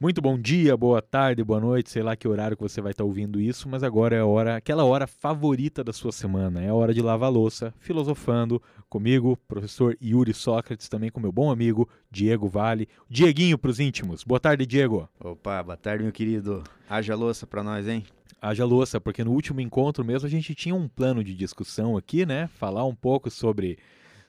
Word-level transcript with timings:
Muito 0.00 0.20
bom 0.20 0.36
dia, 0.36 0.76
boa 0.76 1.00
tarde, 1.00 1.44
boa 1.44 1.60
noite, 1.60 1.88
sei 1.88 2.02
lá 2.02 2.16
que 2.16 2.26
horário 2.26 2.56
que 2.56 2.62
você 2.62 2.80
vai 2.80 2.90
estar 2.90 3.04
ouvindo 3.04 3.40
isso, 3.40 3.68
mas 3.68 3.84
agora 3.84 4.16
é 4.16 4.18
a 4.18 4.26
hora, 4.26 4.56
aquela 4.56 4.84
hora 4.84 5.06
favorita 5.06 5.84
da 5.84 5.92
sua 5.92 6.10
semana, 6.10 6.60
é 6.60 6.68
a 6.68 6.74
hora 6.74 6.92
de 6.92 7.00
lavar 7.00 7.30
louça, 7.30 7.72
filosofando 7.78 8.60
comigo, 8.88 9.38
professor 9.46 9.96
Yuri 10.02 10.34
Sócrates, 10.34 10.88
também 10.88 11.12
com 11.12 11.20
meu 11.20 11.30
bom 11.30 11.48
amigo 11.48 11.88
Diego 12.10 12.48
Vale, 12.48 12.88
Dieguinho 13.08 13.56
para 13.56 13.70
os 13.70 13.78
íntimos. 13.78 14.24
Boa 14.24 14.40
tarde, 14.40 14.66
Diego. 14.66 15.08
Opa, 15.20 15.62
boa 15.62 15.76
tarde, 15.76 16.02
meu 16.02 16.12
querido. 16.12 16.64
Haja 16.90 17.14
louça 17.14 17.46
para 17.46 17.62
nós, 17.62 17.86
hein? 17.86 18.04
Haja 18.42 18.64
louça, 18.64 19.00
porque 19.00 19.22
no 19.22 19.30
último 19.30 19.60
encontro 19.60 20.04
mesmo 20.04 20.26
a 20.26 20.30
gente 20.30 20.56
tinha 20.56 20.74
um 20.74 20.88
plano 20.88 21.22
de 21.22 21.34
discussão 21.34 21.96
aqui, 21.96 22.26
né? 22.26 22.48
Falar 22.58 22.84
um 22.84 22.94
pouco 22.94 23.30
sobre 23.30 23.78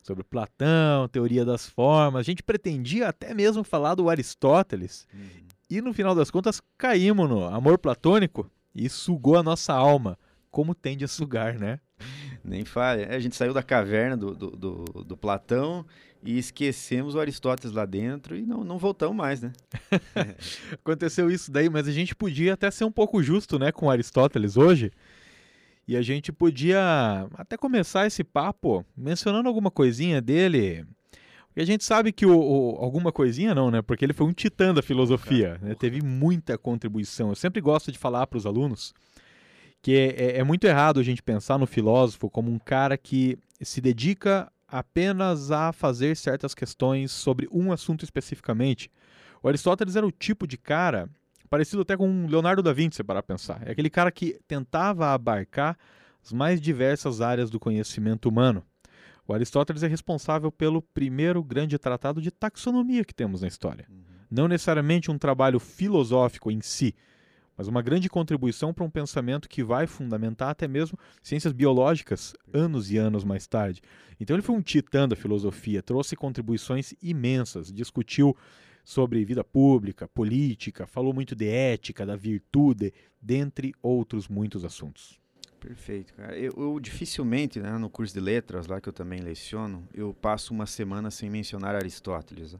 sobre 0.05 0.23
Platão, 0.23 1.07
teoria 1.07 1.43
das 1.43 1.67
formas. 1.67 2.19
A 2.19 2.23
gente 2.23 2.43
pretendia 2.43 3.09
até 3.09 3.33
mesmo 3.33 3.63
falar 3.63 3.95
do 3.95 4.07
Aristóteles. 4.07 5.07
Uhum. 5.11 5.44
E 5.69 5.81
no 5.81 5.93
final 5.93 6.13
das 6.13 6.29
contas 6.29 6.61
caímos 6.77 7.27
no 7.27 7.45
amor 7.45 7.77
platônico 7.77 8.49
e 8.73 8.87
sugou 8.87 9.37
a 9.37 9.43
nossa 9.43 9.73
alma, 9.73 10.17
como 10.51 10.75
tende 10.75 11.03
a 11.03 11.07
sugar, 11.07 11.57
né? 11.57 11.79
Nem 12.43 12.63
fale. 12.63 13.03
É, 13.03 13.15
a 13.15 13.19
gente 13.19 13.35
saiu 13.35 13.53
da 13.53 13.63
caverna 13.63 14.15
do, 14.15 14.35
do, 14.35 14.51
do, 14.51 14.85
do, 15.03 15.17
Platão 15.17 15.83
e 16.23 16.37
esquecemos 16.37 17.15
o 17.15 17.19
Aristóteles 17.19 17.75
lá 17.75 17.85
dentro 17.85 18.35
e 18.35 18.45
não, 18.45 18.63
não 18.63 18.77
voltamos 18.77 19.15
mais, 19.15 19.41
né? 19.41 19.51
Aconteceu 20.73 21.31
isso 21.31 21.51
daí, 21.51 21.69
mas 21.69 21.87
a 21.87 21.91
gente 21.91 22.13
podia 22.13 22.53
até 22.53 22.69
ser 22.69 22.85
um 22.85 22.91
pouco 22.91 23.23
justo 23.23 23.57
né, 23.57 23.71
com 23.71 23.89
Aristóteles 23.89 24.57
hoje. 24.57 24.91
E 25.87 25.95
a 25.95 26.01
gente 26.01 26.31
podia 26.31 27.27
até 27.35 27.57
começar 27.57 28.07
esse 28.07 28.23
papo 28.23 28.85
mencionando 28.97 29.47
alguma 29.47 29.69
coisinha 29.71 30.21
dele 30.21 30.85
e 31.55 31.61
a 31.61 31.65
gente 31.65 31.83
sabe 31.83 32.11
que 32.11 32.25
o, 32.25 32.37
o, 32.37 32.75
alguma 32.83 33.11
coisinha 33.11 33.55
não, 33.55 33.71
né? 33.71 33.81
Porque 33.81 34.03
ele 34.03 34.13
foi 34.13 34.27
um 34.27 34.33
titã 34.33 34.73
da 34.73 34.81
filosofia, 34.81 35.57
né? 35.61 35.73
Teve 35.73 36.01
muita 36.01 36.57
contribuição. 36.57 37.29
Eu 37.29 37.35
sempre 37.35 37.61
gosto 37.61 37.91
de 37.91 37.97
falar 37.97 38.27
para 38.27 38.37
os 38.37 38.45
alunos 38.45 38.93
que 39.81 39.95
é, 39.95 40.05
é, 40.07 40.37
é, 40.39 40.43
muito 40.43 40.65
errado 40.65 40.99
a 40.99 41.03
gente 41.03 41.21
pensar 41.21 41.59
no 41.59 41.67
filósofo 41.67 42.27
como 42.27 42.51
um 42.51 42.57
cara 42.57 42.97
que 42.97 43.37
se 43.61 43.79
dedica 43.79 44.51
apenas 44.67 45.51
a 45.51 45.71
fazer 45.71 46.17
certas 46.17 46.55
questões 46.55 47.11
sobre 47.11 47.47
um 47.51 47.71
assunto 47.71 48.03
especificamente. 48.03 48.89
O 49.43 49.47
Aristóteles 49.47 49.95
era 49.95 50.05
o 50.05 50.11
tipo 50.11 50.47
de 50.47 50.57
cara 50.57 51.07
parecido 51.49 51.83
até 51.83 51.95
com 51.95 52.25
Leonardo 52.27 52.63
da 52.63 52.73
Vinci, 52.73 53.03
para 53.03 53.21
pensar. 53.21 53.61
É 53.65 53.71
aquele 53.71 53.89
cara 53.89 54.11
que 54.11 54.39
tentava 54.47 55.13
abarcar 55.13 55.77
as 56.23 56.33
mais 56.33 56.59
diversas 56.59 57.21
áreas 57.21 57.51
do 57.51 57.59
conhecimento 57.59 58.27
humano. 58.27 58.63
O 59.27 59.33
Aristóteles 59.33 59.81
é 59.83 59.87
responsável 59.87 60.51
pelo 60.51 60.81
primeiro 60.81 61.43
grande 61.43 61.77
tratado 61.79 62.21
de 62.21 62.29
taxonomia 62.29 63.03
que 63.03 63.13
temos 63.13 63.41
na 63.41 63.47
história. 63.47 63.87
Uhum. 63.89 64.03
Não 64.29 64.47
necessariamente 64.47 65.09
um 65.09 65.17
trabalho 65.17 65.59
filosófico 65.59 66.51
em 66.51 66.61
si, 66.61 66.93
mas 67.57 67.67
uma 67.67 67.81
grande 67.81 68.09
contribuição 68.09 68.73
para 68.73 68.83
um 68.83 68.89
pensamento 68.89 69.49
que 69.49 69.63
vai 69.63 69.87
fundamentar 69.87 70.49
até 70.49 70.67
mesmo 70.67 70.97
ciências 71.23 71.53
biológicas 71.53 72.33
anos 72.53 72.91
e 72.91 72.97
anos 72.97 73.23
mais 73.23 73.47
tarde. 73.47 73.81
Então 74.19 74.35
ele 74.35 74.43
foi 74.43 74.55
um 74.55 74.61
titã 74.61 75.07
da 75.07 75.15
filosofia, 75.15 75.81
trouxe 75.81 76.15
contribuições 76.15 76.93
imensas, 77.01 77.71
discutiu 77.71 78.35
sobre 78.83 79.25
vida 79.25 79.43
pública, 79.43 80.07
política, 80.07 80.85
falou 80.85 81.13
muito 81.13 81.35
de 81.35 81.47
ética, 81.47 82.05
da 82.05 82.15
virtude, 82.15 82.93
dentre 83.19 83.73
outros 83.81 84.27
muitos 84.27 84.63
assuntos. 84.63 85.19
Perfeito, 85.65 86.13
cara. 86.13 86.37
Eu, 86.37 86.53
eu, 86.55 86.79
dificilmente, 86.79 87.59
né, 87.59 87.75
no 87.77 87.89
curso 87.89 88.13
de 88.13 88.19
letras 88.19 88.67
lá 88.67 88.79
que 88.79 88.87
eu 88.87 88.93
também 88.93 89.19
leciono, 89.19 89.87
eu 89.93 90.13
passo 90.13 90.53
uma 90.53 90.67
semana 90.67 91.09
sem 91.09 91.27
mencionar 91.27 91.75
Aristóteles. 91.75 92.53
Né? 92.53 92.59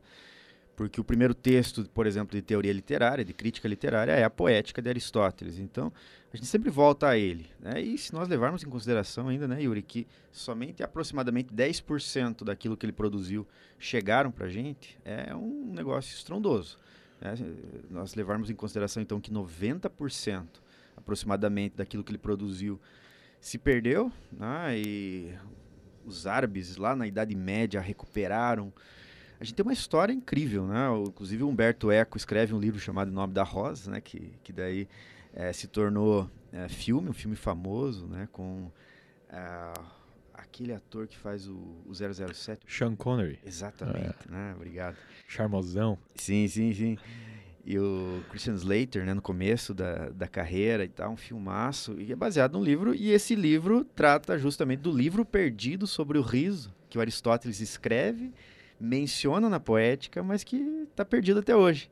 Porque 0.76 1.00
o 1.00 1.04
primeiro 1.04 1.36
texto, 1.36 1.88
por 1.94 2.08
exemplo, 2.08 2.36
de 2.36 2.42
teoria 2.42 2.74
literária, 2.74 3.24
de 3.24 3.32
crítica 3.32 3.68
literária, 3.68 4.12
é 4.12 4.24
a 4.24 4.30
poética 4.30 4.82
de 4.82 4.90
Aristóteles. 4.90 5.60
Então, 5.60 5.94
a 6.34 6.36
gente 6.36 6.48
sempre 6.48 6.72
volta 6.72 7.08
a 7.08 7.18
ele. 7.18 7.48
Né? 7.60 7.80
E 7.80 7.96
se 7.96 8.12
nós 8.12 8.28
levarmos 8.28 8.64
em 8.64 8.70
consideração 8.70 9.28
ainda, 9.28 9.48
né, 9.48 9.62
Yuri, 9.62 9.84
que 9.84 10.08
somente 10.32 10.82
aproximadamente 10.82 11.54
10% 11.54 12.44
daquilo 12.44 12.76
que 12.76 12.88
ele 12.88 12.92
produziu 12.92 13.48
chegaram 13.78 14.32
para 14.32 14.48
a 14.48 14.50
gente, 14.50 14.98
é 15.06 15.34
um 15.36 15.72
negócio 15.74 16.12
estrondoso. 16.12 16.80
Né? 17.22 17.36
Nós 17.90 18.16
levarmos 18.16 18.50
em 18.50 18.56
consideração, 18.56 19.02
então, 19.02 19.22
que 19.22 19.32
90% 19.32 20.66
aproximadamente 20.98 21.76
daquilo 21.76 22.04
que 22.04 22.12
ele 22.12 22.18
produziu 22.18 22.80
se 23.46 23.60
perdeu, 23.60 24.12
né? 24.32 24.76
e 24.76 25.32
os 26.04 26.26
árabes 26.26 26.78
lá 26.78 26.96
na 26.96 27.06
Idade 27.06 27.36
Média 27.36 27.80
recuperaram. 27.80 28.74
A 29.40 29.44
gente 29.44 29.54
tem 29.54 29.64
uma 29.64 29.72
história 29.72 30.12
incrível, 30.12 30.66
né? 30.66 30.88
Inclusive 31.06 31.44
Humberto 31.44 31.92
Eco 31.92 32.18
escreve 32.18 32.56
um 32.56 32.60
livro 32.60 32.80
chamado 32.80 33.12
Nome 33.12 33.34
da 33.34 33.44
Rosa, 33.44 33.92
né? 33.92 34.02
Que, 34.02 34.34
que 34.44 34.52
daí 34.52 34.88
é, 35.32 35.54
se 35.54 35.68
tornou 35.68 36.28
é, 36.52 36.68
filme, 36.68 37.08
um 37.08 37.14
filme 37.14 37.36
famoso, 37.36 38.08
né? 38.08 38.28
Com 38.32 38.72
é, 39.30 39.74
aquele 40.34 40.74
ator 40.74 41.08
que 41.08 41.16
faz 41.16 41.48
o, 41.48 41.84
o 41.86 41.94
007. 41.94 42.66
Sean 42.68 42.96
Connery. 42.96 43.40
Exatamente, 43.46 44.28
né? 44.28 44.54
Obrigado. 44.56 44.98
Charmosão. 45.28 46.00
Sim, 46.16 46.48
sim, 46.48 46.74
sim 46.74 46.98
e 47.66 47.80
o 47.80 48.22
Christian 48.30 48.54
Slater, 48.54 49.06
né, 49.06 49.14
no 49.14 49.22
começo 49.22 49.74
da, 49.74 50.10
da 50.10 50.28
carreira 50.28 50.86
e 50.86 50.88
tal, 50.88 51.14
um 51.14 51.18
filmaço, 51.18 52.00
e 52.00 52.12
é 52.12 52.16
baseado 52.16 52.54
num 52.54 52.64
livro, 52.64 52.94
e 52.94 53.10
esse 53.12 53.34
livro 53.34 53.84
trata 53.84 54.38
justamente 54.38 54.82
do 54.82 54.92
livro 54.92 55.26
perdido 55.26 55.88
sobre 55.88 56.20
o 56.20 56.22
riso, 56.22 56.72
que 56.90 56.98
o 56.98 57.02
Aristóteles 57.02 57.60
escreve, 57.60 58.32
menciona 58.80 59.50
na 59.50 59.60
poética, 59.60 60.22
mas 60.22 60.44
que 60.44 60.58
está 60.92 61.04
perdido 61.04 61.40
até 61.40 61.56
hoje. 61.56 61.90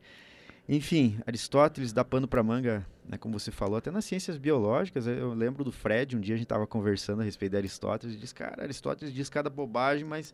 Enfim, 0.70 1.18
Aristóteles 1.26 1.92
dá 1.92 2.06
pano 2.06 2.28
para 2.28 2.44
manga, 2.44 2.86
né, 3.10 3.18
como 3.18 3.38
você 3.38 3.50
falou, 3.50 3.78
até 3.78 3.90
nas 3.90 4.06
ciências 4.06 4.38
biológicas. 4.38 5.08
Eu 5.08 5.34
lembro 5.34 5.64
do 5.64 5.72
Fred, 5.72 6.16
um 6.16 6.22
dia 6.22 6.36
a 6.36 6.38
gente 6.38 6.46
estava 6.46 6.68
conversando 6.68 7.22
a 7.22 7.26
respeito 7.26 7.54
de 7.54 7.58
Aristóteles, 7.58 8.16
e 8.16 8.20
disse, 8.20 8.36
cara, 8.36 8.62
Aristóteles 8.62 9.14
diz 9.14 9.28
cada 9.28 9.50
bobagem, 9.50 10.06
mas 10.06 10.34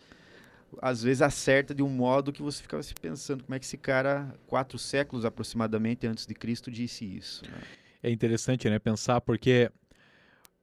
às 0.82 1.04
vezes 1.04 1.22
acerta 1.22 1.74
de 1.74 1.84
um 1.84 1.90
modo 1.90 2.32
que 2.32 2.42
você 2.42 2.62
ficava 2.62 2.84
se 2.84 2.94
pensando 2.94 3.44
como 3.44 3.56
é 3.56 3.60
que 3.60 3.66
esse 3.66 3.78
cara, 3.78 4.34
quatro 4.48 4.78
séculos 4.78 5.26
aproximadamente 5.26 6.06
antes 6.08 6.26
de 6.26 6.34
Cristo, 6.34 6.70
disse 6.70 7.06
isso. 7.06 7.44
Né? 7.46 7.62
É 8.04 8.12
interessante, 8.12 8.70
né, 8.70 8.80
pensar 8.80 9.20
porque 9.22 9.72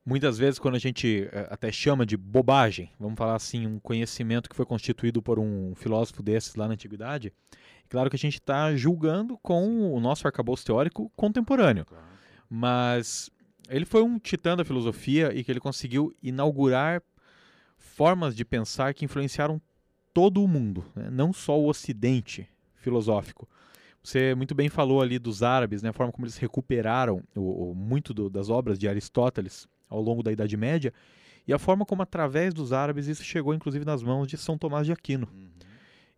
muitas 0.05 0.39
vezes 0.39 0.59
quando 0.59 0.77
a 0.77 0.79
gente 0.79 1.29
eh, 1.33 1.49
até 1.51 1.71
chama 1.73 2.07
de 2.07 2.17
bobagem, 2.17 2.91
vamos 2.99 3.19
falar 3.19 3.35
assim, 3.35 3.67
um 3.67 3.81
conhecimento 3.81 4.49
que 4.49 4.57
foi 4.57 4.65
constituído 4.65 5.21
por 5.21 5.39
um 5.39 5.75
filósofo 5.75 6.23
desses 6.23 6.55
lá 6.55 6.69
na 6.69 6.75
antiguidade, 6.75 7.33
é 7.85 7.89
claro 7.89 8.09
que 8.09 8.17
a 8.17 8.19
gente 8.19 8.35
está 8.35 8.75
julgando 8.75 9.37
com 9.39 9.93
o 9.93 10.01
nosso 10.01 10.27
arcabouço 10.27 10.65
teórico 10.65 11.11
contemporâneo, 11.17 11.85
claro. 11.85 12.05
mas 12.49 13.31
ele 13.69 13.85
foi 13.85 14.03
um 14.03 14.19
titã 14.19 14.57
da 14.57 14.65
filosofia 14.65 15.35
e 15.35 15.43
que 15.43 15.51
ele 15.51 15.61
conseguiu 15.61 16.15
inaugurar 16.23 17.03
formas 17.77 18.35
de 18.35 18.45
pensar 18.45 18.95
que 18.95 19.05
influenciaram 19.05 19.61
todo 20.17 20.43
o 20.43 20.49
mundo, 20.49 20.83
né? 20.95 21.11
não 21.11 21.31
só 21.31 21.61
o 21.61 21.69
Ocidente 21.69 22.49
filosófico. 22.77 23.47
Você 24.03 24.35
muito 24.35 24.55
bem 24.55 24.71
falou 24.71 25.03
ali 25.03 25.19
dos 25.19 25.43
árabes, 25.43 25.83
né? 25.83 25.91
a 25.91 25.93
forma 25.93 26.11
como 26.11 26.25
eles 26.25 26.39
recuperaram 26.39 27.23
o, 27.35 27.73
o 27.73 27.75
muito 27.75 28.15
do, 28.15 28.31
das 28.31 28.49
obras 28.49 28.79
de 28.79 28.89
Aristóteles 28.89 29.69
ao 29.91 30.01
longo 30.01 30.23
da 30.23 30.33
Idade 30.33 30.57
Média 30.57 30.91
e 31.47 31.53
a 31.53 31.59
forma 31.59 31.85
como 31.85 32.01
através 32.01 32.55
dos 32.55 32.73
árabes 32.73 33.09
isso 33.09 33.23
chegou 33.23 33.53
inclusive 33.53 33.85
nas 33.85 34.03
mãos 34.03 34.27
de 34.27 34.39
São 34.39 34.57
Tomás 34.57 34.87
de 34.87 34.93
Aquino. 34.93 35.29
Uhum. 35.31 35.51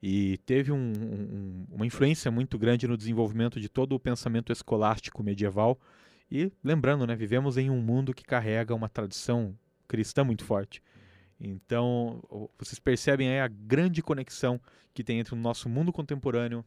E 0.01 0.39
teve 0.47 0.71
um, 0.71 0.93
um, 0.93 1.67
uma 1.73 1.85
influência 1.85 2.31
muito 2.31 2.57
grande 2.57 2.87
no 2.87 2.97
desenvolvimento 2.97 3.61
de 3.61 3.69
todo 3.69 3.97
o 3.97 3.99
pensamento 3.99 4.53
escolástico 4.53 5.25
medieval. 5.25 5.77
E 6.31 6.53
lembrando, 6.63 7.05
né, 7.05 7.17
vivemos 7.17 7.59
em 7.59 7.69
um 7.69 7.83
mundo 7.83 8.15
que 8.15 8.23
carrega 8.23 8.77
uma 8.77 8.89
tradição 8.89 9.59
cristã 9.89 10.23
muito 10.23 10.45
forte. 10.45 10.81
Então, 11.41 12.23
vocês 12.59 12.79
percebem 12.79 13.29
aí 13.29 13.41
a 13.41 13.49
grande 13.49 14.03
conexão 14.03 14.61
que 14.93 15.05
tem 15.05 15.21
entre 15.21 15.35
o 15.35 15.39
nosso 15.39 15.69
mundo 15.69 15.93
contemporâneo, 15.93 16.65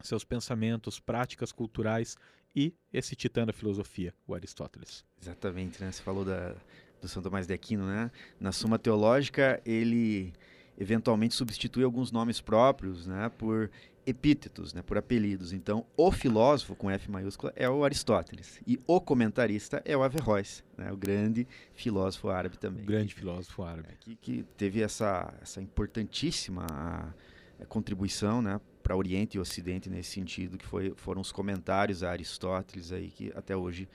seus 0.00 0.24
pensamentos, 0.24 0.98
práticas 0.98 1.52
culturais 1.52 2.16
e 2.54 2.74
esse 2.92 3.14
titã 3.14 3.44
da 3.44 3.52
filosofia, 3.52 4.14
o 4.26 4.34
Aristóteles. 4.34 5.04
Exatamente, 5.20 5.82
né? 5.82 5.92
Você 5.92 6.02
falou 6.02 6.24
da, 6.24 6.54
do 7.00 7.08
São 7.08 7.22
Tomás 7.22 7.46
de 7.46 7.52
Aquino, 7.52 7.86
né? 7.86 8.10
Na 8.40 8.52
Suma 8.52 8.78
Teológica, 8.78 9.60
ele 9.66 10.32
eventualmente 10.78 11.34
substitui 11.34 11.82
alguns 11.82 12.12
nomes 12.12 12.40
próprios, 12.40 13.06
né, 13.06 13.28
por 13.36 13.68
epítetos, 14.08 14.72
né, 14.72 14.80
por 14.80 14.96
apelidos. 14.96 15.52
Então, 15.52 15.84
o 15.96 16.10
filósofo 16.10 16.74
com 16.74 16.90
F 16.90 17.10
maiúscula 17.10 17.52
é 17.54 17.68
o 17.68 17.84
Aristóteles 17.84 18.58
e 18.66 18.80
o 18.86 19.00
comentarista 19.00 19.82
é 19.84 19.94
o 19.94 20.02
Averroes, 20.02 20.64
né, 20.76 20.90
o 20.90 20.96
grande 20.96 21.46
filósofo 21.74 22.30
árabe 22.30 22.56
também. 22.56 22.82
O 22.84 22.86
grande 22.86 23.14
filósofo 23.14 23.62
árabe. 23.62 23.88
É, 23.90 23.96
que, 24.00 24.16
que, 24.16 24.44
teve 24.56 24.80
essa, 24.80 25.32
essa 25.42 25.60
importantíssima 25.60 26.66
a, 26.70 27.12
a 27.60 27.66
contribuição, 27.66 28.40
né, 28.40 28.58
para 28.82 28.96
Oriente 28.96 29.36
e 29.36 29.40
Ocidente 29.40 29.90
nesse 29.90 30.12
sentido, 30.12 30.56
que 30.56 30.64
foi, 30.64 30.94
foram 30.96 31.20
os 31.20 31.30
comentários 31.30 32.02
a 32.02 32.10
Aristóteles 32.10 32.90
aí 32.90 33.10
que 33.10 33.30
até 33.36 33.54
hoje 33.54 33.86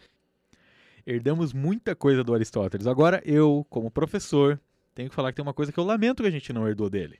herdamos 1.05 1.53
muita 1.53 1.95
coisa 1.95 2.23
do 2.23 2.35
Aristóteles. 2.35 2.85
Agora 2.85 3.19
eu, 3.25 3.65
como 3.67 3.89
professor, 3.89 4.61
tenho 4.93 5.09
que 5.09 5.15
falar 5.15 5.31
que 5.31 5.37
tem 5.37 5.43
uma 5.43 5.53
coisa 5.53 5.71
que 5.71 5.79
eu 5.79 5.83
lamento 5.83 6.21
que 6.21 6.29
a 6.29 6.31
gente 6.31 6.53
não 6.53 6.67
herdou 6.67 6.87
dele. 6.87 7.19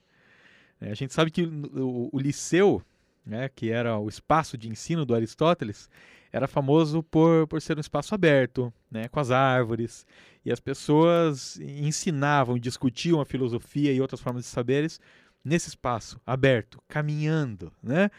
É, 0.82 0.92
a 0.92 0.96
gente 0.96 1.14
sabe 1.14 1.32
que 1.32 1.44
o, 1.44 2.10
o 2.12 2.20
liceu 2.20 2.84
né, 3.26 3.50
que 3.50 3.72
era 3.72 3.98
o 3.98 4.10
espaço 4.10 4.58
de 4.58 4.70
ensino 4.70 5.06
do 5.06 5.16
Aristóteles, 5.16 5.90
era 6.32 6.48
famoso 6.48 7.04
por, 7.04 7.48
por 7.48 7.62
ser 7.62 7.78
um 7.78 7.82
espaço 7.82 8.14
aberto, 8.14 8.74
né, 8.90 9.08
com 9.08 9.20
as 9.20 9.32
árvores, 9.32 10.06
e 10.44 10.52
as 10.52 10.60
pessoas 10.60 11.58
ensinavam, 11.60 12.58
discutiam 12.58 13.22
a 13.22 13.26
filosofia 13.26 13.94
e 13.94 14.02
outras 14.02 14.20
formas 14.20 14.44
de 14.44 14.50
saberes 14.50 15.00
nesse 15.44 15.70
espaço 15.70 16.20
aberto, 16.26 16.82
caminhando, 16.88 17.72
né? 17.82 18.10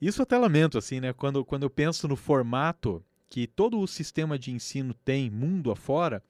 Isso 0.00 0.22
até 0.22 0.36
lamento, 0.36 0.76
assim, 0.76 1.00
né? 1.00 1.12
Quando, 1.14 1.42
quando 1.42 1.62
eu 1.62 1.70
penso 1.70 2.06
no 2.06 2.16
formato 2.16 3.02
que 3.30 3.46
todo 3.46 3.80
o 3.80 3.86
sistema 3.86 4.38
de 4.38 4.52
ensino 4.52 4.92
tem, 4.92 5.30
mundo 5.30 5.70
afora, 5.70 6.22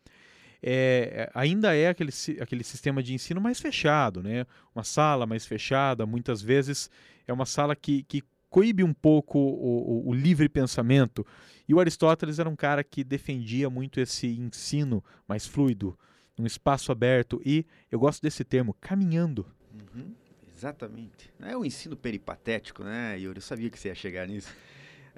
é, 0.63 1.31
ainda 1.35 1.75
é 1.75 1.89
aquele, 1.89 2.13
aquele 2.41 2.65
sistema 2.65 3.03
de 3.03 3.15
ensino 3.15 3.41
mais 3.41 3.61
fechado, 3.61 4.23
né? 4.23 4.47
Uma 4.75 4.85
sala 4.85 5.27
mais 5.27 5.47
fechada, 5.47 6.07
muitas 6.07 6.43
vezes 6.43 6.91
é 7.27 7.33
uma 7.33 7.47
sala 7.47 7.75
que, 7.75 8.03
que 8.05 8.23
coíbe 8.49 8.83
um 8.83 8.93
pouco 8.93 9.39
o, 9.39 10.07
o, 10.07 10.09
o 10.09 10.15
livre 10.15 10.49
pensamento. 10.49 11.27
E 11.69 11.75
o 11.75 11.81
Aristóteles 11.81 12.39
era 12.39 12.49
um 12.49 12.57
cara 12.57 12.85
que 12.85 13.03
defendia 13.03 13.69
muito 13.69 14.01
esse 14.01 14.27
ensino 14.27 15.03
mais 15.29 15.47
fluido, 15.47 15.99
um 16.39 16.47
espaço 16.47 16.93
aberto 16.93 17.41
e 17.45 17.67
eu 17.91 17.99
gosto 17.99 18.23
desse 18.23 18.45
termo, 18.45 18.75
caminhando. 18.81 19.47
Uhum. 19.73 20.15
Exatamente. 20.57 21.31
É 21.41 21.55
o 21.55 21.61
um 21.61 21.65
ensino 21.67 21.95
peripatético, 21.95 22.83
né, 22.83 23.19
Yuri? 23.19 23.39
Eu 23.39 23.43
sabia 23.43 23.69
que 23.69 23.79
você 23.79 23.89
ia 23.89 23.95
chegar 23.95 24.27
nisso. 24.27 24.55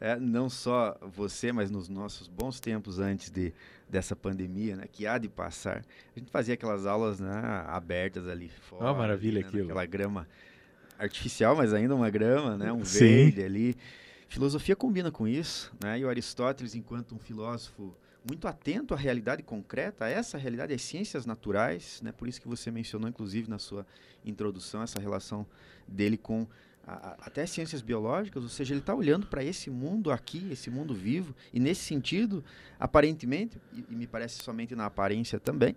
É, 0.00 0.16
não 0.16 0.48
só 0.48 0.96
você, 1.02 1.50
mas 1.50 1.70
nos 1.70 1.88
nossos 1.88 2.28
bons 2.28 2.60
tempos 2.60 3.00
antes 3.00 3.30
de, 3.30 3.52
dessa 3.88 4.14
pandemia, 4.14 4.76
né, 4.76 4.84
que 4.90 5.06
há 5.06 5.18
de 5.18 5.28
passar, 5.28 5.84
a 6.14 6.18
gente 6.18 6.30
fazia 6.30 6.54
aquelas 6.54 6.86
aulas 6.86 7.18
né, 7.18 7.30
abertas 7.66 8.28
ali 8.28 8.48
fora. 8.48 8.92
Oh, 8.92 8.94
maravilha 8.94 9.40
né, 9.40 9.46
aquilo. 9.46 9.64
Aquela 9.64 9.86
grama 9.86 10.28
artificial, 10.98 11.56
mas 11.56 11.72
ainda 11.74 11.94
uma 11.94 12.10
grama, 12.10 12.56
né, 12.56 12.72
um 12.72 12.84
Sim. 12.84 12.98
verde 13.06 13.42
ali. 13.42 13.76
Filosofia 14.28 14.76
combina 14.76 15.10
com 15.10 15.26
isso, 15.26 15.72
né? 15.82 15.98
E 15.98 16.04
o 16.04 16.08
Aristóteles, 16.08 16.74
enquanto 16.74 17.14
um 17.14 17.18
filósofo 17.18 17.96
muito 18.28 18.46
atento 18.46 18.92
à 18.92 18.96
realidade 18.96 19.42
concreta, 19.42 20.04
a 20.04 20.08
essa 20.10 20.36
realidade, 20.36 20.74
às 20.74 20.82
ciências 20.82 21.24
naturais, 21.24 22.00
né? 22.02 22.12
Por 22.12 22.28
isso 22.28 22.38
que 22.38 22.46
você 22.46 22.70
mencionou, 22.70 23.08
inclusive, 23.08 23.48
na 23.48 23.58
sua 23.58 23.86
introdução, 24.22 24.82
essa 24.82 25.00
relação 25.00 25.46
dele 25.86 26.18
com 26.18 26.46
a, 26.88 27.16
até 27.20 27.42
as 27.42 27.50
ciências 27.50 27.82
biológicas, 27.82 28.42
ou 28.42 28.48
seja, 28.48 28.72
ele 28.72 28.80
está 28.80 28.94
olhando 28.94 29.26
para 29.26 29.44
esse 29.44 29.68
mundo 29.68 30.10
aqui, 30.10 30.48
esse 30.50 30.70
mundo 30.70 30.94
vivo, 30.94 31.34
e 31.52 31.60
nesse 31.60 31.82
sentido, 31.82 32.42
aparentemente, 32.80 33.60
e, 33.72 33.84
e 33.90 33.94
me 33.94 34.06
parece 34.06 34.42
somente 34.42 34.74
na 34.74 34.86
aparência 34.86 35.38
também, 35.38 35.76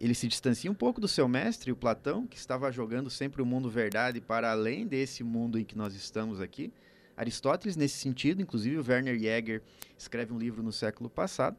ele 0.00 0.14
se 0.14 0.26
distancia 0.26 0.70
um 0.70 0.74
pouco 0.74 1.00
do 1.00 1.06
seu 1.06 1.28
mestre, 1.28 1.70
o 1.70 1.76
Platão, 1.76 2.26
que 2.26 2.36
estava 2.36 2.72
jogando 2.72 3.08
sempre 3.10 3.42
o 3.42 3.46
mundo 3.46 3.70
verdade 3.70 4.20
para 4.20 4.50
além 4.50 4.86
desse 4.86 5.22
mundo 5.22 5.58
em 5.58 5.64
que 5.64 5.76
nós 5.76 5.94
estamos 5.94 6.40
aqui. 6.40 6.72
Aristóteles, 7.16 7.76
nesse 7.76 7.98
sentido, 7.98 8.40
inclusive 8.40 8.78
o 8.78 8.84
Werner 8.86 9.18
Jäger 9.18 9.62
escreve 9.98 10.32
um 10.32 10.38
livro 10.38 10.62
no 10.62 10.72
século 10.72 11.10
passado, 11.10 11.54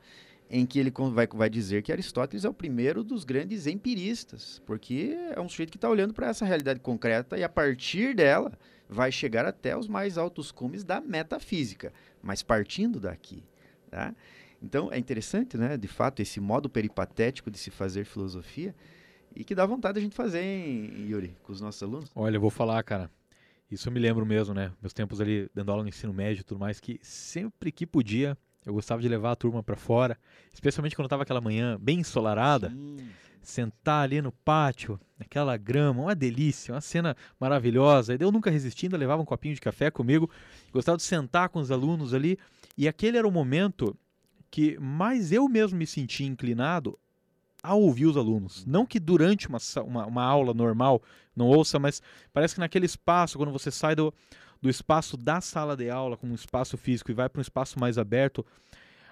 em 0.53 0.65
que 0.65 0.77
ele 0.77 0.91
vai, 1.13 1.25
vai 1.27 1.49
dizer 1.49 1.81
que 1.81 1.93
Aristóteles 1.93 2.43
é 2.43 2.49
o 2.49 2.53
primeiro 2.53 3.05
dos 3.05 3.23
grandes 3.23 3.67
empiristas, 3.67 4.61
porque 4.65 5.17
é 5.33 5.39
um 5.39 5.47
sujeito 5.47 5.71
que 5.71 5.77
está 5.77 5.89
olhando 5.89 6.13
para 6.13 6.27
essa 6.27 6.43
realidade 6.43 6.81
concreta 6.81 7.37
e 7.37 7.43
a 7.43 7.47
partir 7.47 8.13
dela 8.13 8.51
vai 8.89 9.13
chegar 9.13 9.45
até 9.45 9.77
os 9.77 9.87
mais 9.87 10.17
altos 10.17 10.51
cumes 10.51 10.83
da 10.83 10.99
metafísica, 10.99 11.93
mas 12.21 12.43
partindo 12.43 12.99
daqui. 12.99 13.41
Tá? 13.89 14.13
Então 14.61 14.91
é 14.91 14.99
interessante, 14.99 15.55
né, 15.55 15.77
de 15.77 15.87
fato, 15.87 16.21
esse 16.21 16.41
modo 16.41 16.69
peripatético 16.69 17.49
de 17.49 17.57
se 17.57 17.71
fazer 17.71 18.03
filosofia 18.03 18.75
e 19.33 19.45
que 19.45 19.55
dá 19.55 19.65
vontade 19.65 19.99
a 19.99 20.01
gente 20.01 20.15
fazer, 20.15 20.43
hein, 20.43 21.05
Yuri, 21.07 21.33
com 21.43 21.53
os 21.53 21.61
nossos 21.61 21.81
alunos. 21.81 22.11
Olha, 22.13 22.35
eu 22.35 22.41
vou 22.41 22.49
falar, 22.49 22.83
cara. 22.83 23.09
Isso 23.71 23.87
eu 23.87 23.93
me 23.93 24.01
lembro 24.01 24.25
mesmo, 24.25 24.53
né? 24.53 24.73
Meus 24.81 24.91
tempos 24.91 25.21
ali 25.21 25.49
dando 25.55 25.71
aula 25.71 25.83
no 25.83 25.87
ensino 25.87 26.13
médio 26.13 26.41
e 26.41 26.43
tudo 26.43 26.59
mais, 26.59 26.81
que 26.81 26.99
sempre 27.01 27.71
que 27.71 27.87
podia, 27.87 28.37
eu 28.65 28.73
gostava 28.73 29.01
de 29.01 29.07
levar 29.07 29.31
a 29.31 29.35
turma 29.35 29.63
para 29.63 29.75
fora, 29.75 30.17
especialmente 30.53 30.95
quando 30.95 31.09
tava 31.09 31.23
aquela 31.23 31.41
manhã 31.41 31.77
bem 31.79 31.99
ensolarada, 31.99 32.69
Sim. 32.69 33.09
sentar 33.41 34.03
ali 34.03 34.21
no 34.21 34.31
pátio, 34.31 34.99
naquela 35.17 35.57
grama, 35.57 36.03
uma 36.03 36.15
delícia, 36.15 36.73
uma 36.73 36.81
cena 36.81 37.15
maravilhosa. 37.39 38.15
Eu 38.19 38.31
nunca 38.31 38.51
resistindo, 38.51 38.95
levava 38.97 39.21
um 39.21 39.25
copinho 39.25 39.55
de 39.55 39.61
café 39.61 39.89
comigo, 39.89 40.29
gostava 40.71 40.97
de 40.97 41.03
sentar 41.03 41.49
com 41.49 41.59
os 41.59 41.71
alunos 41.71 42.13
ali, 42.13 42.37
e 42.77 42.87
aquele 42.87 43.17
era 43.17 43.27
o 43.27 43.31
momento 43.31 43.97
que 44.49 44.77
mais 44.79 45.31
eu 45.31 45.47
mesmo 45.47 45.77
me 45.77 45.87
sentia 45.87 46.27
inclinado 46.27 46.99
a 47.63 47.73
ouvir 47.73 48.05
os 48.05 48.17
alunos. 48.17 48.65
Não 48.65 48.85
que 48.85 48.99
durante 48.99 49.47
uma, 49.47 49.59
uma, 49.85 50.05
uma, 50.05 50.23
aula 50.23 50.53
normal 50.53 51.01
não 51.35 51.47
ouça, 51.47 51.79
mas 51.79 52.01
parece 52.33 52.55
que 52.55 52.59
naquele 52.59 52.85
espaço, 52.85 53.37
quando 53.37 53.51
você 53.51 53.71
sai 53.71 53.95
do, 53.95 54.13
do 54.61 54.69
espaço 54.69 55.17
da 55.17 55.41
sala 55.41 55.75
de 55.75 55.89
aula, 55.89 56.15
como 56.15 56.31
um 56.31 56.35
espaço 56.35 56.77
físico, 56.77 57.11
e 57.11 57.13
vai 57.13 57.27
para 57.27 57.39
um 57.39 57.41
espaço 57.41 57.79
mais 57.79 57.97
aberto, 57.97 58.45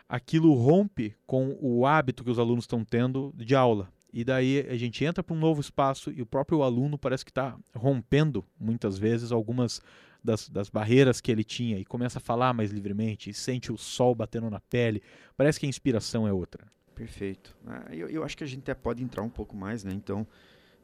aquilo 0.08 0.54
rompe 0.54 1.16
com 1.26 1.58
o 1.60 1.86
hábito 1.86 2.24
que 2.24 2.30
os 2.30 2.40
alunos 2.40 2.64
estão 2.64 2.84
tendo 2.86 3.34
de 3.36 3.56
aula. 3.56 3.90
E 4.12 4.24
daí 4.24 4.66
a 4.68 4.76
gente 4.76 5.06
entra 5.06 5.24
para 5.24 5.36
um 5.36 5.40
novo 5.40 5.62
espaço 5.62 6.12
e 6.12 6.22
o 6.22 6.26
próprio 6.26 6.64
aluno 6.64 6.98
parece 6.98 7.24
que 7.24 7.32
está 7.32 7.56
rompendo, 7.76 8.44
muitas 8.60 8.98
vezes, 8.98 9.32
algumas 9.32 9.82
das, 10.24 10.50
das, 10.50 10.70
barreiras 10.70 11.22
que 11.22 11.32
ele 11.32 11.44
tinha 11.44 11.78
e 11.78 11.86
começa 11.86 12.18
a 12.18 12.22
falar 12.22 12.54
mais 12.54 12.72
livremente, 12.72 13.34
sente 13.34 13.72
o 13.72 13.78
sol 13.78 14.16
batendo 14.16 14.50
na 14.50 14.60
pele. 14.60 15.02
Parece 15.38 15.60
que 15.60 15.66
a 15.66 15.70
inspiração 15.70 16.28
é 16.28 16.34
outra. 16.34 16.68
Perfeito. 16.96 17.56
Ah, 17.66 17.86
eu, 17.92 18.10
eu, 18.10 18.24
acho 18.24 18.36
que 18.36 18.44
a 18.44 18.48
gente 18.48 18.62
até 18.62 18.74
pode 18.74 19.04
entrar 19.04 19.22
um 19.22 19.30
pouco 19.30 19.56
mais, 19.56 19.84
né, 19.84 19.94
então, 19.94 20.28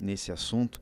nesse 0.01 0.31
assunto. 0.31 0.79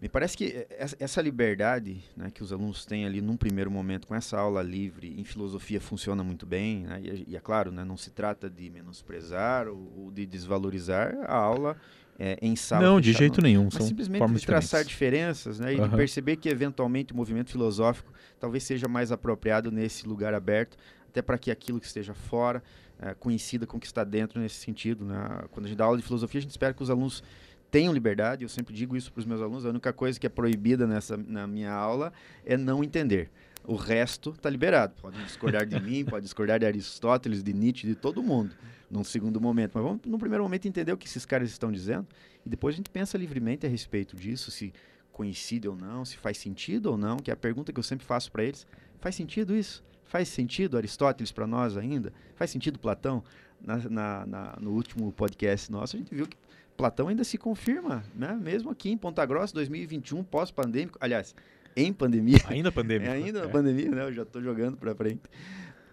Me 0.00 0.08
parece 0.08 0.36
que 0.36 0.66
essa 0.98 1.20
liberdade 1.20 2.02
né, 2.16 2.30
que 2.30 2.42
os 2.42 2.52
alunos 2.52 2.86
têm 2.86 3.04
ali 3.04 3.20
num 3.20 3.36
primeiro 3.36 3.70
momento 3.70 4.06
com 4.06 4.14
essa 4.14 4.38
aula 4.38 4.62
livre 4.62 5.12
em 5.18 5.24
filosofia 5.24 5.80
funciona 5.80 6.22
muito 6.22 6.46
bem. 6.46 6.84
Né, 6.84 7.00
e, 7.02 7.32
e, 7.32 7.36
é 7.36 7.40
claro, 7.40 7.72
né, 7.72 7.84
não 7.84 7.96
se 7.96 8.10
trata 8.10 8.48
de 8.48 8.70
menosprezar 8.70 9.66
ou, 9.66 9.92
ou 9.96 10.10
de 10.10 10.24
desvalorizar 10.24 11.16
a 11.24 11.34
aula 11.34 11.76
é, 12.18 12.38
em 12.40 12.54
sala. 12.54 12.82
Não, 12.82 13.00
de 13.00 13.12
jeito 13.12 13.40
não. 13.40 13.48
nenhum. 13.48 13.64
Mas 13.64 13.74
são 13.74 13.86
simplesmente 13.86 14.18
formas 14.18 14.40
de 14.40 14.46
traçar 14.46 14.84
diferenças 14.84 15.58
né, 15.58 15.74
e 15.74 15.78
Uhum. 15.80 15.88
de 15.88 15.96
perceber 15.96 16.36
que 16.36 16.48
eventualmente 16.48 17.12
o 17.12 17.16
movimento 17.16 17.50
filosófico 17.50 18.12
talvez 18.38 18.64
seja 18.64 18.88
mais 18.88 19.10
apropriado 19.10 19.70
nesse 19.70 20.06
lugar 20.06 20.34
aberto, 20.34 20.76
até 21.08 21.22
para 21.22 21.38
que 21.38 21.50
aquilo 21.50 21.80
que 21.80 21.86
esteja 21.86 22.14
fora 22.14 22.62
é, 23.00 23.14
coincida 23.14 23.66
com 23.66 23.76
o 23.76 23.80
que 23.80 23.86
está 23.86 24.02
dentro 24.02 24.40
nesse 24.40 24.56
sentido. 24.56 25.04
Né? 25.04 25.16
Quando 25.50 25.66
a 25.66 25.68
gente 25.68 25.78
dá 25.78 25.84
aula 25.84 25.96
de 25.96 26.02
filosofia, 26.02 26.38
a 26.38 26.42
gente 26.42 26.50
espera 26.50 26.74
que 26.74 26.82
os 26.82 26.90
alunos 26.90 27.22
tenham 27.70 27.92
liberdade. 27.92 28.44
Eu 28.44 28.48
sempre 28.48 28.74
digo 28.74 28.96
isso 28.96 29.12
para 29.12 29.20
os 29.20 29.26
meus 29.26 29.40
alunos. 29.40 29.64
A 29.66 29.70
única 29.70 29.92
coisa 29.92 30.18
que 30.18 30.26
é 30.26 30.30
proibida 30.30 30.86
nessa 30.86 31.16
na 31.16 31.46
minha 31.46 31.72
aula 31.72 32.12
é 32.44 32.56
não 32.56 32.82
entender. 32.82 33.30
O 33.64 33.74
resto 33.74 34.30
está 34.30 34.48
liberado. 34.48 34.94
Pode 35.00 35.22
discordar 35.24 35.66
de 35.66 35.78
mim, 35.80 36.04
pode 36.04 36.24
discordar 36.24 36.58
de 36.58 36.66
Aristóteles, 36.66 37.42
de 37.42 37.52
Nietzsche, 37.52 37.86
de 37.86 37.94
todo 37.94 38.22
mundo, 38.22 38.54
num 38.90 39.04
segundo 39.04 39.40
momento. 39.40 39.72
Mas 39.74 39.84
vamos, 39.84 40.00
no 40.06 40.18
primeiro 40.18 40.42
momento, 40.42 40.66
entender 40.66 40.92
o 40.92 40.96
que 40.96 41.06
esses 41.06 41.26
caras 41.26 41.50
estão 41.50 41.70
dizendo 41.70 42.06
e 42.46 42.48
depois 42.48 42.74
a 42.74 42.76
gente 42.76 42.88
pensa 42.88 43.18
livremente 43.18 43.66
a 43.66 43.68
respeito 43.68 44.16
disso, 44.16 44.50
se 44.50 44.72
coincide 45.12 45.68
ou 45.68 45.76
não, 45.76 46.04
se 46.04 46.16
faz 46.16 46.38
sentido 46.38 46.86
ou 46.86 46.96
não, 46.96 47.18
que 47.18 47.30
é 47.30 47.34
a 47.34 47.36
pergunta 47.36 47.72
que 47.72 47.78
eu 47.78 47.82
sempre 47.82 48.06
faço 48.06 48.32
para 48.32 48.44
eles. 48.44 48.66
Faz 49.00 49.14
sentido 49.14 49.54
isso? 49.54 49.84
Faz 50.04 50.28
sentido 50.28 50.78
Aristóteles 50.78 51.30
para 51.30 51.46
nós 51.46 51.76
ainda? 51.76 52.12
Faz 52.36 52.50
sentido 52.50 52.78
Platão? 52.78 53.22
Na, 53.60 53.76
na, 53.76 54.26
na, 54.26 54.58
no 54.60 54.70
último 54.70 55.12
podcast 55.12 55.70
nosso, 55.70 55.96
a 55.96 55.98
gente 55.98 56.14
viu 56.14 56.26
que 56.26 56.36
Platão 56.78 57.08
ainda 57.08 57.24
se 57.24 57.36
confirma, 57.36 58.04
né? 58.14 58.38
mesmo 58.40 58.70
aqui 58.70 58.88
em 58.88 58.96
Ponta 58.96 59.26
Grossa, 59.26 59.52
2021, 59.52 60.22
pós-pandêmico. 60.22 60.96
Aliás, 61.00 61.34
em 61.76 61.92
pandemia. 61.92 62.38
Ainda 62.48 62.70
pandemia. 62.70 63.08
É 63.08 63.12
ainda 63.12 63.42
na 63.42 63.48
pandemia, 63.48 63.90
né? 63.90 64.04
Eu 64.04 64.12
já 64.12 64.22
estou 64.22 64.40
jogando 64.40 64.76
para 64.76 64.94
frente. 64.94 65.22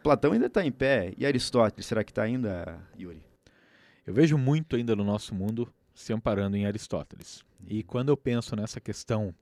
Platão 0.04 0.32
ainda 0.32 0.46
está 0.46 0.63
em 0.63 0.72
pé. 0.72 1.12
E 1.18 1.25
Aristóteles, 1.25 1.88
será 1.88 2.04
que 2.04 2.12
está 2.12 2.22
ainda, 2.22 2.80
Yuri? 3.00 3.24
Eu 4.06 4.13
vejo 4.13 4.38
muito 4.38 4.75
ainda 4.75 4.96
no 4.96 5.04
nosso 5.04 5.34
mundo 5.34 5.68
se 5.96 6.13
amparando 6.13 6.56
em 6.56 6.68
Aristóteles. 6.68 7.44
E 7.68 7.82
quando 7.82 8.10
eu 8.10 8.18
penso 8.18 8.56
nessa 8.56 8.80
questão 8.80 9.34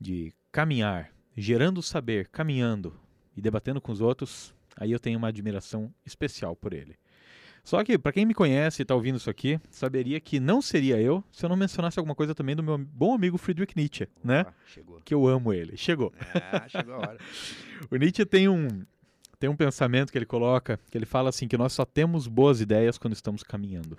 de 0.00 0.34
caminhar, 0.50 1.12
gerando 1.36 1.80
saber, 1.82 2.26
caminhando 2.28 2.98
e 3.36 3.40
debatendo 3.40 3.80
com 3.80 3.92
os 3.92 4.00
outros, 4.00 4.52
aí 4.76 4.90
eu 4.90 4.98
tenho 4.98 5.18
uma 5.18 5.28
admiração 5.28 5.94
especial 6.04 6.56
por 6.56 6.72
ele. 6.72 6.98
Só 7.64 7.82
que, 7.84 7.98
para 7.98 8.12
quem 8.12 8.24
me 8.24 8.34
conhece 8.34 8.80
e 8.80 8.84
está 8.84 8.94
ouvindo 8.94 9.16
isso 9.16 9.28
aqui, 9.28 9.60
saberia 9.70 10.20
que 10.20 10.40
não 10.40 10.62
seria 10.62 11.00
eu 11.00 11.22
se 11.30 11.44
eu 11.44 11.48
não 11.48 11.56
mencionasse 11.56 11.98
alguma 11.98 12.14
coisa 12.14 12.34
também 12.34 12.56
do 12.56 12.62
meu 12.62 12.78
bom 12.78 13.14
amigo 13.14 13.36
Friedrich 13.36 13.74
Nietzsche, 13.76 14.08
né? 14.24 14.46
Ah, 14.46 14.52
chegou. 14.66 15.00
Que 15.04 15.14
eu 15.14 15.26
amo 15.26 15.52
ele. 15.52 15.76
Chegou. 15.76 16.12
Ah, 16.34 16.68
chegou 16.68 16.94
a 16.94 16.98
hora. 16.98 17.18
O 17.90 17.96
Nietzsche 17.96 18.24
tem 18.24 18.48
um, 18.48 18.84
tem 19.38 19.48
um 19.48 19.54
pensamento 19.54 20.10
que 20.10 20.18
ele 20.18 20.26
coloca, 20.26 20.80
que 20.90 20.98
ele 20.98 21.06
fala 21.06 21.28
assim, 21.28 21.46
que 21.46 21.56
nós 21.56 21.72
só 21.72 21.84
temos 21.84 22.26
boas 22.26 22.60
ideias 22.60 22.98
quando 22.98 23.14
estamos 23.14 23.42
caminhando. 23.42 23.96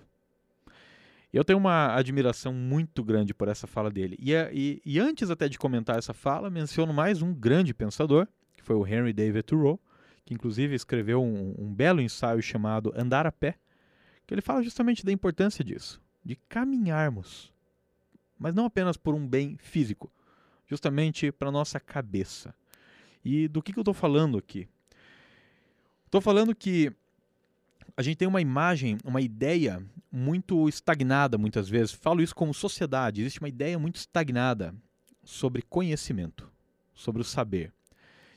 Eu 1.31 1.45
tenho 1.45 1.59
uma 1.59 1.95
admiração 1.95 2.51
muito 2.51 3.03
grande 3.03 3.33
por 3.33 3.47
essa 3.47 3.67
fala 3.67 3.89
dele. 3.89 4.17
E, 4.19 4.33
e, 4.51 4.81
e, 4.83 4.99
antes 4.99 5.29
até 5.29 5.47
de 5.47 5.59
comentar 5.59 5.97
essa 5.97 6.13
fala, 6.13 6.49
menciono 6.49 6.91
mais 6.91 7.21
um 7.21 7.33
grande 7.33 7.73
pensador, 7.73 8.27
que 8.57 8.63
foi 8.63 8.75
o 8.75 8.85
Henry 8.85 9.13
David 9.13 9.43
Thoreau, 9.43 9.79
que 10.29 10.35
inclusive 10.35 10.75
escreveu 10.75 11.23
um, 11.23 11.55
um 11.57 11.73
belo 11.73 11.99
ensaio 11.99 12.39
chamado 12.39 12.93
Andar 12.95 13.25
a 13.25 13.31
Pé, 13.31 13.57
que 14.27 14.33
ele 14.35 14.43
fala 14.43 14.61
justamente 14.61 15.03
da 15.03 15.11
importância 15.11 15.63
disso, 15.65 15.99
de 16.23 16.35
caminharmos, 16.35 17.51
mas 18.37 18.53
não 18.53 18.65
apenas 18.65 18.95
por 18.95 19.15
um 19.15 19.27
bem 19.27 19.57
físico, 19.57 20.13
justamente 20.67 21.31
para 21.31 21.51
nossa 21.51 21.79
cabeça. 21.79 22.53
E 23.25 23.47
do 23.47 23.59
que, 23.59 23.73
que 23.73 23.79
eu 23.79 23.81
estou 23.81 23.93
falando 23.93 24.37
aqui? 24.37 24.67
Estou 26.05 26.21
falando 26.21 26.53
que 26.53 26.93
a 27.97 28.03
gente 28.03 28.17
tem 28.17 28.27
uma 28.27 28.39
imagem, 28.39 28.99
uma 29.03 29.21
ideia 29.21 29.83
muito 30.11 30.69
estagnada 30.69 31.39
muitas 31.39 31.67
vezes. 31.67 31.91
Falo 31.91 32.21
isso 32.21 32.35
como 32.35 32.53
sociedade. 32.53 33.21
Existe 33.21 33.39
uma 33.39 33.49
ideia 33.49 33.79
muito 33.79 33.95
estagnada 33.95 34.75
sobre 35.23 35.63
conhecimento, 35.63 36.47
sobre 36.93 37.19
o 37.19 37.25
saber. 37.25 37.73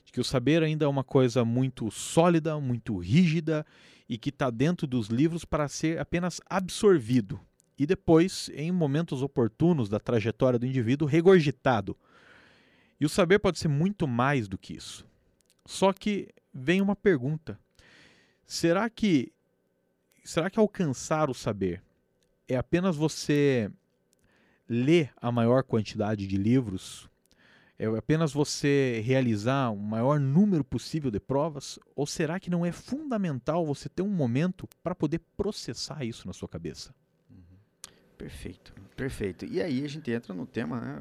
De 0.04 0.12
que 0.12 0.20
o 0.20 0.24
saber 0.24 0.62
ainda 0.62 0.84
é 0.84 0.88
uma 0.88 1.04
coisa 1.04 1.44
muito 1.44 1.90
sólida, 1.90 2.58
muito 2.60 2.96
rígida 2.98 3.64
e 4.08 4.18
que 4.18 4.30
está 4.30 4.50
dentro 4.50 4.86
dos 4.86 5.08
livros 5.08 5.44
para 5.44 5.68
ser 5.68 5.98
apenas 5.98 6.40
absorvido 6.48 7.40
e 7.82 7.86
depois, 7.86 8.48
em 8.54 8.70
momentos 8.70 9.22
oportunos 9.22 9.88
da 9.88 9.98
trajetória 9.98 10.56
do 10.56 10.64
indivíduo, 10.66 11.08
regurgitado. 11.08 11.96
E 13.00 13.04
o 13.04 13.08
saber 13.08 13.40
pode 13.40 13.58
ser 13.58 13.66
muito 13.66 14.06
mais 14.06 14.46
do 14.46 14.56
que 14.56 14.74
isso. 14.74 15.04
Só 15.66 15.92
que 15.92 16.28
vem 16.54 16.80
uma 16.80 16.94
pergunta: 16.94 17.58
será 18.46 18.88
que 18.88 19.32
será 20.22 20.48
que 20.48 20.60
alcançar 20.60 21.28
o 21.28 21.34
saber 21.34 21.82
é 22.46 22.56
apenas 22.56 22.94
você 22.94 23.68
ler 24.68 25.12
a 25.16 25.32
maior 25.32 25.64
quantidade 25.64 26.26
de 26.26 26.36
livros? 26.36 27.10
É 27.82 27.86
apenas 27.98 28.32
você 28.32 29.02
realizar 29.04 29.70
o 29.70 29.76
maior 29.76 30.20
número 30.20 30.62
possível 30.62 31.10
de 31.10 31.18
provas? 31.18 31.80
Ou 31.96 32.06
será 32.06 32.38
que 32.38 32.48
não 32.48 32.64
é 32.64 32.70
fundamental 32.70 33.66
você 33.66 33.88
ter 33.88 34.02
um 34.02 34.08
momento 34.08 34.68
para 34.84 34.94
poder 34.94 35.18
processar 35.36 36.04
isso 36.04 36.24
na 36.28 36.32
sua 36.32 36.48
cabeça? 36.48 36.94
Perfeito, 38.16 38.72
perfeito. 38.94 39.44
E 39.44 39.60
aí 39.60 39.84
a 39.84 39.88
gente 39.88 40.08
entra 40.12 40.32
no 40.32 40.46
tema, 40.46 40.80
né? 40.80 40.96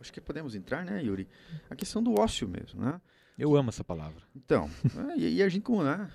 Acho 0.00 0.12
que 0.12 0.20
podemos 0.20 0.54
entrar, 0.54 0.84
né, 0.84 1.02
Yuri? 1.02 1.26
A 1.68 1.74
questão 1.74 2.00
do 2.00 2.14
ócio 2.14 2.46
mesmo, 2.46 2.80
né? 2.80 3.00
Eu 3.36 3.56
amo 3.56 3.70
essa 3.70 3.82
palavra. 3.82 4.22
Então, 4.36 4.70
né, 4.94 5.14
e, 5.16 5.42
a 5.42 5.48
gente, 5.48 5.62
como 5.62 5.82
né, 5.82 6.08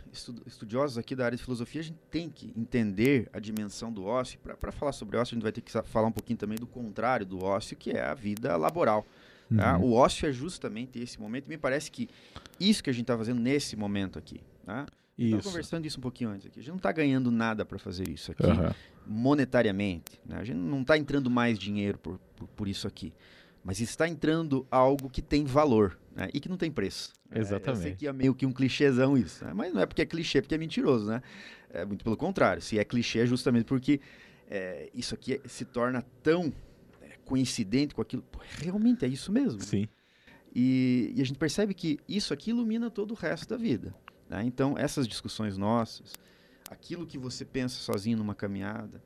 estudiosos 0.45 0.97
aqui 0.97 1.17
da 1.17 1.25
área 1.25 1.37
de 1.37 1.43
filosofia, 1.43 1.81
a 1.81 1.83
gente 1.83 1.99
tem 2.09 2.29
que 2.29 2.53
entender 2.55 3.29
a 3.33 3.39
dimensão 3.39 3.91
do 3.91 4.05
ócio. 4.05 4.39
Para 4.39 4.71
falar 4.71 4.93
sobre 4.93 5.17
ócio, 5.17 5.33
a 5.33 5.35
gente 5.35 5.43
vai 5.43 5.51
ter 5.51 5.59
que 5.59 5.71
falar 5.83 6.07
um 6.07 6.13
pouquinho 6.13 6.39
também 6.39 6.57
do 6.57 6.65
contrário 6.65 7.25
do 7.25 7.43
ócio, 7.43 7.75
que 7.75 7.91
é 7.91 8.05
a 8.05 8.13
vida 8.13 8.55
laboral. 8.55 9.05
Tá? 9.55 9.77
Uhum. 9.77 9.85
O 9.85 9.93
ócio 9.93 10.27
é 10.27 10.31
justamente 10.31 10.99
esse 10.99 11.19
momento. 11.19 11.47
Me 11.47 11.57
parece 11.57 11.89
que 11.89 12.09
isso 12.59 12.83
que 12.83 12.89
a 12.89 12.93
gente 12.93 13.03
está 13.03 13.17
fazendo 13.17 13.39
nesse 13.39 13.75
momento 13.75 14.19
aqui. 14.19 14.41
Tá? 14.65 14.85
Conversando 15.43 15.85
isso 15.85 15.97
um 15.97 16.01
pouquinho 16.01 16.29
antes 16.29 16.45
aqui. 16.45 16.59
A 16.59 16.61
gente 16.61 16.69
não 16.69 16.77
está 16.77 16.91
ganhando 16.91 17.31
nada 17.31 17.65
para 17.65 17.79
fazer 17.79 18.07
isso 18.07 18.31
aqui, 18.31 18.45
uhum. 18.45 18.71
monetariamente. 19.05 20.19
Né? 20.23 20.37
A 20.37 20.43
gente 20.43 20.57
não 20.57 20.81
está 20.81 20.97
entrando 20.97 21.29
mais 21.29 21.57
dinheiro 21.57 21.97
por, 21.97 22.19
por, 22.35 22.47
por, 22.49 22.67
isso 22.67 22.87
aqui. 22.87 23.11
Mas 23.63 23.79
está 23.79 24.07
entrando 24.07 24.67
algo 24.69 25.09
que 25.09 25.21
tem 25.21 25.43
valor 25.43 25.97
né? 26.15 26.29
e 26.33 26.39
que 26.39 26.47
não 26.47 26.55
tem 26.55 26.69
preço. 26.69 27.13
Exatamente. 27.33 27.67
É, 27.67 27.71
eu 27.71 27.75
sei 27.75 27.95
que 27.95 28.07
é 28.07 28.13
meio 28.13 28.35
que 28.35 28.45
um 28.45 28.51
clichêzão 28.51 29.17
isso. 29.17 29.43
Né? 29.43 29.53
Mas 29.55 29.73
não 29.73 29.81
é 29.81 29.85
porque 29.87 30.03
é 30.03 30.05
clichê, 30.05 30.39
porque 30.39 30.53
é 30.53 30.57
mentiroso. 30.57 31.07
Né? 31.07 31.21
É 31.71 31.83
muito 31.83 32.03
pelo 32.03 32.15
contrário. 32.15 32.61
Se 32.61 32.77
é 32.77 32.83
clichê, 32.83 33.19
é 33.19 33.25
justamente 33.25 33.65
porque 33.65 33.99
é, 34.49 34.89
isso 34.93 35.15
aqui 35.15 35.41
se 35.45 35.65
torna 35.65 36.03
tão 36.21 36.53
coincidente 37.27 37.93
com 37.93 38.01
aquilo. 38.01 38.23
Pô, 38.23 38.39
realmente 38.57 39.03
é 39.05 39.07
isso 39.07 39.31
mesmo. 39.31 39.61
Sim. 39.61 39.87
E, 40.55 41.13
e 41.15 41.21
a 41.21 41.25
gente 41.25 41.37
percebe 41.37 41.73
que 41.73 41.99
isso 42.07 42.33
aqui 42.33 42.49
ilumina 42.51 42.89
todo 42.89 43.11
o 43.11 43.13
resto 43.13 43.49
da 43.49 43.57
vida. 43.57 43.93
Né? 44.29 44.43
Então, 44.45 44.75
essas 44.77 45.07
discussões 45.07 45.57
nossas, 45.57 46.13
aquilo 46.71 47.05
que 47.05 47.17
você 47.17 47.45
pensa 47.45 47.75
sozinho 47.75 48.17
numa 48.17 48.33
caminhada, 48.33 49.03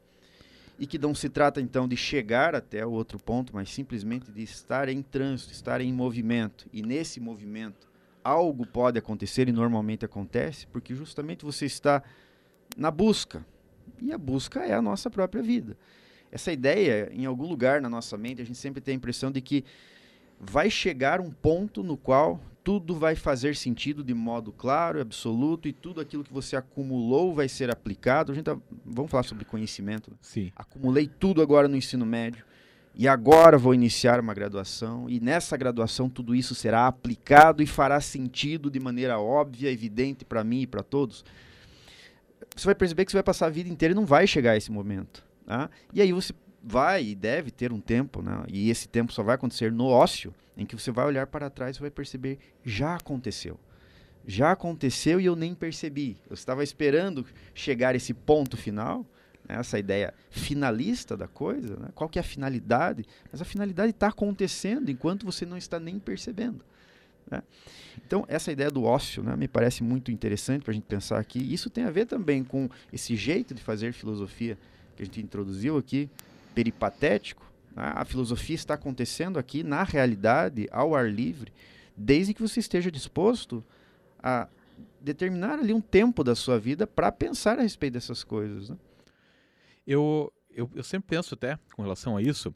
e 0.79 0.87
que 0.87 0.97
não 0.97 1.13
se 1.13 1.29
trata 1.29 1.61
então 1.61 1.87
de 1.87 1.95
chegar 1.95 2.55
até 2.55 2.85
o 2.85 2.91
outro 2.91 3.19
ponto, 3.19 3.53
mas 3.53 3.69
simplesmente 3.69 4.31
de 4.31 4.41
estar 4.41 4.87
em 4.89 5.01
trânsito, 5.01 5.51
estar 5.51 5.81
em 5.81 5.93
movimento. 5.93 6.67
E 6.73 6.81
nesse 6.81 7.19
movimento, 7.19 7.87
algo 8.23 8.65
pode 8.65 8.97
acontecer 8.97 9.47
e 9.47 9.51
normalmente 9.51 10.05
acontece, 10.05 10.65
porque 10.67 10.95
justamente 10.95 11.45
você 11.45 11.65
está 11.65 12.01
na 12.77 12.89
busca. 12.89 13.45
E 14.01 14.11
a 14.11 14.17
busca 14.17 14.61
é 14.61 14.73
a 14.73 14.81
nossa 14.81 15.09
própria 15.09 15.43
vida. 15.43 15.77
Essa 16.31 16.51
ideia, 16.51 17.11
em 17.11 17.25
algum 17.25 17.47
lugar 17.47 17.81
na 17.81 17.89
nossa 17.89 18.17
mente, 18.17 18.41
a 18.41 18.45
gente 18.45 18.57
sempre 18.57 18.81
tem 18.81 18.93
a 18.93 18.95
impressão 18.95 19.31
de 19.31 19.41
que 19.41 19.65
vai 20.39 20.69
chegar 20.69 21.19
um 21.19 21.29
ponto 21.29 21.83
no 21.83 21.97
qual 21.97 22.39
tudo 22.63 22.95
vai 22.95 23.15
fazer 23.15 23.55
sentido 23.55 24.03
de 24.03 24.13
modo 24.13 24.51
claro 24.51 24.97
e 24.97 25.01
absoluto 25.01 25.67
e 25.67 25.73
tudo 25.73 25.99
aquilo 25.99 26.23
que 26.23 26.33
você 26.33 26.55
acumulou 26.55 27.33
vai 27.33 27.49
ser 27.49 27.71
aplicado. 27.71 28.31
A 28.31 28.35
gente 28.35 28.45
tá, 28.45 28.57
vamos 28.85 29.09
falar 29.09 29.23
sobre 29.23 29.45
conhecimento. 29.45 30.11
Sim. 30.21 30.51
Acumulei 30.55 31.07
tudo 31.07 31.41
agora 31.41 31.67
no 31.67 31.75
ensino 31.75 32.05
médio 32.05 32.45
e 32.93 33.07
agora 33.07 33.57
vou 33.57 33.73
iniciar 33.73 34.19
uma 34.19 34.33
graduação 34.33 35.09
e 35.09 35.19
nessa 35.19 35.55
graduação 35.57 36.09
tudo 36.09 36.35
isso 36.35 36.53
será 36.53 36.87
aplicado 36.87 37.63
e 37.63 37.67
fará 37.67 37.99
sentido 37.99 38.69
de 38.69 38.79
maneira 38.79 39.19
óbvia, 39.19 39.71
evidente 39.71 40.25
para 40.25 40.43
mim 40.43 40.61
e 40.61 40.67
para 40.67 40.83
todos. 40.83 41.25
Você 42.55 42.65
vai 42.65 42.75
perceber 42.75 43.05
que 43.05 43.11
você 43.11 43.17
vai 43.17 43.23
passar 43.23 43.47
a 43.47 43.49
vida 43.49 43.69
inteira 43.69 43.93
e 43.93 43.95
não 43.95 44.05
vai 44.05 44.27
chegar 44.27 44.51
a 44.51 44.57
esse 44.57 44.71
momento. 44.71 45.23
Tá? 45.45 45.69
E 45.93 46.01
aí 46.01 46.11
você 46.11 46.33
vai 46.63 47.05
e 47.05 47.15
deve 47.15 47.51
ter 47.51 47.71
um 47.71 47.81
tempo, 47.81 48.21
né? 48.21 48.43
e 48.47 48.69
esse 48.69 48.87
tempo 48.87 49.11
só 49.11 49.23
vai 49.23 49.35
acontecer 49.35 49.71
no 49.71 49.87
ócio, 49.87 50.33
em 50.55 50.65
que 50.65 50.75
você 50.75 50.91
vai 50.91 51.05
olhar 51.05 51.27
para 51.27 51.49
trás 51.49 51.77
e 51.77 51.79
vai 51.79 51.89
perceber, 51.89 52.37
já 52.63 52.95
aconteceu. 52.95 53.59
Já 54.27 54.51
aconteceu 54.51 55.19
e 55.19 55.25
eu 55.25 55.35
nem 55.35 55.55
percebi. 55.55 56.17
Eu 56.29 56.35
estava 56.35 56.63
esperando 56.63 57.25
chegar 57.55 57.95
esse 57.95 58.13
ponto 58.13 58.55
final, 58.55 59.03
né? 59.49 59.55
essa 59.55 59.79
ideia 59.79 60.13
finalista 60.29 61.17
da 61.17 61.27
coisa, 61.27 61.75
né? 61.77 61.89
qual 61.95 62.07
que 62.07 62.19
é 62.19 62.21
a 62.21 62.23
finalidade? 62.23 63.03
Mas 63.31 63.41
a 63.41 63.45
finalidade 63.45 63.89
está 63.89 64.07
acontecendo 64.07 64.91
enquanto 64.91 65.25
você 65.25 65.45
não 65.45 65.57
está 65.57 65.79
nem 65.79 65.97
percebendo. 65.97 66.63
Né? 67.29 67.41
Então, 68.05 68.25
essa 68.27 68.51
ideia 68.51 68.69
do 68.69 68.83
ócio 68.83 69.23
né, 69.23 69.35
me 69.35 69.47
parece 69.47 69.83
muito 69.83 70.11
interessante 70.11 70.63
para 70.63 70.71
a 70.71 70.73
gente 70.73 70.85
pensar 70.85 71.19
aqui. 71.19 71.39
Isso 71.51 71.69
tem 71.69 71.83
a 71.85 71.91
ver 71.91 72.05
também 72.05 72.43
com 72.43 72.69
esse 72.91 73.15
jeito 73.15 73.55
de 73.55 73.61
fazer 73.61 73.93
filosofia 73.93 74.57
que 74.95 75.03
a 75.03 75.05
gente 75.05 75.21
introduziu 75.21 75.77
aqui, 75.77 76.09
peripatético, 76.53 77.45
né? 77.75 77.91
a 77.95 78.05
filosofia 78.05 78.55
está 78.55 78.73
acontecendo 78.73 79.37
aqui 79.39 79.63
na 79.63 79.83
realidade, 79.83 80.67
ao 80.71 80.95
ar 80.95 81.11
livre, 81.11 81.51
desde 81.95 82.33
que 82.33 82.41
você 82.41 82.59
esteja 82.59 82.91
disposto 82.91 83.63
a 84.21 84.47
determinar 84.99 85.59
ali 85.59 85.73
um 85.73 85.81
tempo 85.81 86.23
da 86.23 86.35
sua 86.35 86.59
vida 86.59 86.85
para 86.85 87.11
pensar 87.11 87.57
a 87.57 87.61
respeito 87.61 87.93
dessas 87.93 88.23
coisas. 88.23 88.69
Né? 88.69 88.77
Eu, 89.85 90.31
eu, 90.51 90.69
eu, 90.75 90.83
sempre 90.83 91.15
penso 91.15 91.33
até 91.33 91.57
com 91.75 91.81
relação 91.81 92.15
a 92.15 92.21
isso, 92.21 92.53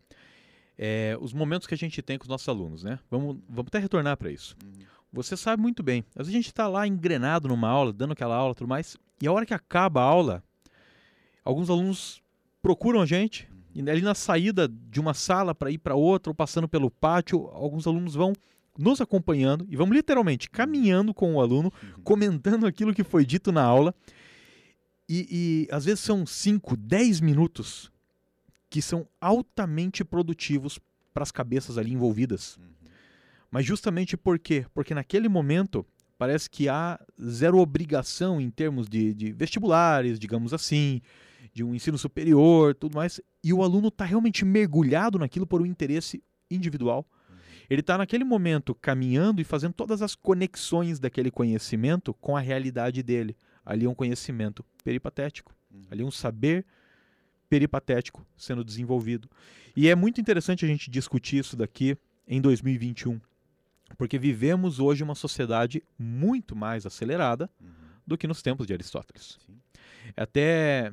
é, 0.77 1.17
os 1.19 1.33
momentos 1.33 1.67
que 1.67 1.73
a 1.73 1.77
gente 1.77 2.01
tem 2.01 2.17
com 2.17 2.23
os 2.23 2.29
nossos 2.29 2.47
alunos, 2.47 2.83
né? 2.83 2.99
Vamos, 3.09 3.37
vamos 3.47 3.67
até 3.67 3.79
retornar 3.79 4.17
para 4.17 4.29
isso. 4.29 4.55
Uhum. 4.63 4.85
Você 5.11 5.37
sabe 5.37 5.61
muito 5.61 5.81
bem, 5.81 6.03
às 6.09 6.27
vezes 6.27 6.33
a 6.33 6.37
gente 6.37 6.47
está 6.47 6.67
lá 6.67 6.85
engrenado 6.85 7.47
numa 7.47 7.69
aula, 7.69 7.93
dando 7.93 8.11
aquela 8.11 8.35
aula 8.35 8.51
e 8.51 8.55
tudo 8.55 8.67
mais, 8.67 8.97
e 9.21 9.27
a 9.27 9.31
hora 9.31 9.45
que 9.45 9.53
acaba 9.53 10.01
a 10.01 10.03
aula, 10.03 10.43
alguns 11.43 11.69
alunos 11.69 12.21
procuram 12.65 12.99
a 12.99 13.05
gente, 13.05 13.47
e 13.75 13.87
ali 13.87 14.01
na 14.01 14.15
saída 14.15 14.67
de 14.67 14.99
uma 14.99 15.13
sala 15.13 15.53
para 15.53 15.69
ir 15.69 15.77
para 15.77 15.93
outra, 15.93 16.31
ou 16.31 16.33
passando 16.33 16.67
pelo 16.67 16.89
pátio, 16.89 17.47
alguns 17.53 17.85
alunos 17.85 18.15
vão 18.15 18.33
nos 18.75 18.99
acompanhando 18.99 19.67
e 19.69 19.75
vamos 19.75 19.95
literalmente 19.95 20.49
caminhando 20.49 21.13
com 21.13 21.35
o 21.35 21.39
aluno, 21.39 21.71
uhum. 21.83 22.01
comentando 22.03 22.65
aquilo 22.65 22.91
que 22.91 23.03
foi 23.03 23.23
dito 23.23 23.51
na 23.51 23.61
aula. 23.61 23.93
E, 25.07 25.67
e 25.69 25.75
às 25.75 25.85
vezes 25.85 25.99
são 25.99 26.25
5, 26.25 26.75
10 26.75 27.21
minutos 27.21 27.91
que 28.67 28.81
são 28.81 29.07
altamente 29.21 30.03
produtivos 30.03 30.79
para 31.13 31.21
as 31.21 31.31
cabeças 31.31 31.77
ali 31.77 31.93
envolvidas. 31.93 32.57
Uhum. 32.57 32.63
Mas 33.51 33.63
justamente 33.63 34.17
por 34.17 34.39
quê? 34.39 34.65
Porque 34.73 34.95
naquele 34.95 35.29
momento 35.29 35.85
parece 36.17 36.49
que 36.49 36.67
há 36.67 36.99
zero 37.23 37.59
obrigação 37.59 38.41
em 38.41 38.49
termos 38.49 38.89
de, 38.89 39.13
de 39.13 39.31
vestibulares, 39.33 40.17
digamos 40.17 40.51
assim, 40.51 40.99
de 41.55 41.63
um 41.63 41.73
ensino 41.73 41.97
superior, 41.97 42.75
tudo 42.75 42.95
mais, 42.95 43.21
e 43.41 43.53
o 43.53 43.63
aluno 43.63 43.87
está 43.87 44.03
realmente 44.03 44.43
mergulhado 44.43 45.17
naquilo 45.17 45.47
por 45.47 45.61
um 45.61 45.65
interesse 45.65 46.21
individual. 46.51 47.07
Uhum. 47.29 47.37
Ele 47.69 47.79
está 47.79 47.97
naquele 47.97 48.25
momento 48.25 48.75
caminhando 48.75 49.39
e 49.39 49.45
fazendo 49.45 49.73
todas 49.73 50.01
as 50.01 50.15
conexões 50.15 50.99
daquele 50.99 51.31
conhecimento 51.31 52.13
com 52.15 52.35
a 52.35 52.41
realidade 52.41 53.01
dele. 53.01 53.37
Ali 53.65 53.85
é 53.85 53.89
um 53.89 53.95
conhecimento 53.95 54.65
peripatético, 54.83 55.55
uhum. 55.71 55.81
ali 55.89 56.01
é 56.03 56.05
um 56.05 56.11
saber 56.11 56.65
peripatético 57.49 58.27
sendo 58.35 58.61
desenvolvido. 58.61 59.29
E 59.77 59.87
é 59.87 59.95
muito 59.95 60.19
interessante 60.19 60.65
a 60.65 60.67
gente 60.67 60.91
discutir 60.91 61.37
isso 61.37 61.55
daqui 61.55 61.97
em 62.27 62.41
2021, 62.41 63.17
porque 63.97 64.19
vivemos 64.19 64.81
hoje 64.81 65.05
uma 65.05 65.15
sociedade 65.15 65.81
muito 65.97 66.53
mais 66.53 66.85
acelerada 66.85 67.49
uhum. 67.61 67.69
do 68.05 68.17
que 68.17 68.27
nos 68.27 68.41
tempos 68.41 68.67
de 68.67 68.73
Aristóteles. 68.73 69.37
Sim. 69.47 69.55
Até 70.17 70.91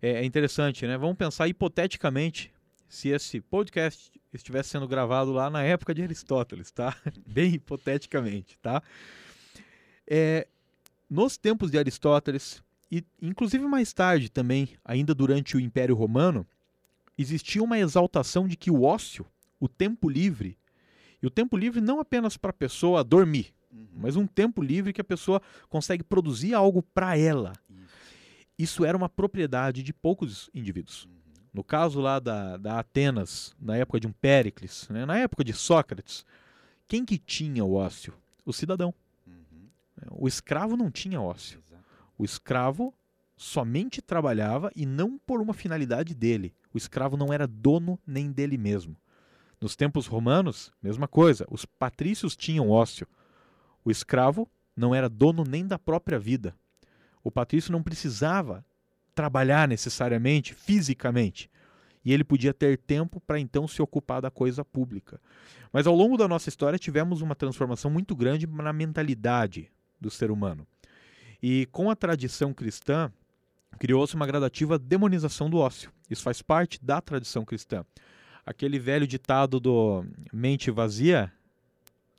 é, 0.00 0.10
é 0.10 0.24
interessante, 0.24 0.86
né? 0.86 0.96
Vamos 0.96 1.16
pensar 1.16 1.48
hipoteticamente 1.48 2.52
se 2.88 3.08
esse 3.08 3.40
podcast 3.40 4.10
estivesse 4.32 4.70
sendo 4.70 4.88
gravado 4.88 5.32
lá 5.32 5.50
na 5.50 5.62
época 5.62 5.94
de 5.94 6.02
Aristóteles, 6.02 6.70
tá? 6.70 6.96
Bem 7.26 7.54
hipoteticamente, 7.54 8.58
tá? 8.58 8.82
É, 10.06 10.46
nos 11.08 11.36
tempos 11.36 11.70
de 11.70 11.78
Aristóteles, 11.78 12.62
e 12.90 13.04
inclusive 13.20 13.64
mais 13.66 13.92
tarde 13.92 14.30
também, 14.30 14.70
ainda 14.84 15.14
durante 15.14 15.56
o 15.56 15.60
Império 15.60 15.94
Romano, 15.94 16.46
existia 17.16 17.62
uma 17.62 17.78
exaltação 17.78 18.48
de 18.48 18.56
que 18.56 18.70
o 18.70 18.82
ócio, 18.82 19.26
o 19.60 19.68
tempo 19.68 20.08
livre, 20.08 20.56
e 21.22 21.26
o 21.26 21.30
tempo 21.30 21.56
livre 21.56 21.80
não 21.80 22.00
apenas 22.00 22.36
para 22.36 22.50
a 22.50 22.54
pessoa 22.54 23.02
dormir, 23.02 23.52
uhum. 23.72 23.88
mas 23.96 24.16
um 24.16 24.26
tempo 24.26 24.62
livre 24.62 24.92
que 24.92 25.00
a 25.00 25.04
pessoa 25.04 25.42
consegue 25.68 26.04
produzir 26.04 26.54
algo 26.54 26.82
para 26.82 27.18
ela. 27.18 27.52
Isso. 27.68 27.87
Isso 28.58 28.84
era 28.84 28.96
uma 28.96 29.08
propriedade 29.08 29.82
de 29.82 29.92
poucos 29.92 30.50
indivíduos. 30.52 31.04
Uhum. 31.04 31.12
No 31.54 31.64
caso 31.64 32.00
lá 32.00 32.18
da, 32.18 32.56
da 32.56 32.78
Atenas, 32.80 33.54
na 33.60 33.76
época 33.76 34.00
de 34.00 34.06
um 34.06 34.12
Péricles, 34.12 34.88
né, 34.90 35.06
na 35.06 35.18
época 35.18 35.44
de 35.44 35.52
Sócrates, 35.52 36.24
quem 36.86 37.04
que 37.04 37.18
tinha 37.18 37.64
o 37.64 37.74
ócio? 37.74 38.14
O 38.44 38.52
cidadão. 38.52 38.92
Uhum. 39.26 39.68
O 40.10 40.26
escravo 40.26 40.76
não 40.76 40.90
tinha 40.90 41.20
ócio. 41.20 41.60
Exato. 41.66 41.84
O 42.16 42.24
escravo 42.24 42.92
somente 43.36 44.02
trabalhava 44.02 44.70
e 44.74 44.84
não 44.84 45.16
por 45.18 45.40
uma 45.40 45.54
finalidade 45.54 46.14
dele. 46.14 46.52
O 46.74 46.78
escravo 46.78 47.16
não 47.16 47.32
era 47.32 47.46
dono 47.46 47.98
nem 48.06 48.32
dele 48.32 48.58
mesmo. 48.58 48.96
Nos 49.60 49.76
tempos 49.76 50.06
romanos, 50.06 50.72
mesma 50.82 51.08
coisa, 51.08 51.46
os 51.50 51.64
patrícios 51.64 52.36
tinham 52.36 52.70
ócio. 52.70 53.06
O 53.84 53.90
escravo 53.90 54.48
não 54.76 54.94
era 54.94 55.08
dono 55.08 55.44
nem 55.44 55.66
da 55.66 55.78
própria 55.78 56.18
vida. 56.18 56.54
O 57.22 57.30
patrício 57.30 57.72
não 57.72 57.82
precisava 57.82 58.64
trabalhar 59.14 59.66
necessariamente, 59.66 60.54
fisicamente. 60.54 61.50
E 62.04 62.12
ele 62.12 62.24
podia 62.24 62.54
ter 62.54 62.78
tempo 62.78 63.20
para 63.20 63.40
então 63.40 63.66
se 63.66 63.82
ocupar 63.82 64.22
da 64.22 64.30
coisa 64.30 64.64
pública. 64.64 65.20
Mas 65.72 65.86
ao 65.86 65.94
longo 65.94 66.16
da 66.16 66.28
nossa 66.28 66.48
história 66.48 66.78
tivemos 66.78 67.20
uma 67.20 67.34
transformação 67.34 67.90
muito 67.90 68.14
grande 68.14 68.46
na 68.46 68.72
mentalidade 68.72 69.70
do 70.00 70.10
ser 70.10 70.30
humano. 70.30 70.66
E 71.42 71.66
com 71.72 71.90
a 71.90 71.96
tradição 71.96 72.54
cristã, 72.54 73.12
criou-se 73.78 74.14
uma 74.14 74.26
gradativa 74.26 74.78
demonização 74.78 75.50
do 75.50 75.58
ócio. 75.58 75.92
Isso 76.08 76.22
faz 76.22 76.40
parte 76.40 76.78
da 76.82 77.00
tradição 77.00 77.44
cristã. 77.44 77.84
Aquele 78.46 78.78
velho 78.78 79.06
ditado 79.06 79.60
do 79.60 80.04
mente 80.32 80.70
vazia, 80.70 81.32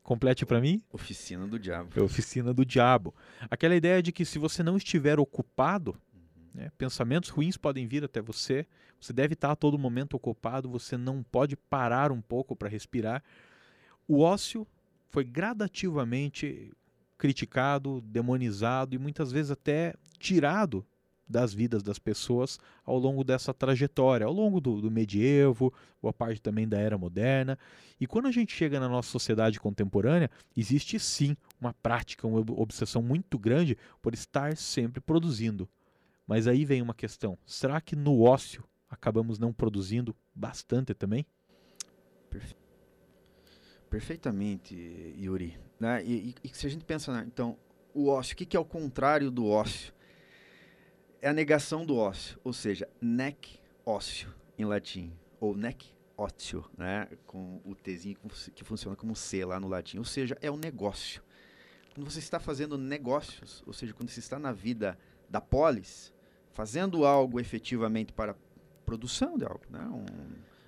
complete 0.09 0.43
para 0.43 0.59
mim? 0.59 0.81
Oficina 0.91 1.45
do 1.45 1.59
diabo. 1.59 1.91
É 1.95 2.01
oficina 2.01 2.51
do 2.51 2.65
diabo. 2.65 3.13
Aquela 3.41 3.75
ideia 3.75 4.01
de 4.01 4.11
que 4.11 4.25
se 4.25 4.39
você 4.39 4.63
não 4.63 4.75
estiver 4.75 5.19
ocupado, 5.19 5.95
né, 6.51 6.71
pensamentos 6.79 7.29
ruins 7.29 7.57
podem 7.57 7.85
vir 7.85 8.03
até 8.03 8.19
você, 8.19 8.65
você 8.99 9.13
deve 9.13 9.35
estar 9.35 9.51
a 9.51 9.55
todo 9.55 9.77
momento 9.77 10.15
ocupado, 10.15 10.67
você 10.67 10.97
não 10.97 11.21
pode 11.21 11.55
parar 11.55 12.11
um 12.11 12.21
pouco 12.21 12.55
para 12.55 12.67
respirar. 12.67 13.23
O 14.07 14.21
ócio 14.21 14.65
foi 15.09 15.23
gradativamente 15.23 16.71
criticado, 17.15 18.01
demonizado 18.01 18.95
e 18.95 18.97
muitas 18.97 19.31
vezes 19.31 19.51
até 19.51 19.93
tirado 20.17 20.83
das 21.29 21.53
vidas 21.53 21.83
das 21.83 21.99
pessoas 21.99 22.59
ao 22.83 22.97
longo 22.97 23.23
dessa 23.23 23.53
trajetória, 23.53 24.25
ao 24.25 24.33
longo 24.33 24.59
do, 24.59 24.81
do 24.81 24.89
medievo, 24.89 25.71
boa 26.01 26.11
parte 26.11 26.41
também 26.41 26.67
da 26.67 26.79
era 26.79 26.97
moderna. 26.97 27.57
E 27.99 28.07
quando 28.07 28.27
a 28.27 28.31
gente 28.31 28.53
chega 28.55 28.79
na 28.79 28.89
nossa 28.89 29.09
sociedade 29.09 29.59
contemporânea, 29.59 30.31
existe 30.57 30.99
sim 30.99 31.37
uma 31.61 31.73
prática, 31.73 32.27
uma 32.27 32.39
obsessão 32.39 33.03
muito 33.03 33.37
grande 33.37 33.77
por 34.01 34.13
estar 34.13 34.57
sempre 34.57 34.99
produzindo. 34.99 35.69
Mas 36.25 36.47
aí 36.47 36.65
vem 36.65 36.81
uma 36.81 36.93
questão: 36.93 37.37
será 37.45 37.79
que 37.79 37.95
no 37.95 38.21
ócio 38.21 38.63
acabamos 38.89 39.37
não 39.37 39.53
produzindo 39.53 40.15
bastante 40.33 40.93
também? 40.93 41.25
Perfeitamente, 43.89 44.75
Yuri. 45.17 45.57
Né? 45.79 46.03
E, 46.05 46.29
e, 46.29 46.35
e, 46.43 46.49
se 46.55 46.67
a 46.67 46.69
gente 46.69 46.85
pensa, 46.85 47.11
né? 47.11 47.23
então, 47.25 47.57
o 47.93 48.07
ócio, 48.07 48.33
o 48.33 48.37
que, 48.37 48.45
que 48.45 48.55
é 48.55 48.59
o 48.59 48.65
contrário 48.65 49.31
do 49.31 49.47
ócio? 49.47 49.91
É 51.21 51.29
a 51.29 51.33
negação 51.33 51.85
do 51.85 51.97
ócio, 51.97 52.39
ou 52.43 52.53
seja, 52.53 52.87
nec 53.01 53.59
ócio 53.85 54.33
em 54.57 54.65
latim, 54.65 55.11
ou 55.39 55.55
nec 55.55 55.93
ócio, 56.17 56.65
né, 56.77 57.07
com 57.25 57.61
o 57.65 57.75
Tzinho 57.75 58.17
que 58.53 58.63
funciona 58.63 58.95
como 58.95 59.15
C 59.15 59.43
lá 59.45 59.59
no 59.59 59.67
latim, 59.67 59.97
ou 59.97 60.05
seja, 60.05 60.37
é 60.41 60.49
o 60.49 60.57
negócio. 60.57 61.21
Quando 61.93 62.09
você 62.09 62.19
está 62.19 62.39
fazendo 62.39 62.77
negócios, 62.77 63.63
ou 63.65 63.73
seja, 63.73 63.93
quando 63.93 64.09
você 64.09 64.19
está 64.19 64.39
na 64.39 64.51
vida 64.51 64.97
da 65.29 65.41
polis, 65.41 66.13
fazendo 66.51 67.05
algo 67.05 67.39
efetivamente 67.39 68.13
para 68.13 68.35
produção 68.85 69.37
de 69.37 69.45
algo, 69.45 69.61
né, 69.69 69.85
um, 69.87 70.05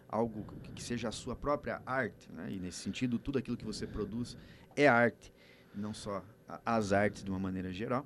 algo 0.09 0.45
que 0.75 0.83
seja 0.83 1.09
a 1.09 1.11
sua 1.11 1.35
própria 1.35 1.81
arte, 1.85 2.31
né, 2.31 2.51
e 2.51 2.59
nesse 2.59 2.79
sentido, 2.79 3.17
tudo 3.17 3.39
aquilo 3.39 3.57
que 3.57 3.65
você 3.65 3.87
produz 3.87 4.37
é 4.75 4.87
arte, 4.87 5.33
não 5.73 5.93
só 5.93 6.23
as 6.65 6.91
artes 6.91 7.23
de 7.23 7.29
uma 7.29 7.39
maneira 7.39 7.71
geral 7.71 8.05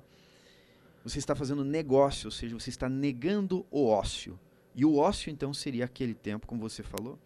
você 1.08 1.20
está 1.20 1.36
fazendo 1.36 1.64
negócio, 1.64 2.26
ou 2.26 2.32
seja, 2.32 2.58
você 2.58 2.68
está 2.68 2.88
negando 2.88 3.64
o 3.70 3.86
ócio. 3.86 4.38
E 4.74 4.84
o 4.84 4.96
ócio, 4.96 5.30
então, 5.30 5.54
seria 5.54 5.84
aquele 5.84 6.14
tempo, 6.14 6.48
como 6.48 6.60
você 6.60 6.82
falou, 6.82 7.16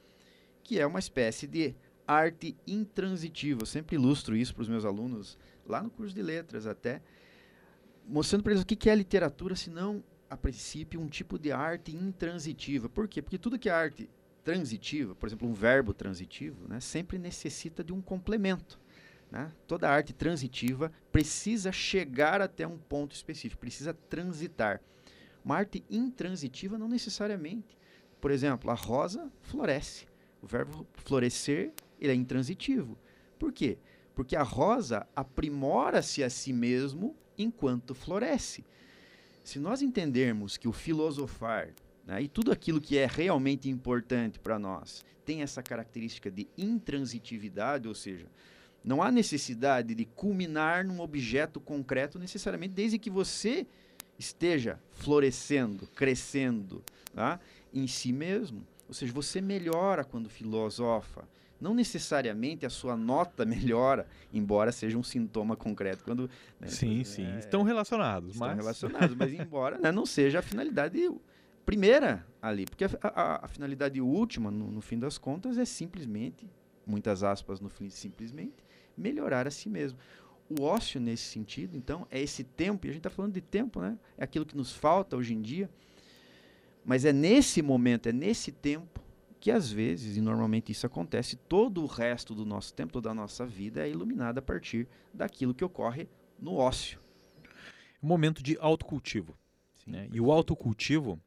que 0.63 0.79
é 0.79 0.87
uma 0.87 0.99
espécie 0.99 1.47
de 1.47 1.75
arte 2.07 2.55
intransitiva. 2.67 3.63
Eu 3.63 3.67
sempre 3.67 3.97
ilustro 3.97 4.37
isso 4.37 4.55
para 4.55 4.63
os 4.63 4.69
meus 4.69 4.85
alunos, 4.85 5.39
lá 5.67 5.83
no 5.83 5.89
curso 5.89 6.15
de 6.15 6.21
letras 6.21 6.67
até, 6.67 7.01
mostrando 8.07 8.43
para 8.43 8.53
eles 8.53 8.63
o 8.63 8.67
que 8.67 8.91
é 8.91 8.95
literatura, 8.95 9.57
se 9.57 9.71
não, 9.71 10.05
a 10.29 10.37
princípio, 10.37 11.01
um 11.01 11.09
tipo 11.09 11.39
de 11.39 11.51
arte 11.51 11.97
intransitiva. 11.97 12.87
Por 12.87 13.09
quê? 13.09 13.23
Porque 13.23 13.39
tudo 13.39 13.59
que 13.59 13.71
é 13.71 13.73
arte 13.73 14.11
transitiva, 14.45 15.15
por 15.15 15.27
exemplo, 15.27 15.49
um 15.49 15.55
verbo 15.55 15.95
transitivo, 15.95 16.69
né, 16.69 16.81
sempre 16.81 17.19
necessita 17.19 17.83
de 17.83 17.95
um 17.95 18.03
complemento. 18.03 18.79
Né? 19.31 19.53
Toda 19.67 19.89
arte 19.89 20.13
transitiva 20.13 20.93
precisa 21.13 21.71
chegar 21.71 22.41
até 22.41 22.67
um 22.67 22.79
ponto 22.79 23.15
específico, 23.15 23.61
precisa 23.61 23.95
transitar. 23.95 24.81
Uma 25.45 25.57
arte 25.57 25.85
intransitiva 25.89 26.77
não 26.77 26.89
necessariamente. 26.89 27.79
Por 28.21 28.31
exemplo, 28.31 28.71
a 28.71 28.75
rosa 28.75 29.31
floresce. 29.43 30.07
O 30.43 30.47
verbo 30.47 30.87
florescer 30.95 31.73
ele 32.01 32.13
é 32.13 32.15
intransitivo. 32.15 32.99
Por 33.39 33.53
quê? 33.53 33.79
Porque 34.15 34.35
a 34.35 34.43
rosa 34.43 35.07
aprimora-se 35.15 36.23
a 36.23 36.31
si 36.31 36.53
mesmo 36.53 37.17
enquanto 37.39 37.95
floresce. 37.95 38.65
Se 39.45 39.59
nós 39.59 39.81
entendermos 39.81 40.57
que 40.57 40.69
o 40.69 40.73
filosofar 40.73 41.73
né, 42.07 42.23
e 42.23 42.29
tudo 42.29 42.53
aquilo 42.53 42.81
que 42.81 42.99
é 42.99 43.07
realmente 43.07 43.69
importante 43.69 44.39
para 44.39 44.59
nós 44.59 45.05
tem 45.25 45.43
essa 45.43 45.63
característica 45.63 46.31
de 46.31 46.49
intransitividade, 46.57 47.87
ou 47.87 47.95
seja, 47.95 48.27
não 48.85 49.03
há 49.03 49.11
necessidade 49.11 49.95
de 49.95 50.05
culminar 50.05 50.85
num 50.85 51.01
objeto 51.01 51.61
concreto 51.61 52.19
necessariamente, 52.19 52.75
desde 52.75 52.99
que 52.99 53.11
você 53.11 53.67
esteja 54.19 54.79
florescendo, 54.93 55.87
crescendo 55.95 56.83
tá? 57.15 57.41
em 57.73 57.87
si 57.87 58.13
mesmo. 58.13 58.67
Ou 58.89 58.95
seja, 58.95 59.13
você 59.13 59.41
melhora 59.41 60.05
quando 60.05 60.29
filosofa. 60.29 61.29
Não 61.61 61.75
necessariamente 61.75 62.65
a 62.65 62.71
sua 62.71 62.97
nota 62.97 63.45
melhora, 63.47 64.07
embora 64.33 64.73
seja 64.73 64.97
um 64.97 65.03
sintoma 65.03 65.57
concreto. 65.57 66.03
Quando, 66.05 66.31
né, 66.59 66.69
sim, 66.69 67.03
é, 67.03 67.05
sim. 67.05 67.39
Estão 67.39 67.63
relacionados. 67.63 68.33
Estão 68.33 68.49
mas... 68.49 68.57
relacionados, 68.57 69.15
mas 69.15 69.33
embora 69.39 69.79
né, 69.79 69.93
não 69.93 70.07
seja 70.07 70.39
a 70.39 70.43
finalidade 70.43 71.11
primeira 71.65 72.27
ali. 72.41 72.65
Porque 72.65 72.85
a, 72.85 72.91
a, 73.03 73.45
a 73.45 73.49
finalidade 73.49 74.01
última, 74.01 74.51
no, 74.51 74.71
no 74.71 74.81
fim 74.81 74.99
das 74.99 75.19
contas, 75.19 75.59
é 75.59 75.65
simplesmente, 75.65 76.51
muitas 76.87 77.23
aspas 77.23 77.61
no 77.61 77.69
fim, 77.69 77.91
simplesmente, 77.91 78.65
melhorar 79.01 79.47
a 79.47 79.51
si 79.51 79.69
mesmo. 79.69 79.99
O 80.49 80.63
ócio, 80.63 81.01
nesse 81.01 81.25
sentido, 81.25 81.77
então, 81.77 82.07
é 82.11 82.21
esse 82.21 82.45
tempo, 82.45 82.87
e 82.87 82.91
a 82.91 82.93
gente 82.93 83.01
está 83.01 83.11
falando 83.11 83.33
de 83.33 83.41
tempo, 83.41 83.81
né? 83.81 83.97
É 84.19 84.25
aquilo 84.25 84.45
que 84.45 84.57
nos 84.57 84.73
falta 84.73 85.17
hoje 85.17 85.33
em 85.33 85.41
dia. 85.41 85.71
Mas 86.85 87.05
é 87.05 87.13
nesse 87.13 87.63
momento, 87.63 88.09
é 88.09 88.13
nesse 88.13 88.51
tempo, 88.51 89.01
que 89.39 89.51
às 89.51 89.71
vezes, 89.71 90.17
e 90.17 90.21
normalmente 90.21 90.73
isso 90.73 90.85
acontece, 90.85 91.37
todo 91.37 91.83
o 91.83 91.87
resto 91.87 92.35
do 92.35 92.45
nosso 92.45 92.75
tempo, 92.75 92.93
toda 92.93 93.11
a 93.11 93.15
nossa 93.15 93.47
vida 93.47 93.87
é 93.87 93.91
iluminada 93.91 94.41
a 94.41 94.43
partir 94.43 94.89
daquilo 95.15 95.55
que 95.55 95.65
ocorre 95.65 96.09
no 96.39 96.57
ócio. 96.57 96.99
Um 98.03 98.09
momento 98.09 98.43
de 98.43 98.59
autocultivo. 98.61 99.39
Sim, 99.85 99.93
né? 99.93 100.09
E 100.13 100.21
o 100.21 100.33
autocultivo 100.33 101.19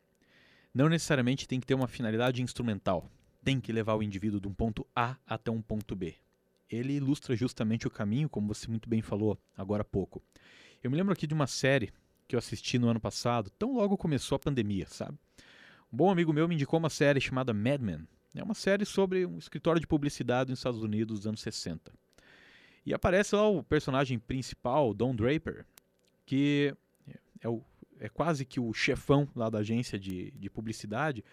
não 0.74 0.90
necessariamente 0.90 1.48
tem 1.48 1.60
que 1.60 1.66
ter 1.66 1.76
uma 1.76 1.88
finalidade 1.88 2.42
instrumental. 2.42 3.10
Tem 3.44 3.60
que 3.60 3.72
levar 3.72 3.96
o 3.96 4.04
indivíduo 4.04 4.42
de 4.42 4.48
um 4.48 4.54
ponto 4.54 4.86
A 4.96 5.16
até 5.26 5.50
um 5.50 5.62
ponto 5.62 5.96
B 5.96 6.16
ele 6.74 6.94
ilustra 6.94 7.36
justamente 7.36 7.88
o 7.88 7.92
caminho, 7.92 8.30
como 8.30 8.48
você 8.48 8.68
muito 8.68 8.90
bem 8.90 9.02
falou 9.02 9.38
agora 9.58 9.82
há 9.82 9.86
pouco. 9.86 10.22
Eu 10.84 10.92
me 10.92 10.98
lembro 10.98 11.14
aqui 11.14 11.28
de 11.28 11.34
uma 11.34 11.48
série 11.48 11.92
que 12.28 12.36
eu 12.36 12.40
assisti 12.40 12.80
no 12.80 12.88
ano 12.90 13.00
passado, 13.00 13.50
tão 13.52 13.74
logo 13.74 13.98
começou 13.98 14.36
a 14.36 14.40
pandemia, 14.40 14.88
sabe? 14.88 15.18
Um 15.92 15.98
bom 15.98 16.10
amigo 16.10 16.34
meu 16.34 16.48
me 16.48 16.56
indicou 16.56 16.80
uma 16.80 16.90
série 16.90 17.22
chamada 17.22 17.54
Mad 17.54 17.82
Men. 17.82 18.08
É 18.36 18.44
uma 18.44 18.56
série 18.56 18.86
sobre 18.86 19.26
um 19.26 19.38
escritório 19.38 19.80
de 19.80 19.86
publicidade 19.86 20.50
nos 20.50 20.60
Estados 20.60 20.82
Unidos 20.82 21.20
dos 21.20 21.28
anos 21.28 21.42
60. 21.42 21.94
E 22.86 22.94
aparece 22.94 23.36
lá 23.36 23.48
o 23.48 23.64
personagem 23.64 24.18
principal, 24.18 24.94
Don 24.94 25.16
Draper, 25.16 25.66
que 26.26 26.76
é, 27.42 27.48
o, 27.48 27.64
é 28.00 28.10
quase 28.10 28.44
que 28.44 28.60
o 28.60 28.74
chefão 28.74 29.30
lá 29.36 29.50
da 29.50 29.60
agência 29.60 30.00
de, 30.00 30.32
de 30.32 30.50
publicidade, 30.50 31.24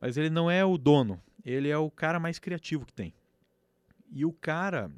mas 0.00 0.16
ele 0.16 0.30
não 0.30 0.50
é 0.50 0.64
o 0.64 0.76
dono, 0.76 1.22
ele 1.44 1.68
é 1.68 1.78
o 1.78 1.90
cara 1.90 2.18
mais 2.18 2.38
criativo 2.38 2.84
que 2.84 2.92
tem. 2.92 3.14
E 4.10 4.24
o 4.24 4.32
cara, 4.32 4.90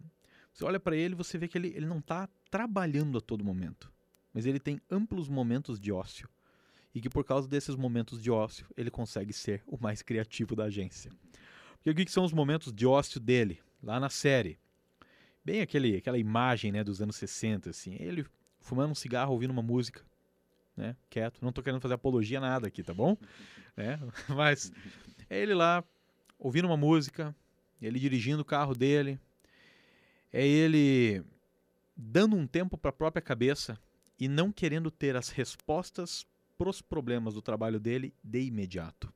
você 0.53 0.65
olha 0.65 0.81
para 0.81 0.97
ele 0.97 1.15
você 1.15 1.39
vê 1.39 1.49
que 1.49 1.59
ele, 1.59 1.69
ele 1.69 1.87
não 1.87 1.99
está 1.99 2.29
trabalhando 2.51 3.19
a 3.19 3.21
todo 3.21 3.45
momento, 3.45 3.93
mas 4.33 4.47
ele 4.47 4.59
tem 4.59 4.81
amplos 4.91 5.29
momentos 5.29 5.79
de 5.79 5.93
ócio. 5.93 6.29
E 6.95 7.01
que 7.01 7.09
por 7.09 7.25
causa 7.25 7.49
desses 7.49 7.75
momentos 7.75 8.23
de 8.23 8.31
ócio, 8.31 8.67
ele 8.77 8.91
consegue 8.91 9.33
ser 9.33 9.63
o 9.67 9.79
mais 9.81 10.03
criativo 10.03 10.55
da 10.55 10.65
agência. 10.65 11.11
Porque 11.77 11.91
o 11.91 11.95
que 11.95 12.11
são 12.13 12.25
os 12.25 12.33
momentos 12.33 12.71
de 12.73 12.87
ócio 12.87 13.19
dele, 13.19 13.61
lá 13.83 13.99
na 13.99 14.11
série? 14.11 14.59
bem 15.45 15.61
aquele, 15.61 15.97
aquela 15.97 16.19
imagem 16.19 16.73
né, 16.73 16.85
dos 16.85 17.01
anos 17.01 17.17
60, 17.17 17.71
assim. 17.71 17.97
Ele 17.99 18.25
fumando 18.61 18.93
um 18.93 18.95
cigarro, 18.95 19.33
ouvindo 19.33 19.51
uma 19.51 19.63
música, 19.63 20.03
né? 20.77 20.97
Quieto. 21.11 21.43
Não 21.43 21.53
tô 21.53 21.63
querendo 21.63 21.81
fazer 21.81 21.95
apologia 21.95 22.41
nada 22.41 22.69
aqui, 22.69 22.83
tá 22.83 22.95
bom? 22.95 23.17
é, 23.77 23.99
mas 24.29 24.73
é 25.29 25.41
ele 25.41 25.55
lá, 25.55 25.85
ouvindo 26.39 26.67
uma 26.67 26.77
música, 26.77 27.35
ele 27.87 27.99
dirigindo 27.99 28.43
o 28.43 28.45
carro 28.45 28.75
dele, 28.75 29.19
é 30.33 30.47
ele 30.47 31.23
dando 31.97 32.37
um 32.37 32.47
tempo 32.47 32.79
para 32.79 32.91
a 32.91 32.95
própria 32.95 33.23
cabeça 33.23 33.79
e 34.19 34.29
não 34.29 34.53
querendo 34.53 34.91
ter 34.91 35.17
as 35.17 35.29
respostas 35.29 36.27
para 36.57 36.71
os 36.71 36.81
problemas 36.81 37.35
do 37.35 37.43
trabalho 37.43 37.81
dele 37.81 38.15
de 38.23 38.41
imediato. 38.41 39.13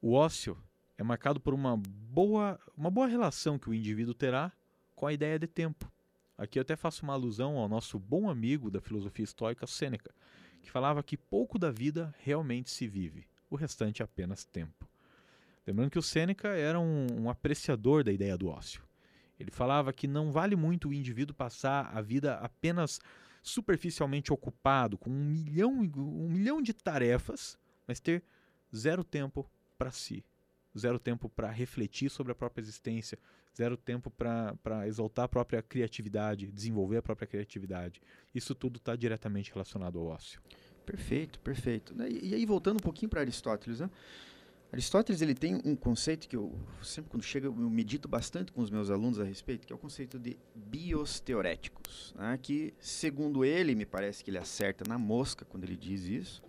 O 0.00 0.12
ócio 0.12 0.56
é 0.98 1.02
marcado 1.02 1.40
por 1.40 1.54
uma 1.54 1.76
boa, 1.76 2.60
uma 2.76 2.90
boa 2.90 3.06
relação 3.06 3.58
que 3.58 3.70
o 3.70 3.74
indivíduo 3.74 4.14
terá 4.14 4.52
com 4.94 5.06
a 5.06 5.12
ideia 5.12 5.38
de 5.38 5.46
tempo. 5.46 5.90
Aqui 6.36 6.58
eu 6.58 6.62
até 6.62 6.76
faço 6.76 7.02
uma 7.02 7.14
alusão 7.14 7.56
ao 7.56 7.68
nosso 7.68 7.98
bom 7.98 8.28
amigo 8.28 8.70
da 8.70 8.80
filosofia 8.80 9.24
estoica, 9.24 9.66
Sêneca, 9.66 10.14
que 10.62 10.70
falava 10.70 11.02
que 11.02 11.16
pouco 11.16 11.58
da 11.58 11.70
vida 11.70 12.14
realmente 12.18 12.70
se 12.70 12.86
vive, 12.86 13.26
o 13.48 13.56
restante 13.56 14.02
é 14.02 14.04
apenas 14.04 14.44
tempo. 14.44 14.86
Lembrando 15.66 15.90
que 15.90 15.98
o 15.98 16.02
Sêneca 16.02 16.48
era 16.48 16.78
um, 16.78 17.06
um 17.22 17.30
apreciador 17.30 18.04
da 18.04 18.12
ideia 18.12 18.36
do 18.36 18.48
ócio. 18.48 18.82
Ele 19.38 19.50
falava 19.50 19.92
que 19.92 20.06
não 20.06 20.30
vale 20.30 20.54
muito 20.54 20.88
o 20.88 20.94
indivíduo 20.94 21.34
passar 21.34 21.90
a 21.96 22.00
vida 22.00 22.34
apenas 22.36 23.00
superficialmente 23.42 24.32
ocupado 24.32 24.96
com 24.96 25.10
um 25.10 25.24
milhão, 25.24 25.72
um 25.72 26.28
milhão 26.30 26.62
de 26.62 26.72
tarefas, 26.72 27.58
mas 27.86 28.00
ter 28.00 28.22
zero 28.74 29.04
tempo 29.04 29.48
para 29.76 29.90
si, 29.90 30.24
zero 30.78 30.98
tempo 30.98 31.28
para 31.28 31.50
refletir 31.50 32.10
sobre 32.10 32.32
a 32.32 32.34
própria 32.34 32.62
existência, 32.62 33.18
zero 33.56 33.76
tempo 33.76 34.10
para 34.10 34.86
exaltar 34.86 35.26
a 35.26 35.28
própria 35.28 35.62
criatividade, 35.62 36.50
desenvolver 36.50 36.98
a 36.98 37.02
própria 37.02 37.26
criatividade. 37.26 38.00
Isso 38.34 38.54
tudo 38.54 38.78
está 38.78 38.96
diretamente 38.96 39.52
relacionado 39.52 39.98
ao 39.98 40.06
ócio. 40.06 40.40
Perfeito, 40.86 41.38
perfeito. 41.40 41.94
E 42.02 42.34
aí, 42.34 42.44
voltando 42.46 42.76
um 42.76 42.82
pouquinho 42.82 43.08
para 43.08 43.20
Aristóteles, 43.20 43.80
né? 43.80 43.90
Aristóteles 44.74 45.22
ele 45.22 45.36
tem 45.36 45.54
um 45.64 45.76
conceito 45.76 46.28
que 46.28 46.34
eu 46.34 46.52
sempre 46.82 47.08
quando 47.08 47.22
chega 47.22 47.46
eu 47.46 47.54
medito 47.54 48.08
bastante 48.08 48.50
com 48.50 48.60
os 48.60 48.70
meus 48.70 48.90
alunos 48.90 49.20
a 49.20 49.24
respeito, 49.24 49.64
que 49.64 49.72
é 49.72 49.76
o 49.76 49.78
conceito 49.78 50.18
de 50.18 50.36
bios 50.52 51.20
teoréticos, 51.20 52.12
né? 52.18 52.36
que 52.42 52.74
segundo 52.80 53.44
ele, 53.44 53.76
me 53.76 53.86
parece 53.86 54.24
que 54.24 54.32
ele 54.32 54.38
acerta 54.38 54.82
na 54.88 54.98
mosca 54.98 55.44
quando 55.44 55.62
ele 55.62 55.76
diz 55.76 56.02
isso, 56.06 56.42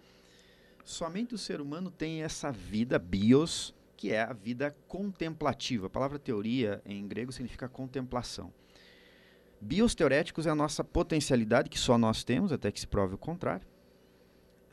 somente 0.84 1.36
o 1.36 1.38
ser 1.38 1.62
humano 1.62 1.92
tem 1.92 2.24
essa 2.24 2.52
vida 2.52 2.98
bios, 2.98 3.76
que 3.96 4.12
é 4.12 4.24
a 4.24 4.34
vida 4.34 4.76
contemplativa. 4.88 5.86
A 5.86 5.90
palavra 5.92 6.18
teoria 6.18 6.82
em 6.84 7.08
grego 7.08 7.32
significa 7.32 7.70
contemplação. 7.70 8.52
Bios 9.62 9.94
teoréticos 9.94 10.48
é 10.48 10.50
a 10.50 10.56
nossa 10.56 10.84
potencialidade 10.84 11.70
que 11.70 11.78
só 11.78 11.96
nós 11.96 12.24
temos, 12.24 12.52
até 12.52 12.72
que 12.72 12.80
se 12.80 12.88
prove 12.88 13.14
o 13.14 13.20
contrário. 13.20 13.68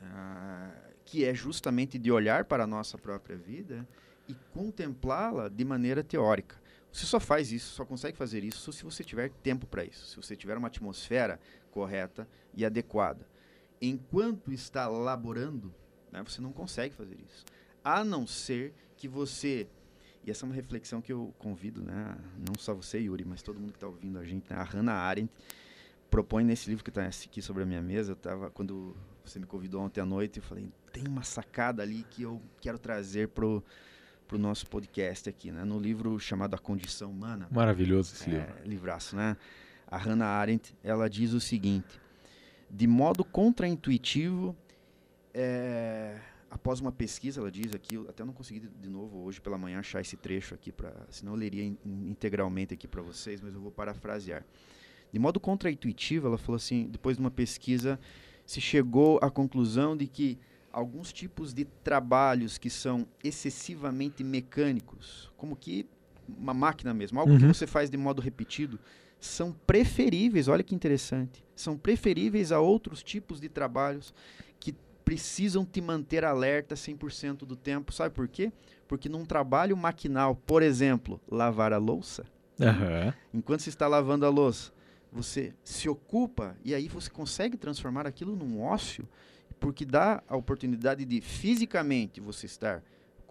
Ah, 0.01 0.62
que 1.05 1.25
é 1.25 1.33
justamente 1.33 1.97
de 1.97 2.11
olhar 2.11 2.45
para 2.45 2.63
a 2.63 2.67
nossa 2.67 2.97
própria 2.97 3.35
vida 3.35 3.87
e 4.27 4.33
contemplá-la 4.53 5.49
de 5.49 5.65
maneira 5.65 6.03
teórica. 6.03 6.61
Você 6.91 7.05
só 7.05 7.19
faz 7.19 7.51
isso, 7.51 7.73
só 7.73 7.83
consegue 7.83 8.17
fazer 8.17 8.43
isso 8.43 8.71
se 8.71 8.83
você 8.83 9.03
tiver 9.03 9.31
tempo 9.41 9.65
para 9.65 9.83
isso, 9.83 10.05
se 10.05 10.15
você 10.15 10.35
tiver 10.35 10.55
uma 10.57 10.67
atmosfera 10.67 11.39
correta 11.71 12.27
e 12.53 12.63
adequada. 12.63 13.27
Enquanto 13.81 14.51
está 14.51 14.87
laborando, 14.87 15.73
né, 16.11 16.23
você 16.23 16.39
não 16.39 16.53
consegue 16.53 16.93
fazer 16.93 17.17
isso. 17.27 17.43
A 17.83 18.03
não 18.03 18.27
ser 18.27 18.73
que 18.95 19.07
você. 19.07 19.67
E 20.23 20.31
essa 20.31 20.45
é 20.45 20.47
uma 20.47 20.55
reflexão 20.55 21.01
que 21.01 21.11
eu 21.11 21.33
convido, 21.37 21.81
né, 21.81 22.15
não 22.37 22.53
só 22.57 22.73
você, 22.73 22.99
Yuri, 22.99 23.25
mas 23.25 23.41
todo 23.41 23.59
mundo 23.59 23.71
que 23.71 23.77
está 23.77 23.87
ouvindo 23.87 24.19
a 24.19 24.23
gente, 24.23 24.49
né, 24.49 24.55
a 24.55 24.63
Hannah 24.63 24.93
Arendt 24.93 25.33
propõe 26.09 26.43
nesse 26.43 26.69
livro 26.69 26.83
que 26.83 26.91
está 26.91 27.03
aqui 27.03 27.41
sobre 27.41 27.63
a 27.63 27.65
minha 27.65 27.81
mesa. 27.81 28.11
Eu 28.11 28.15
tava, 28.15 28.51
quando 28.51 28.95
você 29.23 29.39
me 29.39 29.45
convidou 29.45 29.81
ontem 29.81 30.01
à 30.01 30.05
noite, 30.05 30.37
eu 30.37 30.43
falei, 30.43 30.69
tem 30.91 31.07
uma 31.07 31.23
sacada 31.23 31.81
ali 31.81 32.05
que 32.09 32.23
eu 32.23 32.41
quero 32.61 32.77
trazer 32.77 33.29
pro 33.29 33.63
pro 34.27 34.37
nosso 34.37 34.65
podcast 34.65 35.29
aqui, 35.29 35.51
né? 35.51 35.63
No 35.63 35.77
livro 35.77 36.17
chamado 36.19 36.55
A 36.55 36.57
Condição 36.57 37.11
Humana. 37.11 37.47
Maravilhoso 37.51 38.13
esse 38.13 38.29
é, 38.29 38.33
livro. 38.33 38.53
Livraço, 38.65 39.15
né? 39.15 39.37
A 39.85 39.97
Hannah 39.97 40.25
Arendt, 40.25 40.75
ela 40.83 41.09
diz 41.09 41.33
o 41.33 41.39
seguinte: 41.39 41.99
de 42.69 42.87
modo 42.87 43.23
contraintuitivo, 43.23 44.55
é, 45.33 46.19
após 46.49 46.79
uma 46.79 46.91
pesquisa, 46.91 47.41
ela 47.41 47.51
diz 47.51 47.75
aqui, 47.75 47.95
eu 47.95 48.09
até 48.09 48.23
não 48.23 48.33
consegui 48.33 48.61
de, 48.61 48.69
de 48.69 48.89
novo 48.89 49.19
hoje 49.19 49.41
pela 49.41 49.57
manhã 49.57 49.79
achar 49.79 50.01
esse 50.01 50.17
trecho 50.17 50.55
aqui 50.55 50.71
para, 50.71 50.93
senão 51.09 51.33
eu 51.33 51.37
leria 51.37 51.63
in, 51.63 51.77
integralmente 51.85 52.73
aqui 52.73 52.87
para 52.87 53.01
vocês, 53.01 53.41
mas 53.41 53.53
eu 53.53 53.61
vou 53.61 53.71
parafrasear. 53.71 54.43
De 55.11 55.19
modo 55.19 55.39
contraintuitivo, 55.39 56.27
ela 56.27 56.37
falou 56.39 56.55
assim, 56.55 56.87
depois 56.89 57.17
de 57.17 57.21
uma 57.21 57.29
pesquisa, 57.29 57.99
se 58.45 58.59
chegou 58.61 59.19
à 59.21 59.29
conclusão 59.29 59.95
de 59.95 60.07
que 60.07 60.37
alguns 60.71 61.13
tipos 61.13 61.53
de 61.53 61.65
trabalhos 61.65 62.57
que 62.57 62.69
são 62.69 63.07
excessivamente 63.23 64.23
mecânicos, 64.23 65.31
como 65.37 65.55
que 65.55 65.87
uma 66.27 66.53
máquina 66.53 66.93
mesmo, 66.93 67.19
algo 67.19 67.33
uhum. 67.33 67.39
que 67.39 67.45
você 67.45 67.67
faz 67.67 67.89
de 67.89 67.97
modo 67.97 68.21
repetido, 68.21 68.79
são 69.19 69.53
preferíveis, 69.65 70.47
olha 70.47 70.63
que 70.63 70.75
interessante, 70.75 71.45
são 71.55 71.77
preferíveis 71.77 72.51
a 72.51 72.59
outros 72.59 73.03
tipos 73.03 73.39
de 73.39 73.47
trabalhos 73.47 74.13
que 74.59 74.75
precisam 75.05 75.65
te 75.65 75.79
manter 75.79 76.25
alerta 76.25 76.75
100% 76.75 77.39
do 77.39 77.55
tempo. 77.55 77.93
Sabe 77.93 78.13
por 78.13 78.27
quê? 78.27 78.51
Porque 78.87 79.07
num 79.07 79.25
trabalho 79.25 79.77
maquinal, 79.77 80.35
por 80.35 80.61
exemplo, 80.61 81.21
lavar 81.29 81.71
a 81.71 81.77
louça, 81.77 82.25
uhum. 82.59 83.13
enquanto 83.33 83.61
você 83.61 83.69
está 83.69 83.87
lavando 83.87 84.25
a 84.25 84.29
louça, 84.29 84.71
você 85.13 85.53
se 85.63 85.87
ocupa 85.87 86.57
e 86.65 86.73
aí 86.73 86.87
você 86.87 87.09
consegue 87.09 87.55
transformar 87.55 88.07
aquilo 88.07 88.35
num 88.35 88.61
ócio, 88.61 89.07
porque 89.59 89.85
dá 89.85 90.23
a 90.27 90.35
oportunidade 90.35 91.05
de 91.05 91.21
fisicamente 91.21 92.19
você 92.19 92.47
estar 92.47 92.83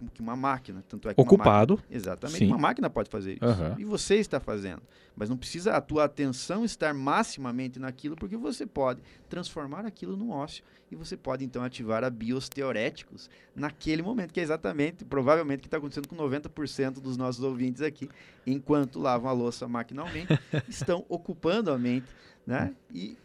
como 0.03 0.11
que 0.11 0.21
uma 0.21 0.35
máquina, 0.35 0.83
tanto 0.89 1.09
é 1.09 1.15
ocupado. 1.17 1.75
Máquina, 1.77 1.97
exatamente, 1.97 2.39
sim. 2.39 2.47
uma 2.47 2.59
máquina 2.59 2.91
pode 2.91 3.09
fazer 3.09 3.35
isso. 3.35 3.45
Uhum. 3.45 3.79
E 3.79 3.85
você 3.85 4.17
está 4.17 4.41
fazendo. 4.41 4.83
Mas 5.15 5.29
não 5.29 5.37
precisa 5.37 5.75
a 5.77 5.81
tua 5.81 6.05
atenção 6.05 6.65
estar 6.65 6.93
maximamente 6.93 7.79
naquilo, 7.79 8.17
porque 8.17 8.37
você 8.37 8.67
pode 8.67 9.01
transformar 9.29 9.87
aquilo 9.87 10.17
num 10.17 10.31
ócio 10.31 10.65
e 10.91 10.97
você 10.97 11.17
pode 11.17 11.45
então 11.45 11.63
ativar 11.63 12.03
a 12.03 12.11
bios 12.11 12.49
teoréticos 12.49 13.31
naquele 13.55 14.03
momento, 14.03 14.33
que 14.33 14.41
é 14.41 14.43
exatamente, 14.43 15.05
provavelmente, 15.05 15.59
o 15.59 15.63
que 15.63 15.69
está 15.69 15.77
acontecendo 15.77 16.09
com 16.09 16.17
90% 16.17 16.95
dos 16.95 17.17
nossos 17.17 17.45
ouvintes 17.45 17.83
aqui, 17.83 18.09
enquanto 18.47 18.99
lavam 18.99 19.31
a 19.31 19.33
louça 19.33 19.69
maquinalmente, 19.69 20.39
estão 20.69 21.05
ocupando 21.09 21.71
a 21.71 21.79
mente, 21.79 22.09
né? 22.45 22.75
E 22.93 23.17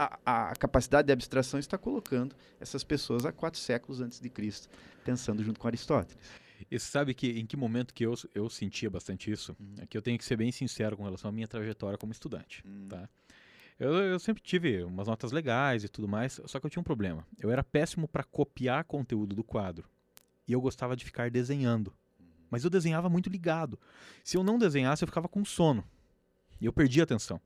a, 0.00 0.50
a, 0.50 0.56
capacidade 0.56 1.06
de 1.06 1.12
abstração 1.12 1.60
está 1.60 1.76
colocando 1.76 2.34
essas 2.58 2.82
pessoas 2.82 3.26
há 3.26 3.32
quatro 3.32 3.60
séculos 3.60 4.00
antes 4.00 4.18
de 4.18 4.30
Cristo, 4.30 4.68
pensando 5.04 5.44
junto 5.44 5.60
com 5.60 5.66
Aristóteles. 5.66 6.18
E 6.70 6.78
sabe 6.78 7.12
que 7.12 7.38
em 7.38 7.44
que 7.44 7.56
momento 7.56 7.92
que 7.92 8.04
eu, 8.04 8.14
eu 8.34 8.48
sentia 8.48 8.88
bastante 8.88 9.30
isso? 9.30 9.54
Uhum. 9.60 9.74
É 9.82 9.86
que 9.86 9.96
eu 9.96 10.02
tenho 10.02 10.16
que 10.16 10.24
ser 10.24 10.36
bem 10.36 10.50
sincero 10.50 10.96
com 10.96 11.04
relação 11.04 11.28
à 11.28 11.32
minha 11.32 11.46
trajetória 11.46 11.98
como 11.98 12.12
estudante, 12.12 12.62
uhum. 12.66 12.88
tá? 12.88 13.08
Eu, 13.78 13.94
eu, 13.94 14.18
sempre 14.18 14.42
tive 14.42 14.82
umas 14.84 15.08
notas 15.08 15.32
legais 15.32 15.84
e 15.84 15.88
tudo 15.88 16.06
mais, 16.06 16.38
só 16.44 16.60
que 16.60 16.66
eu 16.66 16.70
tinha 16.70 16.80
um 16.80 16.84
problema. 16.84 17.26
Eu 17.38 17.50
era 17.50 17.64
péssimo 17.64 18.06
para 18.06 18.22
copiar 18.22 18.84
conteúdo 18.84 19.34
do 19.34 19.42
quadro. 19.42 19.88
E 20.46 20.52
eu 20.52 20.60
gostava 20.60 20.94
de 20.94 21.02
ficar 21.02 21.30
desenhando. 21.30 21.88
Uhum. 22.18 22.26
Mas 22.50 22.62
eu 22.62 22.68
desenhava 22.68 23.08
muito 23.08 23.30
ligado. 23.30 23.78
Se 24.22 24.36
eu 24.36 24.44
não 24.44 24.58
desenhasse, 24.58 25.02
eu 25.02 25.08
ficava 25.08 25.28
com 25.28 25.42
sono. 25.46 25.82
E 26.60 26.66
eu 26.66 26.72
perdia 26.74 27.02
a 27.02 27.04
atenção. 27.04 27.40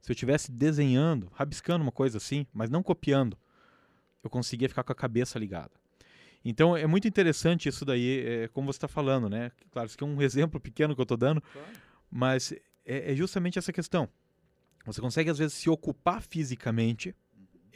Se 0.00 0.10
eu 0.10 0.14
estivesse 0.14 0.50
desenhando, 0.50 1.30
rabiscando 1.34 1.82
uma 1.82 1.92
coisa 1.92 2.18
assim, 2.18 2.46
mas 2.52 2.70
não 2.70 2.82
copiando, 2.82 3.36
eu 4.22 4.30
conseguia 4.30 4.68
ficar 4.68 4.82
com 4.82 4.92
a 4.92 4.94
cabeça 4.94 5.38
ligada. 5.38 5.72
Então 6.44 6.76
é 6.76 6.86
muito 6.86 7.06
interessante 7.06 7.68
isso 7.68 7.84
daí, 7.84 8.24
é, 8.26 8.48
como 8.48 8.72
você 8.72 8.78
está 8.78 8.88
falando, 8.88 9.28
né? 9.28 9.52
Claro, 9.70 9.86
isso 9.86 9.96
aqui 9.96 10.04
é 10.04 10.06
um 10.06 10.20
exemplo 10.22 10.58
pequeno 10.58 10.94
que 10.94 11.00
eu 11.00 11.04
estou 11.04 11.16
dando, 11.16 11.40
claro. 11.40 11.68
mas 12.10 12.52
é, 12.84 13.12
é, 13.12 13.14
justamente 13.14 13.58
essa 13.58 13.72
questão. 13.72 14.08
Você 14.86 15.00
consegue 15.00 15.28
às 15.28 15.38
vezes 15.38 15.54
se 15.54 15.68
ocupar 15.68 16.22
fisicamente. 16.22 17.14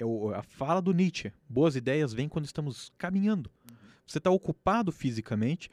Uhum. 0.01 0.33
É 0.33 0.39
a 0.39 0.43
fala 0.43 0.81
do 0.81 0.93
Nietzsche. 0.93 1.33
Boas 1.49 1.77
ideias 1.77 2.15
vêm 2.15 2.29
quando 2.29 2.47
estamos 2.47 2.91
caminhando. 2.97 3.51
Uhum. 3.71 3.77
Você 4.07 4.19
está 4.19 4.31
ocupado 4.31 4.91
fisicamente 4.91 5.71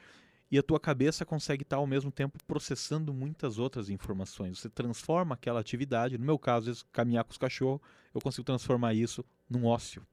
e 0.52 0.60
a 0.60 0.64
tua 0.64 0.80
cabeça 0.80 1.26
consegue 1.26 1.64
estar 1.64 1.78
ao 1.78 1.88
mesmo 1.88 2.12
tempo 2.12 2.38
processando 2.46 3.14
muitas 3.14 3.58
outras 3.58 3.90
informações. 3.90 4.60
Você 4.60 4.70
transforma 4.70 5.36
aquela 5.36 5.62
atividade, 5.62 6.18
no 6.18 6.26
meu 6.26 6.38
caso, 6.38 6.86
caminhar 6.92 7.24
com 7.24 7.32
os 7.32 7.38
cachorros, 7.38 7.80
eu 8.14 8.20
consigo 8.20 8.44
transformar 8.44 8.94
isso 8.94 9.24
num 9.50 9.66
ócio. 9.66 10.06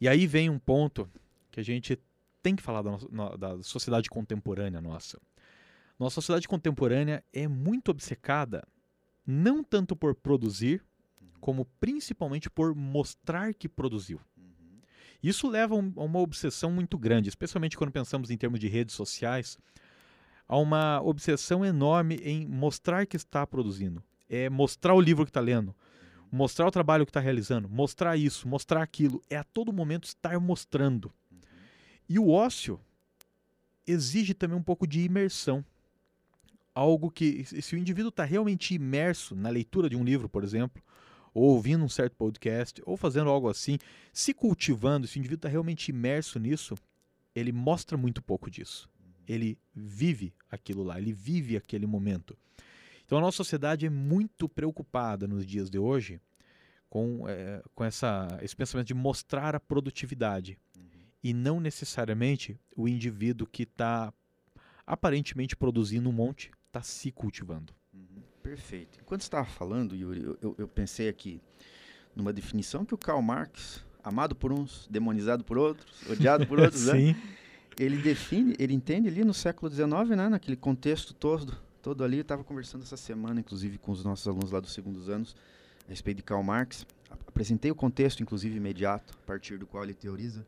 E 0.00 0.08
aí 0.08 0.26
vem 0.26 0.50
um 0.50 0.58
ponto 0.58 1.08
que 1.52 1.60
a 1.60 1.62
gente 1.62 1.96
tem 2.42 2.56
que 2.56 2.62
falar 2.62 2.82
da, 2.82 3.36
da 3.36 3.62
sociedade 3.62 4.10
contemporânea 4.10 4.80
nossa. 4.80 5.20
Nossa 5.98 6.16
sociedade 6.16 6.48
contemporânea 6.48 7.24
é 7.32 7.46
muito 7.46 7.90
obcecada 7.90 8.66
não 9.24 9.62
tanto 9.62 9.96
por 9.96 10.14
produzir, 10.14 10.84
como 11.40 11.64
principalmente 11.80 12.50
por 12.50 12.74
mostrar 12.74 13.54
que 13.54 13.68
produziu. 13.68 14.20
Isso 15.22 15.48
leva 15.48 15.74
a 15.74 15.78
uma 15.78 16.18
obsessão 16.20 16.70
muito 16.70 16.98
grande, 16.98 17.28
especialmente 17.28 17.76
quando 17.76 17.92
pensamos 17.92 18.30
em 18.30 18.36
termos 18.36 18.60
de 18.60 18.68
redes 18.68 18.94
sociais, 18.94 19.58
a 20.48 20.56
uma 20.58 21.00
obsessão 21.02 21.64
enorme 21.64 22.16
em 22.16 22.46
mostrar 22.46 23.06
que 23.06 23.16
está 23.16 23.46
produzindo. 23.46 24.02
é 24.28 24.50
mostrar 24.50 24.94
o 24.94 25.00
livro 25.00 25.24
que 25.24 25.30
está 25.30 25.40
lendo, 25.40 25.74
mostrar 26.30 26.66
o 26.66 26.70
trabalho 26.70 27.06
que 27.06 27.10
está 27.10 27.20
realizando, 27.20 27.68
mostrar 27.68 28.16
isso, 28.16 28.48
mostrar 28.48 28.82
aquilo. 28.82 29.22
É 29.30 29.36
a 29.36 29.44
todo 29.44 29.72
momento 29.72 30.04
estar 30.04 30.38
mostrando. 30.40 31.12
E 32.08 32.18
o 32.18 32.28
ócio 32.28 32.80
exige 33.86 34.34
também 34.34 34.56
um 34.56 34.62
pouco 34.62 34.86
de 34.86 35.00
imersão. 35.00 35.64
Algo 36.74 37.10
que, 37.10 37.44
se 37.44 37.74
o 37.74 37.78
indivíduo 37.78 38.10
está 38.10 38.24
realmente 38.24 38.74
imerso 38.74 39.34
na 39.34 39.48
leitura 39.48 39.88
de 39.88 39.96
um 39.96 40.04
livro, 40.04 40.28
por 40.28 40.44
exemplo, 40.44 40.82
ou 41.36 41.54
ouvindo 41.54 41.84
um 41.84 41.88
certo 41.88 42.16
podcast, 42.16 42.82
ou 42.86 42.96
fazendo 42.96 43.28
algo 43.28 43.50
assim, 43.50 43.78
se 44.10 44.32
cultivando, 44.32 45.06
se 45.06 45.18
o 45.18 45.20
indivíduo 45.20 45.40
está 45.40 45.48
realmente 45.50 45.90
imerso 45.90 46.38
nisso, 46.38 46.74
ele 47.34 47.52
mostra 47.52 47.98
muito 47.98 48.22
pouco 48.22 48.50
disso. 48.50 48.88
Ele 49.28 49.58
vive 49.74 50.32
aquilo 50.50 50.82
lá, 50.82 50.98
ele 50.98 51.12
vive 51.12 51.54
aquele 51.54 51.86
momento. 51.86 52.34
Então 53.04 53.18
a 53.18 53.20
nossa 53.20 53.36
sociedade 53.36 53.84
é 53.84 53.90
muito 53.90 54.48
preocupada 54.48 55.28
nos 55.28 55.44
dias 55.44 55.68
de 55.68 55.78
hoje 55.78 56.18
com, 56.88 57.28
é, 57.28 57.62
com 57.74 57.84
essa, 57.84 58.26
esse 58.40 58.56
pensamento 58.56 58.86
de 58.86 58.94
mostrar 58.94 59.54
a 59.54 59.60
produtividade 59.60 60.58
e 61.22 61.34
não 61.34 61.60
necessariamente 61.60 62.58
o 62.74 62.88
indivíduo 62.88 63.46
que 63.46 63.64
está 63.64 64.10
aparentemente 64.86 65.54
produzindo 65.54 66.08
um 66.08 66.12
monte 66.12 66.50
está 66.66 66.80
se 66.80 67.12
cultivando. 67.12 67.74
Perfeito. 68.46 69.00
Enquanto 69.02 69.22
você 69.22 69.26
estava 69.26 69.44
falando, 69.44 69.96
Yuri, 69.96 70.22
eu, 70.22 70.38
eu, 70.40 70.54
eu, 70.56 70.68
pensei 70.68 71.08
aqui 71.08 71.40
numa 72.14 72.32
definição 72.32 72.84
que 72.84 72.94
o 72.94 72.98
Karl 72.98 73.20
Marx, 73.20 73.84
amado 74.04 74.36
por 74.36 74.52
uns, 74.52 74.86
demonizado 74.88 75.42
por 75.42 75.58
outros, 75.58 76.08
odiado 76.08 76.46
por 76.46 76.60
outros, 76.60 76.82
Sim. 76.86 77.12
Né? 77.12 77.22
ele 77.76 77.96
define, 77.96 78.54
ele 78.56 78.72
entende 78.72 79.08
ali 79.08 79.24
no 79.24 79.34
século 79.34 79.68
XIX, 79.68 80.16
né, 80.16 80.28
naquele 80.28 80.56
contexto 80.56 81.12
todo, 81.12 81.58
todo 81.82 82.04
ali. 82.04 82.18
Eu 82.18 82.22
estava 82.22 82.44
conversando 82.44 82.82
essa 82.82 82.96
semana, 82.96 83.40
inclusive, 83.40 83.78
com 83.78 83.90
os 83.90 84.04
nossos 84.04 84.28
alunos 84.28 84.52
lá 84.52 84.60
dos 84.60 84.72
segundos 84.72 85.08
anos, 85.08 85.34
a 85.84 85.90
respeito 85.90 86.18
de 86.18 86.22
Karl 86.22 86.44
Marx. 86.44 86.86
Apresentei 87.26 87.72
o 87.72 87.74
contexto, 87.74 88.22
inclusive, 88.22 88.56
imediato, 88.56 89.12
a 89.24 89.26
partir 89.26 89.58
do 89.58 89.66
qual 89.66 89.82
ele 89.82 89.94
teoriza 89.94 90.46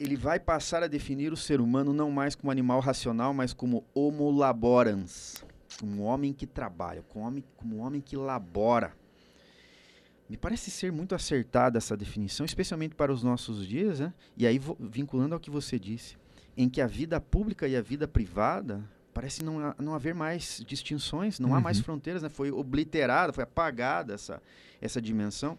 ele 0.00 0.14
vai 0.14 0.38
passar 0.38 0.80
a 0.84 0.86
definir 0.86 1.32
o 1.32 1.36
ser 1.36 1.60
humano 1.60 1.92
não 1.92 2.08
mais 2.08 2.36
como 2.36 2.52
animal 2.52 2.78
racional, 2.78 3.34
mas 3.34 3.52
como 3.52 3.84
homo 3.92 4.30
laborans, 4.30 5.44
um 5.82 6.02
homem 6.02 6.32
que 6.32 6.46
trabalha, 6.46 7.02
como 7.08 7.24
um 7.24 7.28
homem, 7.28 7.44
como 7.56 7.76
um 7.76 7.80
homem 7.80 8.00
que 8.00 8.16
labora. 8.16 8.94
Me 10.28 10.36
parece 10.36 10.70
ser 10.70 10.92
muito 10.92 11.14
acertada 11.14 11.78
essa 11.78 11.96
definição, 11.96 12.44
especialmente 12.44 12.94
para 12.94 13.12
os 13.12 13.22
nossos 13.22 13.66
dias, 13.66 14.00
né? 14.00 14.12
e 14.36 14.46
aí 14.46 14.60
vinculando 14.78 15.34
ao 15.34 15.40
que 15.40 15.50
você 15.50 15.78
disse, 15.78 16.16
em 16.56 16.68
que 16.68 16.80
a 16.80 16.86
vida 16.86 17.20
pública 17.20 17.66
e 17.66 17.76
a 17.76 17.80
vida 17.80 18.06
privada 18.06 18.84
parece 19.14 19.42
não, 19.42 19.74
não 19.78 19.94
haver 19.94 20.14
mais 20.14 20.62
distinções, 20.66 21.40
não 21.40 21.50
uhum. 21.50 21.54
há 21.56 21.60
mais 21.60 21.78
uhum. 21.78 21.84
fronteiras, 21.84 22.22
né? 22.22 22.28
foi 22.28 22.50
obliterada, 22.50 23.32
foi 23.32 23.44
apagada 23.44 24.14
essa, 24.14 24.42
essa 24.80 25.00
dimensão 25.00 25.58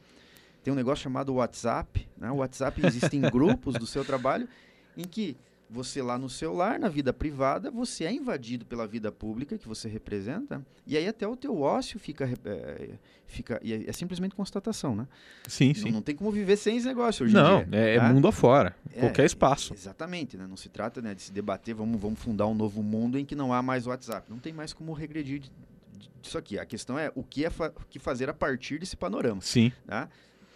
tem 0.63 0.73
um 0.73 0.75
negócio 0.75 1.03
chamado 1.03 1.33
WhatsApp. 1.33 2.07
Né? 2.17 2.29
O 2.31 2.37
WhatsApp 2.37 2.85
existem 2.85 3.21
grupos 3.31 3.75
do 3.75 3.87
seu 3.87 4.03
trabalho 4.03 4.47
em 4.97 5.03
que 5.03 5.37
você 5.69 6.01
lá 6.01 6.17
no 6.17 6.29
celular, 6.29 6.79
na 6.79 6.89
vida 6.89 7.13
privada, 7.13 7.69
você 7.69 8.05
é 8.05 8.11
invadido 8.11 8.65
pela 8.65 8.87
vida 8.87 9.11
pública 9.11 9.57
que 9.57 9.67
você 9.67 9.87
representa, 9.87 10.65
e 10.85 10.97
aí 10.97 11.07
até 11.07 11.27
o 11.27 11.35
teu 11.35 11.61
ócio 11.61 11.99
fica, 11.99 12.25
é, 12.45 12.89
fica 13.27 13.59
e 13.63 13.73
é, 13.73 13.89
é, 13.89 13.93
simplesmente 13.93 14.35
constatação, 14.35 14.95
né? 14.95 15.07
Sim, 15.47 15.73
sim. 15.73 15.85
Não, 15.85 15.91
não, 15.93 16.01
tem 16.01 16.15
como 16.15 16.31
viver 16.31 16.57
sem 16.57 16.77
esse 16.77 16.87
negócio 16.87 17.25
hoje 17.25 17.33
não, 17.33 17.61
em 17.61 17.65
dia. 17.65 17.67
Não, 17.71 17.77
é, 17.77 17.99
tá? 17.99 18.13
mundo 18.13 18.27
afora, 18.27 18.75
é, 18.93 18.99
qualquer 19.01 19.25
espaço. 19.25 19.73
Exatamente, 19.73 20.37
né? 20.37 20.47
Não 20.47 20.57
se 20.57 20.69
trata 20.69 21.01
né, 21.01 21.13
de 21.13 21.21
se 21.21 21.31
debater, 21.31 21.75
vamos, 21.75 21.99
vamos 22.01 22.19
fundar 22.19 22.47
um 22.47 22.55
novo 22.55 22.81
mundo 22.81 23.17
em 23.19 23.25
que 23.25 23.35
não 23.35 23.53
há 23.53 23.61
mais 23.61 23.85
WhatsApp. 23.85 24.25
Não 24.29 24.39
tem 24.39 24.51
mais 24.51 24.73
como 24.73 24.91
regredir 24.93 25.43
disso 26.21 26.37
aqui. 26.37 26.57
A 26.57 26.65
questão 26.65 26.97
é 26.97 27.11
o 27.13 27.23
que, 27.23 27.45
é 27.45 27.49
fa 27.49 27.71
que 27.89 27.99
fazer 27.99 28.29
a 28.29 28.33
partir 28.33 28.79
desse 28.79 28.97
panorama. 28.97 29.41
Sim. 29.41 29.71
Tá? 29.85 30.09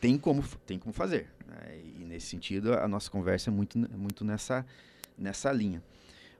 tem 0.03 0.17
como, 0.17 0.43
tem 0.67 0.77
como 0.77 0.91
fazer. 0.91 1.29
Né? 1.47 1.79
E 1.97 2.03
nesse 2.03 2.27
sentido, 2.27 2.73
a 2.73 2.85
nossa 2.89 3.09
conversa 3.09 3.49
é 3.49 3.53
muito, 3.53 3.79
muito 3.97 4.25
nessa, 4.25 4.65
nessa 5.17 5.51
linha. 5.51 5.81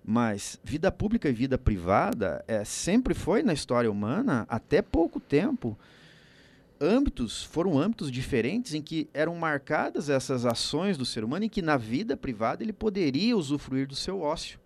Mas 0.03 0.59
vida 0.63 0.91
pública 0.91 1.29
e 1.29 1.33
vida 1.33 1.57
privada 1.57 2.43
é, 2.47 2.65
sempre 2.65 3.13
foi 3.13 3.41
na 3.41 3.53
história 3.53 3.89
humana, 3.89 4.45
até 4.49 4.81
pouco 4.81 5.19
tempo, 5.19 5.77
âmbitos, 6.79 7.43
foram 7.43 7.79
âmbitos 7.79 8.11
diferentes 8.11 8.73
em 8.73 8.81
que 8.81 9.07
eram 9.13 9.35
marcadas 9.35 10.09
essas 10.09 10.45
ações 10.45 10.97
do 10.97 11.05
ser 11.05 11.23
humano, 11.23 11.45
em 11.45 11.49
que 11.49 11.61
na 11.61 11.77
vida 11.77 12.17
privada 12.17 12.63
ele 12.63 12.73
poderia 12.73 13.37
usufruir 13.37 13.87
do 13.87 13.95
seu 13.95 14.19
ócio. 14.19 14.59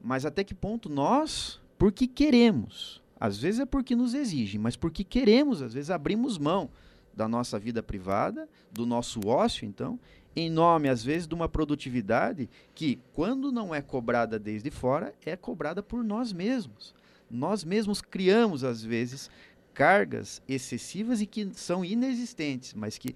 Mas 0.00 0.24
até 0.24 0.44
que 0.44 0.54
ponto 0.54 0.88
nós, 0.88 1.60
porque 1.76 2.06
queremos, 2.06 3.02
às 3.18 3.38
vezes 3.38 3.60
é 3.60 3.66
porque 3.66 3.96
nos 3.96 4.14
exigem, 4.14 4.60
mas 4.60 4.76
porque 4.76 5.02
queremos, 5.02 5.60
às 5.60 5.74
vezes 5.74 5.90
abrimos 5.90 6.38
mão 6.38 6.70
da 7.12 7.28
nossa 7.28 7.58
vida 7.58 7.82
privada, 7.82 8.48
do 8.72 8.86
nosso 8.86 9.26
ócio, 9.26 9.66
então, 9.66 9.98
em 10.34 10.48
nome, 10.48 10.88
às 10.88 11.02
vezes, 11.02 11.26
de 11.26 11.34
uma 11.34 11.48
produtividade 11.48 12.48
que, 12.74 13.00
quando 13.12 13.50
não 13.50 13.74
é 13.74 13.82
cobrada 13.82 14.38
desde 14.38 14.70
fora, 14.70 15.12
é 15.24 15.36
cobrada 15.36 15.82
por 15.82 16.04
nós 16.04 16.32
mesmos. 16.32 16.94
Nós 17.30 17.64
mesmos 17.64 18.00
criamos, 18.00 18.62
às 18.62 18.82
vezes, 18.82 19.30
cargas 19.74 20.40
excessivas 20.48 21.20
e 21.20 21.26
que 21.26 21.50
são 21.54 21.84
inexistentes, 21.84 22.74
mas 22.74 22.96
que 22.96 23.14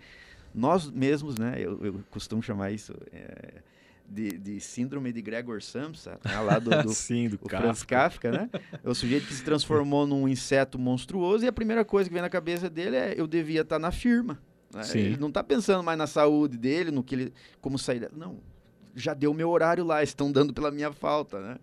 nós 0.55 0.91
mesmos, 0.91 1.39
né, 1.39 1.55
eu, 1.59 1.85
eu 1.85 2.05
costumo 2.11 2.43
chamar 2.43 2.71
isso. 2.71 2.95
É, 3.13 3.63
de, 4.07 4.39
de, 4.39 4.61
síndrome 4.61 5.11
de 5.15 5.23
Gregor 5.23 5.63
Samsa, 5.63 6.21
né, 6.23 6.39
lá 6.41 6.59
do, 6.59 6.83
do, 6.83 6.93
Sim, 6.93 7.31
do 7.31 7.39
Kafka. 7.39 7.59
Franz 7.59 7.83
Kafka, 7.85 8.31
né? 8.31 8.51
É 8.83 8.91
o 8.91 8.95
sujeito 8.95 9.27
que 9.27 9.33
se 9.33 9.43
transformou 9.43 10.07
num 10.07 10.29
inseto 10.29 10.79
monstruoso 10.79 11.43
e 11.43 11.49
a 11.49 11.53
primeira 11.53 11.87
coisa 11.87 12.11
que 12.11 12.13
vem 12.13 12.21
na 12.21 12.29
cabeça 12.29 12.69
dele 12.69 12.97
é 12.97 13.15
eu 13.17 13.27
devia 13.27 13.63
estar 13.63 13.79
na 13.79 13.91
firma. 13.91 14.39
Né? 14.75 14.83
Ele 14.95 15.17
não 15.17 15.29
está 15.29 15.43
pensando 15.43 15.83
mais 15.83 15.97
na 15.97 16.07
saúde 16.07 16.59
dele, 16.59 16.91
no 16.91 17.03
que 17.03 17.15
ele, 17.15 17.35
como 17.61 17.79
sair. 17.79 18.11
Não, 18.13 18.41
já 18.95 19.15
deu 19.15 19.33
meu 19.33 19.51
horário 19.51 19.85
lá, 19.85 20.03
estão 20.03 20.31
dando 20.31 20.53
pela 20.53 20.71
minha 20.71 20.93
falta, 20.93 21.41
né? 21.41 21.59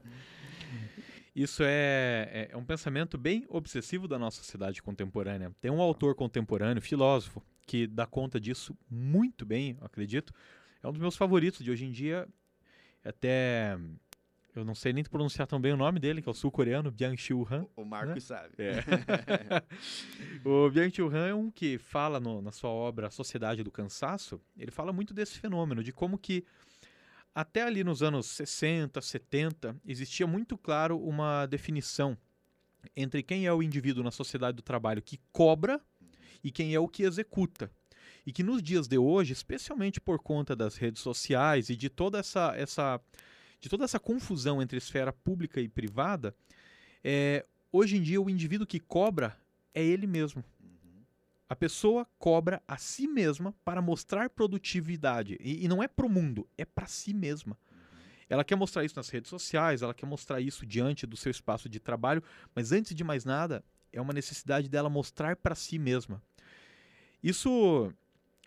Isso 1.33 1.63
é, 1.63 2.29
é, 2.31 2.49
é 2.51 2.57
um 2.57 2.65
pensamento 2.65 3.17
bem 3.17 3.45
obsessivo 3.47 4.05
da 4.07 4.19
nossa 4.19 4.37
sociedade 4.37 4.81
contemporânea. 4.83 5.51
Tem 5.61 5.71
um 5.71 5.79
autor 5.79 6.13
contemporâneo, 6.13 6.81
filósofo, 6.81 7.41
que 7.65 7.87
dá 7.87 8.05
conta 8.05 8.37
disso 8.39 8.77
muito 8.89 9.45
bem, 9.45 9.77
acredito, 9.81 10.33
é 10.83 10.87
um 10.87 10.91
dos 10.91 10.99
meus 10.99 11.15
favoritos 11.15 11.63
de 11.63 11.71
hoje 11.71 11.85
em 11.85 11.91
dia. 11.91 12.27
Até. 13.03 13.77
Eu 14.53 14.65
não 14.65 14.75
sei 14.75 14.91
nem 14.91 15.03
pronunciar 15.03 15.47
tão 15.47 15.61
bem 15.61 15.71
o 15.71 15.77
nome 15.77 15.99
dele, 15.99 16.21
que 16.21 16.27
é 16.27 16.31
o 16.31 16.35
sul-coreano, 16.35 16.91
Byung-Chul 16.91 17.47
Han. 17.49 17.65
O, 17.75 17.83
o 17.83 17.85
Marcos 17.85 18.29
né? 18.29 18.37
sabe. 18.37 18.53
É. 18.57 18.83
o 20.43 20.69
Byung-Chul 20.69 21.09
Han 21.09 21.27
é 21.27 21.33
um 21.33 21.49
que 21.49 21.77
fala 21.77 22.19
no, 22.19 22.41
na 22.41 22.51
sua 22.51 22.69
obra 22.69 23.07
A 23.07 23.11
Sociedade 23.11 23.63
do 23.63 23.71
Cansaço, 23.71 24.41
ele 24.57 24.71
fala 24.71 24.91
muito 24.91 25.13
desse 25.13 25.39
fenômeno, 25.39 25.83
de 25.83 25.93
como 25.93 26.17
que 26.17 26.45
até 27.33 27.63
ali 27.63 27.83
nos 27.83 28.03
anos 28.03 28.27
60, 28.27 28.99
70, 28.99 29.77
existia 29.85 30.27
muito 30.27 30.57
claro 30.57 30.99
uma 30.99 31.45
definição 31.45 32.17
entre 32.95 33.23
quem 33.23 33.45
é 33.45 33.53
o 33.53 33.63
indivíduo 33.63 34.03
na 34.03 34.11
sociedade 34.11 34.57
do 34.57 34.61
trabalho 34.61 35.01
que 35.01 35.19
cobra 35.31 35.79
e 36.43 36.51
quem 36.51 36.73
é 36.73 36.79
o 36.79 36.87
que 36.87 37.03
executa. 37.03 37.71
E 38.25 38.33
que 38.33 38.43
nos 38.43 38.61
dias 38.61 38.87
de 38.87 38.97
hoje, 38.97 39.33
especialmente 39.33 40.01
por 40.01 40.19
conta 40.19 40.55
das 40.55 40.75
redes 40.75 41.01
sociais 41.01 41.69
e 41.69 41.75
de 41.75 41.89
toda 41.89 42.19
essa, 42.19 42.53
essa, 42.55 42.99
de 43.61 43.69
toda 43.69 43.85
essa 43.85 43.99
confusão 43.99 44.61
entre 44.61 44.77
esfera 44.77 45.13
pública 45.13 45.61
e 45.61 45.69
privada, 45.69 46.35
é, 47.03 47.45
hoje 47.71 47.95
em 47.95 48.01
dia 48.01 48.19
o 48.19 48.29
indivíduo 48.29 48.65
que 48.65 48.79
cobra 48.79 49.37
é 49.73 49.83
ele 49.83 50.07
mesmo. 50.07 50.43
A 51.47 51.55
pessoa 51.55 52.07
cobra 52.17 52.61
a 52.67 52.77
si 52.77 53.07
mesma 53.07 53.53
para 53.63 53.81
mostrar 53.81 54.29
produtividade. 54.29 55.37
E, 55.39 55.63
e 55.63 55.67
não 55.67 55.83
é 55.83 55.87
para 55.87 56.05
o 56.05 56.09
mundo, 56.09 56.47
é 56.57 56.65
para 56.65 56.87
si 56.87 57.13
mesma. 57.13 57.57
Ela 58.27 58.43
quer 58.43 58.55
mostrar 58.55 58.83
isso 58.83 58.95
nas 58.95 59.09
redes 59.09 59.29
sociais, 59.29 59.81
ela 59.81 59.93
quer 59.93 60.05
mostrar 60.05 60.39
isso 60.39 60.65
diante 60.65 61.05
do 61.05 61.17
seu 61.17 61.29
espaço 61.29 61.67
de 61.67 61.79
trabalho, 61.79 62.23
mas 62.55 62.71
antes 62.71 62.95
de 62.95 63.03
mais 63.03 63.25
nada, 63.25 63.63
é 63.91 64.01
uma 64.01 64.13
necessidade 64.13 64.69
dela 64.69 64.89
mostrar 64.89 65.35
para 65.35 65.53
si 65.53 65.77
mesma. 65.77 66.21
Isso 67.21 67.93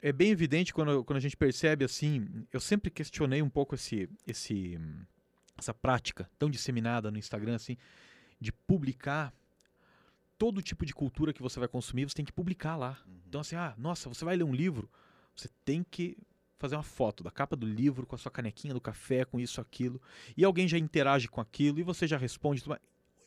é 0.04 0.12
bem 0.12 0.30
evidente 0.30 0.74
quando, 0.74 1.02
quando 1.02 1.16
a 1.16 1.20
gente 1.20 1.34
percebe 1.34 1.82
assim. 1.82 2.46
Eu 2.52 2.60
sempre 2.60 2.90
questionei 2.90 3.40
um 3.40 3.48
pouco 3.48 3.74
esse, 3.74 4.06
esse, 4.26 4.78
essa 5.56 5.72
prática 5.72 6.30
tão 6.38 6.50
disseminada 6.50 7.10
no 7.10 7.16
Instagram 7.16 7.54
assim, 7.54 7.78
de 8.38 8.52
publicar 8.52 9.32
todo 10.36 10.60
tipo 10.60 10.84
de 10.84 10.92
cultura 10.92 11.32
que 11.32 11.40
você 11.40 11.58
vai 11.58 11.68
consumir, 11.68 12.06
você 12.06 12.16
tem 12.16 12.24
que 12.24 12.34
publicar 12.34 12.76
lá. 12.76 13.02
Uhum. 13.06 13.14
Então, 13.26 13.40
assim, 13.40 13.56
ah, 13.56 13.74
nossa, 13.78 14.06
você 14.10 14.26
vai 14.26 14.36
ler 14.36 14.44
um 14.44 14.54
livro, 14.54 14.90
você 15.34 15.48
tem 15.64 15.82
que 15.82 16.18
fazer 16.58 16.76
uma 16.76 16.82
foto 16.82 17.24
da 17.24 17.30
capa 17.30 17.56
do 17.56 17.66
livro 17.66 18.06
com 18.06 18.14
a 18.14 18.18
sua 18.18 18.30
canequinha 18.30 18.74
do 18.74 18.82
café, 18.82 19.24
com 19.24 19.40
isso, 19.40 19.58
aquilo. 19.58 20.02
E 20.36 20.44
alguém 20.44 20.68
já 20.68 20.76
interage 20.76 21.28
com 21.28 21.40
aquilo 21.40 21.80
e 21.80 21.82
você 21.82 22.06
já 22.06 22.18
responde. 22.18 22.62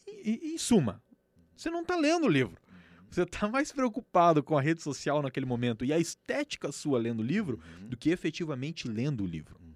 E, 0.05 0.29
e, 0.29 0.53
em 0.53 0.57
suma, 0.59 1.01
você 1.55 1.71
não 1.71 1.81
está 1.81 1.95
lendo 1.95 2.27
o 2.27 2.29
livro. 2.29 2.55
Você 3.09 3.23
está 3.23 3.47
mais 3.47 3.71
preocupado 3.71 4.43
com 4.43 4.57
a 4.57 4.61
rede 4.61 4.81
social 4.81 5.21
naquele 5.21 5.45
momento 5.45 5.85
e 5.85 5.93
a 5.93 5.99
estética 5.99 6.71
sua 6.71 6.99
lendo 6.99 7.21
o 7.21 7.25
livro 7.25 7.59
uhum. 7.79 7.89
do 7.89 7.97
que 7.97 8.09
efetivamente 8.09 8.87
lendo 8.87 9.23
o 9.23 9.27
livro. 9.27 9.57
Uhum. 9.59 9.73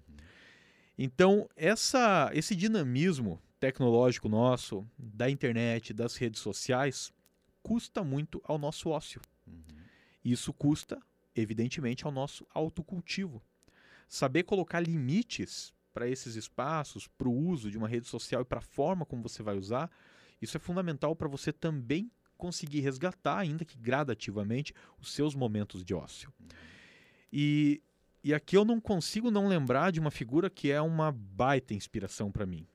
Então, 0.98 1.48
essa, 1.56 2.30
esse 2.34 2.54
dinamismo 2.54 3.40
tecnológico 3.58 4.28
nosso, 4.28 4.86
da 4.98 5.30
internet, 5.30 5.92
das 5.92 6.16
redes 6.16 6.40
sociais, 6.40 7.12
custa 7.62 8.02
muito 8.02 8.40
ao 8.44 8.58
nosso 8.58 8.90
ócio. 8.90 9.20
Uhum. 9.46 9.62
Isso 10.24 10.52
custa, 10.52 11.00
evidentemente, 11.34 12.04
ao 12.04 12.12
nosso 12.12 12.46
autocultivo. 12.52 13.42
Saber 14.08 14.42
colocar 14.42 14.80
limites 14.80 15.72
para 15.94 16.08
esses 16.08 16.36
espaços, 16.36 17.06
para 17.06 17.28
o 17.28 17.32
uso 17.32 17.70
de 17.70 17.78
uma 17.78 17.88
rede 17.88 18.06
social 18.06 18.42
e 18.42 18.44
para 18.44 18.58
a 18.58 18.62
forma 18.62 19.06
como 19.06 19.22
você 19.22 19.42
vai 19.42 19.56
usar, 19.56 19.90
isso 20.40 20.56
é 20.56 20.60
fundamental 20.60 21.14
para 21.14 21.28
você 21.28 21.52
também 21.52 22.10
conseguir 22.42 22.80
resgatar, 22.80 23.38
ainda 23.38 23.64
que 23.64 23.78
gradativamente, 23.78 24.74
os 25.00 25.12
seus 25.12 25.32
momentos 25.32 25.84
de 25.84 25.94
ócio. 25.94 26.28
E, 27.32 27.80
e 28.24 28.34
aqui 28.34 28.56
eu 28.56 28.64
não 28.64 28.80
consigo 28.80 29.30
não 29.30 29.46
lembrar 29.46 29.92
de 29.92 30.00
uma 30.00 30.10
figura 30.10 30.50
que 30.50 30.68
é 30.68 30.80
uma 30.82 31.12
baita 31.12 31.72
inspiração 31.72 32.32
para 32.32 32.44
mim. 32.44 32.66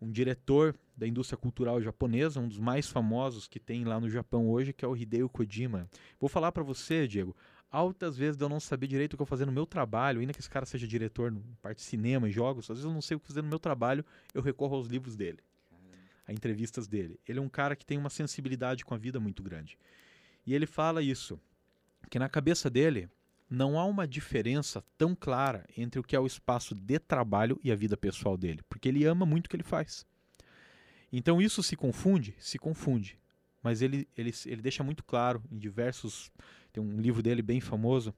Um 0.00 0.12
diretor 0.12 0.76
da 0.96 1.08
indústria 1.08 1.36
cultural 1.36 1.82
japonesa, 1.82 2.38
um 2.38 2.46
dos 2.46 2.60
mais 2.60 2.88
famosos 2.88 3.48
que 3.48 3.58
tem 3.58 3.82
lá 3.82 3.98
no 3.98 4.08
Japão 4.08 4.48
hoje, 4.48 4.72
que 4.72 4.84
é 4.84 4.88
o 4.88 4.96
Hideo 4.96 5.28
Kojima. 5.28 5.88
Vou 6.20 6.28
falar 6.28 6.52
para 6.52 6.62
você, 6.62 7.08
Diego, 7.08 7.34
altas 7.68 8.16
vezes 8.16 8.40
eu 8.40 8.48
não 8.48 8.60
saber 8.60 8.86
direito 8.86 9.14
o 9.14 9.16
que 9.16 9.22
eu 9.22 9.26
fazer 9.26 9.44
no 9.44 9.50
meu 9.50 9.66
trabalho, 9.66 10.20
ainda 10.20 10.32
que 10.32 10.38
esse 10.38 10.48
cara 10.48 10.64
seja 10.64 10.86
diretor 10.86 11.32
no 11.32 11.42
parte 11.60 11.78
de 11.78 11.82
cinema 11.82 12.28
e 12.28 12.30
jogos, 12.30 12.70
às 12.70 12.76
vezes 12.76 12.84
eu 12.84 12.94
não 12.94 13.02
sei 13.02 13.16
o 13.16 13.20
que 13.20 13.26
fazer 13.26 13.42
no 13.42 13.48
meu 13.48 13.58
trabalho, 13.58 14.04
eu 14.32 14.40
recorro 14.40 14.76
aos 14.76 14.86
livros 14.86 15.16
dele, 15.16 15.40
a 16.30 16.32
entrevistas 16.32 16.86
dele. 16.86 17.18
Ele 17.26 17.40
é 17.40 17.42
um 17.42 17.48
cara 17.48 17.74
que 17.74 17.84
tem 17.84 17.98
uma 17.98 18.08
sensibilidade 18.08 18.84
com 18.84 18.94
a 18.94 18.98
vida 18.98 19.18
muito 19.18 19.42
grande. 19.42 19.76
E 20.46 20.54
ele 20.54 20.64
fala 20.64 21.02
isso, 21.02 21.38
que 22.08 22.18
na 22.18 22.28
cabeça 22.28 22.70
dele 22.70 23.10
não 23.48 23.78
há 23.78 23.84
uma 23.84 24.06
diferença 24.06 24.82
tão 24.96 25.14
clara 25.14 25.66
entre 25.76 25.98
o 25.98 26.04
que 26.04 26.14
é 26.14 26.20
o 26.20 26.26
espaço 26.26 26.72
de 26.72 27.00
trabalho 27.00 27.58
e 27.64 27.72
a 27.72 27.74
vida 27.74 27.96
pessoal 27.96 28.36
dele, 28.36 28.62
porque 28.68 28.88
ele 28.88 29.04
ama 29.04 29.26
muito 29.26 29.46
o 29.46 29.50
que 29.50 29.56
ele 29.56 29.64
faz. 29.64 30.06
Então 31.12 31.42
isso 31.42 31.64
se 31.64 31.76
confunde? 31.76 32.36
Se 32.38 32.58
confunde. 32.58 33.18
Mas 33.60 33.82
ele, 33.82 34.08
ele, 34.16 34.32
ele 34.46 34.62
deixa 34.62 34.84
muito 34.84 35.02
claro 35.02 35.42
em 35.50 35.58
diversos. 35.58 36.30
Tem 36.72 36.82
um 36.82 37.00
livro 37.00 37.22
dele 37.22 37.42
bem 37.42 37.60
famoso 37.60 38.14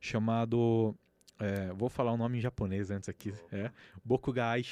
chamado. 0.00 0.94
É, 1.38 1.72
vou 1.72 1.88
falar 1.88 2.12
o 2.12 2.14
um 2.14 2.18
nome 2.18 2.38
em 2.38 2.40
japonês 2.40 2.90
antes 2.90 3.08
aqui. 3.08 3.32
É, 3.52 3.70
Bokugai. 4.04 4.62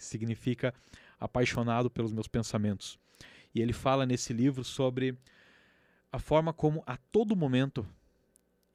Significa 0.00 0.74
apaixonado 1.18 1.90
pelos 1.90 2.12
meus 2.12 2.28
pensamentos. 2.28 2.98
E 3.54 3.60
ele 3.60 3.72
fala 3.72 4.06
nesse 4.06 4.32
livro 4.32 4.64
sobre 4.64 5.16
a 6.10 6.18
forma 6.18 6.52
como 6.52 6.82
a 6.86 6.96
todo 6.96 7.36
momento 7.36 7.86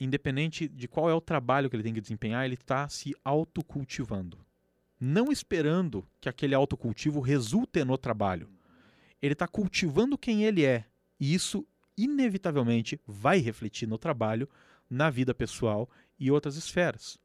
independente 0.03 0.67
de 0.67 0.87
qual 0.87 1.09
é 1.09 1.13
o 1.13 1.21
trabalho 1.21 1.69
que 1.69 1.75
ele 1.75 1.83
tem 1.83 1.93
que 1.93 2.01
desempenhar, 2.01 2.43
ele 2.43 2.55
está 2.55 2.89
se 2.89 3.15
autocultivando. 3.23 4.37
Não 4.99 5.31
esperando 5.31 6.05
que 6.19 6.27
aquele 6.27 6.55
autocultivo 6.55 7.19
resulte 7.19 7.83
no 7.83 7.97
trabalho. 7.97 8.49
Ele 9.21 9.33
está 9.33 9.47
cultivando 9.47 10.17
quem 10.17 10.43
ele 10.43 10.65
é. 10.65 10.85
E 11.19 11.33
isso, 11.33 11.67
inevitavelmente, 11.95 12.99
vai 13.05 13.37
refletir 13.37 13.87
no 13.87 13.97
trabalho, 13.97 14.49
na 14.89 15.11
vida 15.11 15.35
pessoal 15.35 15.87
e 16.21 16.29
outras 16.29 16.55
esferas. 16.55 17.17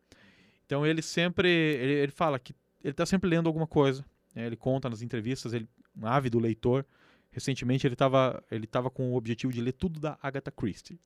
Então 0.65 0.87
ele 0.87 1.03
sempre 1.03 1.49
ele, 1.49 1.93
ele 1.93 2.13
fala 2.13 2.39
que 2.39 2.55
ele 2.83 2.93
está 2.93 3.05
sempre 3.05 3.29
lendo 3.29 3.47
alguma 3.47 3.67
coisa. 3.67 4.03
Né? 4.35 4.47
Ele 4.47 4.57
conta 4.57 4.89
nas 4.89 5.03
entrevistas, 5.03 5.53
ele 5.53 5.69
um 5.95 6.07
ávido 6.07 6.39
leitor. 6.39 6.85
Recentemente 7.31 7.87
ele 7.87 7.95
estava 7.95 8.43
ele 8.51 8.67
tava 8.67 8.91
com 8.91 9.13
o 9.13 9.17
objetivo 9.17 9.53
de 9.53 9.61
ler 9.61 9.73
tudo 9.73 10.01
da 10.01 10.19
Agatha 10.23 10.51
Christie. 10.51 10.99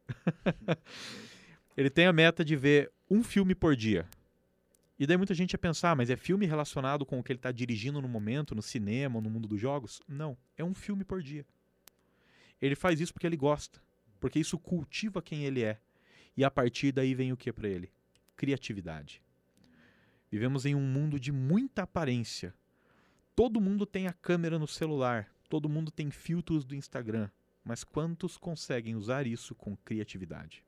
ele 1.76 1.90
tem 1.90 2.06
a 2.06 2.12
meta 2.12 2.44
de 2.44 2.54
ver 2.54 2.92
um 3.10 3.24
filme 3.24 3.56
por 3.56 3.74
dia. 3.74 4.08
E 4.96 5.06
daí 5.06 5.16
muita 5.16 5.34
gente 5.34 5.52
ia 5.52 5.58
pensar, 5.58 5.96
mas 5.96 6.10
é 6.10 6.16
filme 6.16 6.46
relacionado 6.46 7.04
com 7.04 7.18
o 7.18 7.24
que 7.24 7.32
ele 7.32 7.38
está 7.38 7.50
dirigindo 7.50 8.00
no 8.00 8.08
momento, 8.08 8.54
no 8.54 8.62
cinema, 8.62 9.20
no 9.20 9.30
mundo 9.30 9.48
dos 9.48 9.58
jogos? 9.58 10.00
Não, 10.06 10.36
é 10.56 10.62
um 10.62 10.74
filme 10.74 11.04
por 11.04 11.22
dia. 11.22 11.44
Ele 12.60 12.76
faz 12.76 13.00
isso 13.00 13.12
porque 13.12 13.26
ele 13.26 13.36
gosta, 13.36 13.80
porque 14.20 14.38
isso 14.38 14.58
cultiva 14.58 15.22
quem 15.22 15.44
ele 15.44 15.64
é. 15.64 15.80
E 16.36 16.44
a 16.44 16.50
partir 16.50 16.92
daí 16.92 17.14
vem 17.14 17.32
o 17.32 17.36
que 17.36 17.52
para 17.52 17.68
ele? 17.68 17.90
Criatividade. 18.36 19.22
Vivemos 20.30 20.64
em 20.64 20.74
um 20.74 20.80
mundo 20.80 21.18
de 21.18 21.32
muita 21.32 21.82
aparência. 21.82 22.54
Todo 23.34 23.60
mundo 23.60 23.84
tem 23.84 24.06
a 24.06 24.12
câmera 24.12 24.58
no 24.58 24.66
celular, 24.66 25.28
todo 25.48 25.68
mundo 25.68 25.90
tem 25.90 26.10
filtros 26.10 26.64
do 26.64 26.74
Instagram, 26.74 27.28
mas 27.64 27.82
quantos 27.82 28.36
conseguem 28.36 28.94
usar 28.94 29.26
isso 29.26 29.54
com 29.54 29.76
criatividade? 29.76 30.64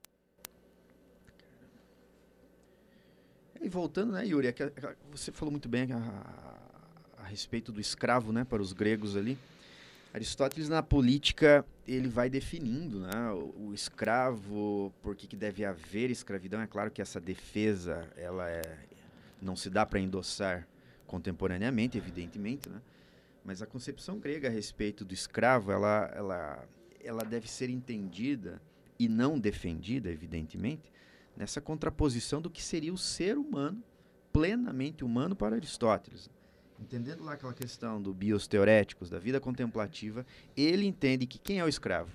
E 3.60 3.68
voltando, 3.68 4.12
né, 4.12 4.26
Yuri, 4.26 4.48
é 4.48 4.50
é 4.50 4.96
você 5.08 5.30
falou 5.30 5.52
muito 5.52 5.68
bem 5.68 5.92
a, 5.92 6.58
a, 7.18 7.22
respeito 7.22 7.70
do 7.70 7.80
escravo, 7.80 8.32
né, 8.32 8.42
para 8.42 8.60
os 8.60 8.72
gregos 8.72 9.16
ali. 9.16 9.38
Aristóteles 10.12 10.68
na 10.68 10.82
política 10.82 11.64
ele 11.86 12.06
vai 12.06 12.28
definindo, 12.28 13.00
né, 13.00 13.30
o, 13.30 13.68
o 13.68 13.74
escravo, 13.74 14.92
por 15.02 15.16
que, 15.16 15.26
que 15.26 15.36
deve 15.36 15.64
haver 15.64 16.10
escravidão. 16.10 16.60
É 16.60 16.66
claro 16.66 16.90
que 16.90 17.00
essa 17.00 17.20
defesa 17.20 18.06
ela 18.16 18.48
é, 18.48 18.62
não 19.40 19.56
se 19.56 19.70
dá 19.70 19.86
para 19.86 19.98
endossar 19.98 20.68
contemporaneamente, 21.06 21.96
evidentemente, 21.96 22.68
né, 22.68 22.80
mas 23.44 23.62
a 23.62 23.66
concepção 23.66 24.18
grega 24.18 24.48
a 24.48 24.50
respeito 24.50 25.04
do 25.04 25.14
escravo 25.14 25.72
ela, 25.72 26.12
ela, 26.14 26.68
ela 27.02 27.24
deve 27.24 27.48
ser 27.48 27.70
entendida 27.70 28.60
e 28.98 29.08
não 29.08 29.38
defendida, 29.38 30.10
evidentemente, 30.10 30.92
nessa 31.36 31.60
contraposição 31.60 32.40
do 32.40 32.50
que 32.50 32.62
seria 32.62 32.92
o 32.92 32.98
ser 32.98 33.38
humano, 33.38 33.82
plenamente 34.32 35.04
humano 35.04 35.34
para 35.34 35.56
Aristóteles. 35.56 36.30
Entendendo 36.82 37.22
lá 37.22 37.34
aquela 37.34 37.54
questão 37.54 38.02
do 38.02 38.12
bios 38.12 38.46
teoréticos, 38.46 39.08
da 39.08 39.18
vida 39.18 39.40
contemplativa, 39.40 40.26
ele 40.56 40.84
entende 40.84 41.26
que 41.26 41.38
quem 41.38 41.60
é 41.60 41.64
o 41.64 41.68
escravo? 41.68 42.10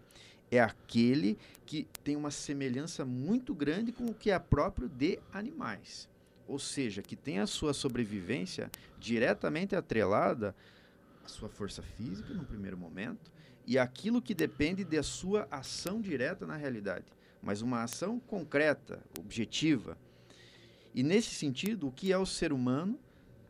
É 0.51 0.59
aquele 0.59 1.37
que 1.65 1.87
tem 2.03 2.15
uma 2.15 2.31
semelhança 2.31 3.05
muito 3.05 3.55
grande 3.55 3.91
com 3.91 4.05
o 4.05 4.13
que 4.13 4.29
é 4.29 4.37
próprio 4.37 4.89
de 4.89 5.19
animais. 5.31 6.09
Ou 6.47 6.59
seja, 6.59 7.01
que 7.01 7.15
tem 7.15 7.39
a 7.39 7.47
sua 7.47 7.73
sobrevivência 7.73 8.69
diretamente 8.99 9.75
atrelada 9.75 10.55
à 11.23 11.27
sua 11.27 11.49
força 11.49 11.81
física, 11.81 12.33
no 12.33 12.45
primeiro 12.45 12.77
momento, 12.77 13.31
e 13.65 13.77
aquilo 13.77 14.21
que 14.21 14.33
depende 14.33 14.83
da 14.83 15.03
sua 15.03 15.47
ação 15.49 15.99
direta 15.99 16.45
na 16.45 16.55
realidade 16.55 17.05
mas 17.41 17.61
uma 17.61 17.83
ação 17.83 18.19
concreta, 18.19 19.01
objetiva. 19.17 19.97
E 20.93 21.03
nesse 21.03 21.33
sentido, 21.33 21.87
o 21.87 21.91
que 21.91 22.11
é 22.11 22.17
o 22.17 22.25
ser 22.25 22.51
humano, 22.51 22.99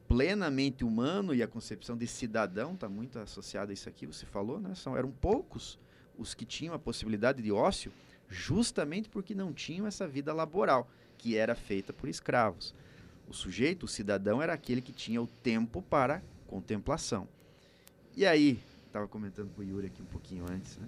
plenamente 0.07 0.85
humano, 0.85 1.33
e 1.33 1.43
a 1.43 1.47
concepção 1.47 1.97
de 1.97 2.07
cidadão 2.07 2.73
está 2.73 2.87
muito 2.87 3.19
associada 3.19 3.71
a 3.71 3.73
isso 3.73 3.89
aqui, 3.89 4.05
você 4.05 4.25
falou, 4.25 4.59
né? 4.59 4.73
São, 4.75 4.95
eram 4.95 5.11
poucos 5.11 5.77
os 6.17 6.33
que 6.33 6.45
tinham 6.45 6.73
a 6.73 6.79
possibilidade 6.79 7.41
de 7.41 7.51
ócio, 7.51 7.91
justamente 8.29 9.09
porque 9.09 9.35
não 9.35 9.53
tinham 9.53 9.85
essa 9.85 10.07
vida 10.07 10.33
laboral, 10.33 10.89
que 11.17 11.35
era 11.35 11.55
feita 11.55 11.93
por 11.93 12.09
escravos. 12.09 12.73
O 13.27 13.33
sujeito, 13.33 13.83
o 13.83 13.87
cidadão, 13.87 14.41
era 14.41 14.53
aquele 14.53 14.81
que 14.81 14.93
tinha 14.93 15.21
o 15.21 15.27
tempo 15.27 15.81
para 15.81 16.23
contemplação. 16.47 17.27
E 18.15 18.25
aí, 18.25 18.59
estava 18.85 19.07
comentando 19.07 19.49
com 19.53 19.61
o 19.61 19.65
Yuri 19.65 19.87
aqui 19.87 20.01
um 20.01 20.05
pouquinho 20.05 20.45
antes, 20.49 20.77
né? 20.77 20.87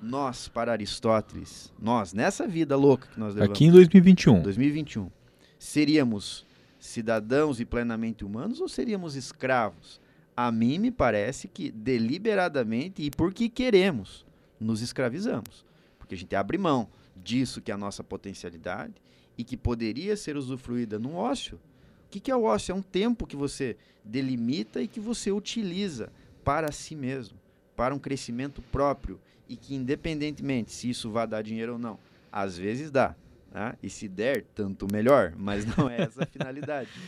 nós, 0.00 0.48
para 0.48 0.72
Aristóteles, 0.72 1.72
nós, 1.78 2.12
nessa 2.12 2.46
vida 2.46 2.76
louca 2.76 3.08
que 3.08 3.18
nós 3.18 3.34
levamos. 3.34 3.56
Aqui 3.56 3.64
em 3.64 3.72
2021. 3.72 4.42
2021. 4.42 5.10
Seríamos 5.58 6.46
cidadãos 6.78 7.60
e 7.60 7.64
plenamente 7.64 8.24
humanos 8.24 8.60
ou 8.60 8.68
seríamos 8.68 9.14
escravos? 9.16 10.00
A 10.36 10.52
mim 10.52 10.78
me 10.78 10.90
parece 10.90 11.48
que 11.48 11.70
deliberadamente 11.70 13.02
e 13.02 13.10
porque 13.10 13.48
queremos, 13.48 14.24
nos 14.60 14.80
escravizamos. 14.80 15.64
Porque 15.98 16.14
a 16.14 16.18
gente 16.18 16.34
abre 16.36 16.56
mão 16.56 16.88
disso 17.16 17.60
que 17.60 17.70
é 17.70 17.74
a 17.74 17.78
nossa 17.78 18.04
potencialidade 18.04 18.94
e 19.36 19.44
que 19.44 19.56
poderia 19.56 20.16
ser 20.16 20.36
usufruída 20.36 20.98
num 20.98 21.14
ócio. 21.14 21.60
O 22.06 22.10
que, 22.10 22.30
é 22.30 22.36
o 22.36 22.44
ócio? 22.44 22.72
É 22.72 22.74
um 22.74 22.82
tempo 22.82 23.26
que 23.26 23.36
você 23.36 23.76
delimita 24.02 24.80
e 24.80 24.88
que 24.88 24.98
você 24.98 25.30
utiliza 25.30 26.10
para 26.42 26.72
si 26.72 26.96
mesmo, 26.96 27.38
para 27.76 27.94
um 27.94 27.98
crescimento 27.98 28.62
próprio 28.62 29.20
e 29.48 29.56
que 29.56 29.74
independentemente 29.74 30.72
se 30.72 30.88
isso 30.88 31.10
vai 31.10 31.26
dar 31.26 31.42
dinheiro 31.42 31.74
ou 31.74 31.78
não, 31.78 31.98
às 32.32 32.56
vezes 32.56 32.90
dá. 32.90 33.14
Né? 33.52 33.74
E 33.82 33.88
se 33.88 34.08
der, 34.08 34.44
tanto 34.54 34.86
melhor, 34.90 35.34
mas 35.36 35.64
não 35.64 35.88
é 35.88 36.02
essa 36.02 36.24
a 36.24 36.26
finalidade. 36.26 36.90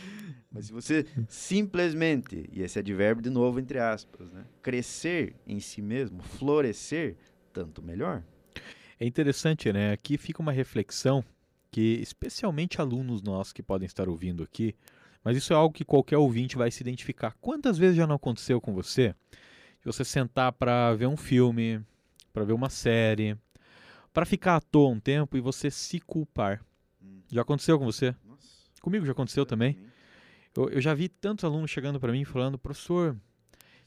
Mas 0.53 0.65
se 0.65 0.73
você 0.73 1.05
simplesmente, 1.29 2.49
e 2.51 2.61
esse 2.61 2.77
advérbio 2.77 3.23
de 3.23 3.29
novo 3.29 3.57
entre 3.57 3.79
aspas, 3.79 4.33
né? 4.33 4.43
crescer 4.61 5.33
em 5.47 5.61
si 5.61 5.81
mesmo, 5.81 6.21
florescer, 6.21 7.15
tanto 7.53 7.81
melhor. 7.81 8.21
É 8.99 9.05
interessante, 9.05 9.71
né? 9.71 9.93
Aqui 9.93 10.17
fica 10.17 10.41
uma 10.41 10.51
reflexão 10.51 11.23
que, 11.71 11.99
especialmente 12.01 12.81
alunos 12.81 13.21
nossos 13.21 13.53
que 13.53 13.63
podem 13.63 13.85
estar 13.85 14.09
ouvindo 14.09 14.43
aqui, 14.43 14.75
mas 15.23 15.37
isso 15.37 15.53
é 15.53 15.55
algo 15.55 15.73
que 15.73 15.85
qualquer 15.85 16.17
ouvinte 16.17 16.57
vai 16.57 16.69
se 16.69 16.83
identificar. 16.83 17.35
Quantas 17.39 17.77
vezes 17.77 17.95
já 17.95 18.05
não 18.05 18.15
aconteceu 18.15 18.59
com 18.59 18.73
você? 18.73 19.15
De 19.79 19.85
você 19.85 20.03
sentar 20.03 20.51
para 20.51 20.93
ver 20.93 21.07
um 21.07 21.15
filme, 21.15 21.81
para 22.33 22.43
ver 22.43 22.53
uma 22.53 22.69
série, 22.69 23.37
para 24.13 24.25
ficar 24.25 24.57
à 24.57 24.61
toa 24.61 24.89
um 24.89 24.99
tempo 24.99 25.37
e 25.37 25.41
você 25.41 25.71
se 25.71 25.99
culpar. 25.99 26.63
Hum. 27.01 27.21
Já 27.31 27.41
aconteceu 27.41 27.77
com 27.79 27.85
você? 27.85 28.15
Nossa. 28.25 28.47
Comigo 28.81 29.05
já 29.05 29.11
aconteceu 29.11 29.45
também. 29.45 29.77
Eu, 30.55 30.69
eu, 30.69 30.81
já 30.81 30.93
vi 30.93 31.07
tantos 31.07 31.45
alunos 31.45 31.71
chegando 31.71 31.99
para 31.99 32.11
mim 32.11 32.25
falando, 32.25 32.57
professor, 32.57 33.15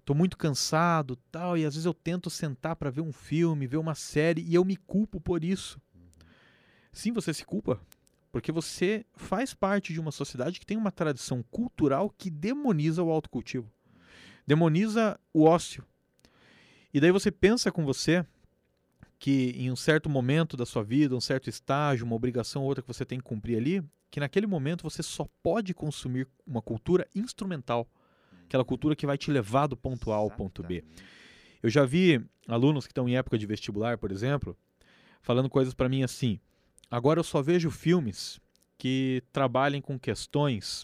tô 0.04 0.14
muito 0.14 0.36
cansado, 0.36 1.16
tal, 1.30 1.58
e 1.58 1.64
às 1.64 1.74
vezes 1.74 1.84
eu 1.84 1.94
tento 1.94 2.30
sentar 2.30 2.76
para 2.76 2.90
ver 2.90 3.02
um 3.02 3.12
filme, 3.12 3.66
ver 3.66 3.76
uma 3.76 3.94
série 3.94 4.42
e 4.42 4.54
eu 4.54 4.64
me 4.64 4.76
culpo 4.76 5.20
por 5.20 5.44
isso. 5.44 5.80
Sim, 6.92 7.12
você 7.12 7.34
se 7.34 7.44
culpa, 7.44 7.80
porque 8.30 8.52
você 8.52 9.04
faz 9.14 9.52
parte 9.52 9.92
de 9.92 10.00
uma 10.00 10.12
sociedade 10.12 10.60
que 10.60 10.66
tem 10.66 10.76
uma 10.76 10.92
tradição 10.92 11.42
cultural 11.50 12.08
que 12.16 12.30
demoniza 12.30 13.02
o 13.02 13.10
autocultivo. 13.10 13.70
Demoniza 14.46 15.18
o 15.32 15.44
ócio. 15.44 15.84
E 16.92 17.00
daí 17.00 17.10
você 17.10 17.30
pensa 17.32 17.72
com 17.72 17.84
você 17.84 18.24
que 19.24 19.54
em 19.56 19.70
um 19.70 19.76
certo 19.76 20.10
momento 20.10 20.54
da 20.54 20.66
sua 20.66 20.84
vida, 20.84 21.16
um 21.16 21.20
certo 21.20 21.48
estágio, 21.48 22.04
uma 22.04 22.14
obrigação 22.14 22.60
ou 22.60 22.68
outra 22.68 22.82
que 22.82 22.88
você 22.88 23.06
tem 23.06 23.18
que 23.18 23.24
cumprir 23.24 23.56
ali, 23.56 23.82
que 24.10 24.20
naquele 24.20 24.46
momento 24.46 24.82
você 24.82 25.02
só 25.02 25.26
pode 25.42 25.72
consumir 25.72 26.28
uma 26.46 26.60
cultura 26.60 27.08
instrumental, 27.14 27.88
aquela 28.44 28.66
cultura 28.66 28.94
que 28.94 29.06
vai 29.06 29.16
te 29.16 29.30
levar 29.30 29.66
do 29.66 29.78
ponto 29.78 30.12
A 30.12 30.16
ao 30.16 30.30
ponto 30.30 30.62
B. 30.62 30.84
Eu 31.62 31.70
já 31.70 31.86
vi 31.86 32.22
alunos 32.46 32.86
que 32.86 32.90
estão 32.90 33.08
em 33.08 33.16
época 33.16 33.38
de 33.38 33.46
vestibular, 33.46 33.96
por 33.96 34.12
exemplo, 34.12 34.54
falando 35.22 35.48
coisas 35.48 35.72
para 35.72 35.88
mim 35.88 36.02
assim: 36.02 36.38
agora 36.90 37.18
eu 37.18 37.24
só 37.24 37.40
vejo 37.40 37.70
filmes 37.70 38.38
que 38.76 39.22
trabalhem 39.32 39.80
com 39.80 39.98
questões 39.98 40.82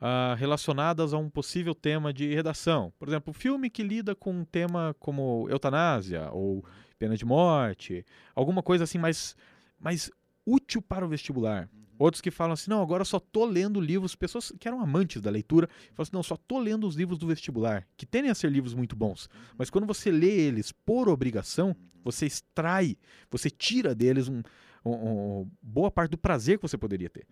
uh, 0.00 0.34
relacionadas 0.38 1.12
a 1.12 1.18
um 1.18 1.28
possível 1.28 1.74
tema 1.74 2.10
de 2.10 2.34
redação. 2.34 2.90
Por 2.98 3.06
exemplo, 3.06 3.32
um 3.32 3.34
filme 3.34 3.68
que 3.68 3.82
lida 3.82 4.14
com 4.14 4.32
um 4.32 4.46
tema 4.46 4.96
como 4.98 5.46
eutanásia 5.50 6.30
ou 6.32 6.64
pena 6.98 7.16
de 7.16 7.24
morte, 7.24 8.04
alguma 8.34 8.62
coisa 8.62 8.84
assim 8.84 8.98
mais, 8.98 9.36
mais 9.78 10.10
útil 10.44 10.80
para 10.80 11.04
o 11.04 11.08
vestibular. 11.08 11.68
Uhum. 11.72 11.86
Outros 11.98 12.20
que 12.20 12.30
falam 12.30 12.52
assim, 12.52 12.70
não, 12.70 12.82
agora 12.82 13.00
eu 13.00 13.06
só 13.06 13.18
tô 13.18 13.44
lendo 13.44 13.80
livros, 13.80 14.14
pessoas 14.14 14.52
que 14.58 14.68
eram 14.68 14.80
amantes 14.80 15.22
da 15.22 15.30
leitura, 15.30 15.68
falam 15.94 16.02
assim, 16.02 16.12
não, 16.12 16.22
só 16.22 16.36
tô 16.36 16.58
lendo 16.58 16.86
os 16.86 16.94
livros 16.94 17.18
do 17.18 17.26
vestibular, 17.26 17.86
que 17.96 18.04
tendem 18.04 18.30
a 18.30 18.34
ser 18.34 18.50
livros 18.50 18.74
muito 18.74 18.94
bons, 18.94 19.26
uhum. 19.26 19.54
mas 19.58 19.70
quando 19.70 19.86
você 19.86 20.10
lê 20.10 20.30
eles 20.30 20.72
por 20.72 21.08
obrigação, 21.08 21.68
uhum. 21.68 21.74
você 22.04 22.26
extrai, 22.26 22.96
você 23.30 23.50
tira 23.50 23.94
deles 23.94 24.28
um, 24.28 24.42
um, 24.84 24.90
um, 24.92 25.50
boa 25.62 25.90
parte 25.90 26.10
do 26.10 26.18
prazer 26.18 26.58
que 26.58 26.62
você 26.62 26.76
poderia 26.78 27.10
ter. 27.10 27.26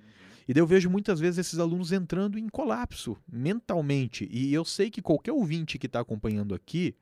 E 0.46 0.52
daí 0.52 0.60
eu 0.60 0.66
vejo 0.66 0.90
muitas 0.90 1.20
vezes 1.20 1.38
esses 1.38 1.58
alunos 1.58 1.90
entrando 1.90 2.38
em 2.38 2.48
colapso 2.48 3.16
mentalmente. 3.30 4.28
E 4.30 4.52
eu 4.52 4.64
sei 4.64 4.90
que 4.90 5.00
qualquer 5.00 5.32
ouvinte 5.32 5.78
que 5.78 5.86
está 5.86 6.00
acompanhando 6.00 6.54
aqui, 6.54 6.94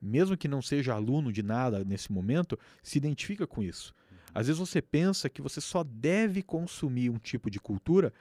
mesmo 0.00 0.36
que 0.36 0.48
não 0.48 0.62
seja 0.62 0.94
aluno 0.94 1.32
de 1.32 1.42
nada 1.42 1.84
nesse 1.84 2.10
momento, 2.10 2.58
se 2.82 2.98
identifica 2.98 3.46
com 3.46 3.62
isso. 3.62 3.94
Às 4.34 4.46
vezes 4.46 4.58
você 4.58 4.80
pensa 4.80 5.28
que 5.28 5.42
você 5.42 5.60
só 5.60 5.82
deve 5.82 6.42
consumir 6.42 7.10
um 7.10 7.18
tipo 7.18 7.50
de 7.50 7.58
cultura 7.58 8.12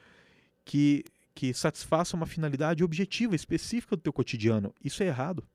que, 0.65 1.03
que 1.34 1.53
satisfaça 1.53 2.15
uma 2.15 2.25
finalidade 2.25 2.84
objetiva, 2.84 3.36
específica 3.36 3.95
do 3.95 4.01
teu 4.01 4.13
cotidiano. 4.13 4.73
Isso 4.84 5.03
é 5.03 5.07
errado. 5.07 5.47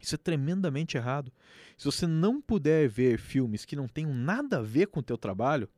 Isso 0.00 0.14
é 0.14 0.18
tremendamente 0.18 0.96
errado. 0.96 1.32
Se 1.76 1.84
você 1.84 2.06
não 2.06 2.40
puder 2.40 2.88
ver 2.88 3.18
filmes 3.18 3.64
que 3.64 3.74
não 3.74 3.88
tenham 3.88 4.14
nada 4.14 4.58
a 4.58 4.62
ver 4.62 4.86
com 4.86 5.00
o 5.00 5.02
teu 5.02 5.18
trabalho, 5.18 5.68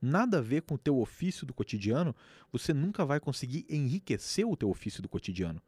nada 0.00 0.38
a 0.38 0.42
ver 0.42 0.62
com 0.62 0.74
o 0.74 0.78
teu 0.78 0.98
ofício 0.98 1.46
do 1.46 1.52
cotidiano, 1.52 2.14
você 2.50 2.72
nunca 2.72 3.04
vai 3.04 3.20
conseguir 3.20 3.66
enriquecer 3.68 4.46
o 4.46 4.56
teu 4.56 4.70
ofício 4.70 5.02
do 5.02 5.08
cotidiano. 5.08 5.60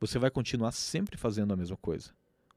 Você 0.00 0.18
vai 0.18 0.30
continuar 0.30 0.72
sempre 0.72 1.16
fazendo 1.16 1.52
a 1.52 1.56
mesma 1.56 1.76
coisa. 1.76 2.10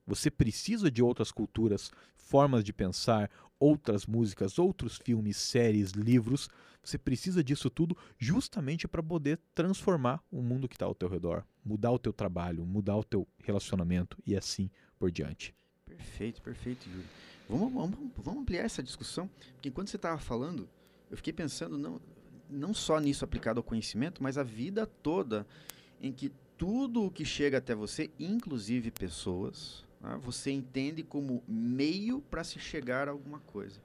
Você 0.05 0.29
precisa 0.29 0.91
de 0.91 1.01
outras 1.01 1.31
culturas, 1.31 1.91
formas 2.15 2.63
de 2.63 2.71
pensar, 2.71 3.29
outras 3.59 4.05
músicas, 4.05 4.59
outros 4.59 4.97
filmes, 4.97 5.37
séries, 5.37 5.91
livros. 5.91 6.49
Você 6.83 6.97
precisa 6.97 7.43
disso 7.43 7.69
tudo 7.69 7.97
justamente 8.17 8.87
para 8.87 9.01
poder 9.01 9.39
transformar 9.53 10.23
o 10.31 10.41
mundo 10.41 10.67
que 10.67 10.75
está 10.75 10.85
ao 10.85 10.93
teu 10.93 11.09
redor, 11.09 11.43
mudar 11.63 11.91
o 11.91 11.99
teu 11.99 12.13
trabalho, 12.13 12.65
mudar 12.65 12.95
o 12.95 13.03
teu 13.03 13.27
relacionamento 13.43 14.17
e 14.25 14.35
assim 14.35 14.69
por 14.99 15.09
diante. 15.09 15.55
Perfeito, 15.85 16.41
perfeito, 16.41 16.85
Júlio. 16.85 17.05
Vamos, 17.49 17.73
vamos, 17.73 18.11
vamos 18.17 18.41
ampliar 18.41 18.63
essa 18.63 18.83
discussão, 18.83 19.29
porque 19.53 19.69
enquanto 19.69 19.89
você 19.89 19.95
estava 19.95 20.17
falando, 20.17 20.67
eu 21.09 21.17
fiquei 21.17 21.33
pensando 21.33 21.77
não, 21.77 22.01
não 22.49 22.73
só 22.73 22.99
nisso 22.99 23.23
aplicado 23.23 23.59
ao 23.59 23.63
conhecimento, 23.63 24.21
mas 24.21 24.37
a 24.37 24.43
vida 24.43 24.85
toda 24.85 25.45
em 26.01 26.11
que 26.11 26.31
tudo 26.57 27.03
o 27.03 27.11
que 27.11 27.25
chega 27.25 27.57
até 27.57 27.75
você, 27.75 28.09
inclusive 28.19 28.89
pessoas, 28.91 29.83
Tá? 30.05 30.17
Você 30.17 30.51
entende 30.51 31.01
como 31.01 31.43
meio 31.47 32.21
para 32.21 32.43
se 32.43 32.59
chegar 32.59 33.07
a 33.07 33.11
alguma 33.11 33.39
coisa. 33.39 33.81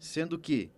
Sendo 0.00 0.36
que 0.36 0.68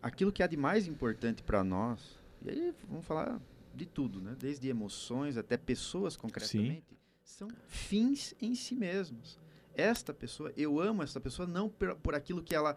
aquilo 0.00 0.30
que 0.30 0.40
há 0.40 0.46
de 0.46 0.56
mais 0.56 0.86
importante 0.86 1.42
para 1.42 1.64
nós, 1.64 2.16
e 2.40 2.48
aí 2.48 2.74
vamos 2.88 3.04
falar 3.04 3.40
de 3.74 3.84
tudo, 3.86 4.20
né? 4.20 4.36
desde 4.38 4.68
emoções 4.68 5.36
até 5.36 5.56
pessoas 5.56 6.16
concretamente, 6.16 6.84
Sim. 6.88 6.96
são 7.24 7.48
fins 7.66 8.34
em 8.40 8.54
si 8.54 8.76
mesmos. 8.76 9.36
Esta 9.74 10.14
pessoa, 10.14 10.52
eu 10.56 10.80
amo 10.80 11.02
esta 11.02 11.20
pessoa 11.20 11.46
não 11.46 11.68
por, 11.68 11.96
por 11.96 12.14
aquilo 12.14 12.42
que 12.42 12.54
ela 12.54 12.76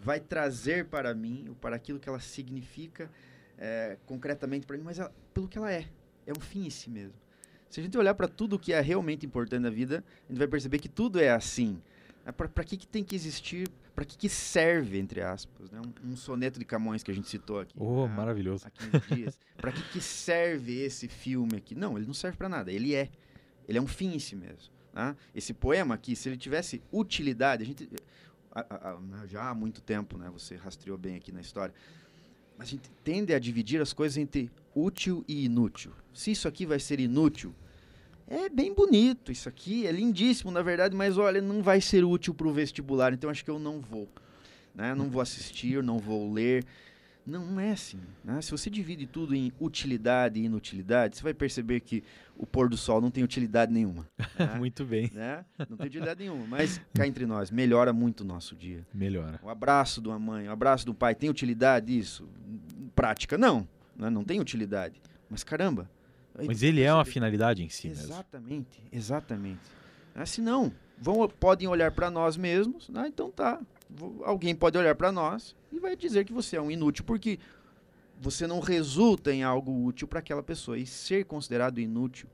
vai 0.00 0.18
trazer 0.18 0.86
para 0.86 1.14
mim, 1.14 1.46
ou 1.48 1.54
para 1.54 1.76
aquilo 1.76 2.00
que 2.00 2.08
ela 2.08 2.20
significa 2.20 3.08
é, 3.56 3.96
concretamente 4.06 4.66
para 4.66 4.76
mim, 4.76 4.82
mas 4.82 4.98
ela, 4.98 5.14
pelo 5.32 5.46
que 5.46 5.56
ela 5.56 5.70
é. 5.70 5.88
É 6.26 6.32
um 6.32 6.40
fim 6.40 6.66
em 6.66 6.70
si 6.70 6.90
mesmo. 6.90 7.14
Se 7.70 7.78
a 7.78 7.82
gente 7.84 7.96
olhar 7.96 8.14
para 8.14 8.26
tudo 8.26 8.58
que 8.58 8.72
é 8.72 8.80
realmente 8.80 9.24
importante 9.24 9.62
na 9.62 9.70
vida, 9.70 10.04
a 10.28 10.32
gente 10.32 10.38
vai 10.38 10.48
perceber 10.48 10.80
que 10.80 10.88
tudo 10.88 11.20
é 11.20 11.30
assim. 11.30 11.80
É 12.26 12.32
para 12.32 12.64
que, 12.64 12.76
que 12.76 12.86
tem 12.86 13.02
que 13.04 13.14
existir? 13.14 13.68
Para 13.94 14.04
que, 14.04 14.18
que 14.18 14.28
serve, 14.28 14.98
entre 14.98 15.22
aspas? 15.22 15.70
Né? 15.70 15.80
Um, 15.80 16.10
um, 16.10 16.16
soneto 16.16 16.58
de 16.58 16.64
Camões 16.64 17.02
que 17.04 17.10
a 17.12 17.14
gente 17.14 17.28
citou 17.28 17.60
aqui. 17.60 17.74
Oh, 17.78 18.08
né? 18.08 18.14
maravilhoso. 18.14 18.66
Há 18.66 18.70
15 18.70 19.14
dias. 19.14 19.38
para 19.56 19.70
que, 19.70 19.82
que 19.84 20.00
serve 20.00 20.80
esse 20.80 21.06
filme 21.06 21.56
aqui? 21.56 21.76
Não, 21.76 21.96
ele 21.96 22.06
não 22.06 22.14
serve 22.14 22.36
para 22.36 22.48
nada. 22.48 22.72
Ele 22.72 22.94
é. 22.94 23.08
Ele 23.68 23.78
é 23.78 23.82
um 23.82 23.86
fim 23.86 24.14
em 24.14 24.18
si 24.18 24.34
mesmo. 24.34 24.72
Né? 24.92 25.16
Esse 25.32 25.54
poema 25.54 25.94
aqui, 25.94 26.16
se 26.16 26.28
ele 26.28 26.36
tivesse 26.36 26.82
utilidade, 26.92 27.62
a 27.62 27.66
gente. 27.66 27.88
A, 28.52 28.60
a, 28.60 28.98
a, 29.22 29.26
já 29.26 29.48
há 29.48 29.54
muito 29.54 29.80
tempo, 29.80 30.18
né? 30.18 30.28
Você 30.32 30.56
rastreou 30.56 30.98
bem 30.98 31.14
aqui 31.14 31.30
na 31.30 31.40
história. 31.40 31.72
Mas 32.58 32.68
a 32.68 32.70
gente 32.72 32.90
tende 33.04 33.32
a 33.32 33.38
dividir 33.38 33.80
as 33.80 33.92
coisas 33.92 34.18
entre 34.18 34.50
útil 34.74 35.24
e 35.26 35.44
inútil. 35.44 35.92
Se 36.12 36.30
isso 36.30 36.46
aqui 36.48 36.66
vai 36.66 36.78
ser 36.78 37.00
inútil, 37.00 37.54
é 38.26 38.48
bem 38.48 38.72
bonito 38.72 39.32
isso 39.32 39.48
aqui, 39.48 39.86
é 39.86 39.92
lindíssimo 39.92 40.50
na 40.50 40.62
verdade, 40.62 40.94
mas 40.94 41.18
olha, 41.18 41.40
não 41.40 41.62
vai 41.62 41.80
ser 41.80 42.04
útil 42.04 42.32
para 42.32 42.46
o 42.46 42.52
vestibular, 42.52 43.12
então 43.12 43.28
acho 43.28 43.44
que 43.44 43.50
eu 43.50 43.58
não 43.58 43.80
vou. 43.80 44.08
Né? 44.74 44.94
Não 44.94 45.10
vou 45.10 45.20
assistir, 45.20 45.82
não 45.82 45.98
vou 45.98 46.32
ler. 46.32 46.64
Não, 47.26 47.60
é 47.60 47.72
assim. 47.72 48.00
Né? 48.24 48.40
Se 48.40 48.50
você 48.50 48.70
divide 48.70 49.06
tudo 49.06 49.34
em 49.34 49.52
utilidade 49.60 50.40
e 50.40 50.44
inutilidade, 50.44 51.16
você 51.16 51.22
vai 51.22 51.34
perceber 51.34 51.80
que 51.80 52.02
o 52.36 52.46
pôr 52.46 52.68
do 52.68 52.76
sol 52.76 53.00
não 53.00 53.10
tem 53.10 53.22
utilidade 53.22 53.72
nenhuma. 53.72 54.06
Né? 54.38 54.54
muito 54.56 54.86
bem. 54.86 55.10
Né? 55.12 55.44
Não 55.68 55.76
tem 55.76 55.86
utilidade 55.86 56.20
nenhuma. 56.20 56.46
Mas 56.46 56.80
cá 56.94 57.06
entre 57.06 57.26
nós, 57.26 57.50
melhora 57.50 57.92
muito 57.92 58.22
o 58.22 58.24
nosso 58.24 58.56
dia. 58.56 58.86
Melhora. 58.94 59.38
O 59.42 59.50
abraço 59.50 60.00
de 60.00 60.08
uma 60.08 60.18
mãe, 60.18 60.48
o 60.48 60.50
abraço 60.50 60.86
do 60.86 60.94
pai, 60.94 61.14
tem 61.14 61.28
utilidade 61.28 61.96
isso? 61.96 62.26
Prática, 62.94 63.36
não. 63.36 63.68
Né? 64.00 64.08
Não 64.08 64.24
tem 64.24 64.40
utilidade. 64.40 65.00
Mas 65.28 65.44
caramba. 65.44 65.88
Mas 66.34 66.62
ele 66.62 66.80
é 66.80 66.92
uma 66.92 67.04
finalidade 67.04 67.62
em 67.62 67.68
si 67.68 67.88
Exatamente, 67.88 68.80
mesmo. 68.80 68.88
exatamente. 68.92 69.60
Ah, 70.14 70.24
se 70.24 70.40
não, 70.40 70.72
vão, 70.98 71.28
podem 71.28 71.68
olhar 71.68 71.92
para 71.92 72.10
nós 72.10 72.36
mesmos, 72.36 72.88
né? 72.88 73.06
então 73.08 73.30
tá. 73.30 73.60
Alguém 74.24 74.54
pode 74.54 74.78
olhar 74.78 74.94
para 74.94 75.12
nós 75.12 75.54
e 75.72 75.78
vai 75.78 75.96
dizer 75.96 76.24
que 76.24 76.32
você 76.32 76.56
é 76.56 76.62
um 76.62 76.70
inútil, 76.70 77.04
porque 77.04 77.38
você 78.20 78.46
não 78.46 78.60
resulta 78.60 79.32
em 79.32 79.42
algo 79.42 79.84
útil 79.84 80.06
para 80.06 80.20
aquela 80.20 80.42
pessoa. 80.42 80.78
E 80.78 80.86
ser 80.86 81.24
considerado 81.24 81.78
inútil 81.80 82.28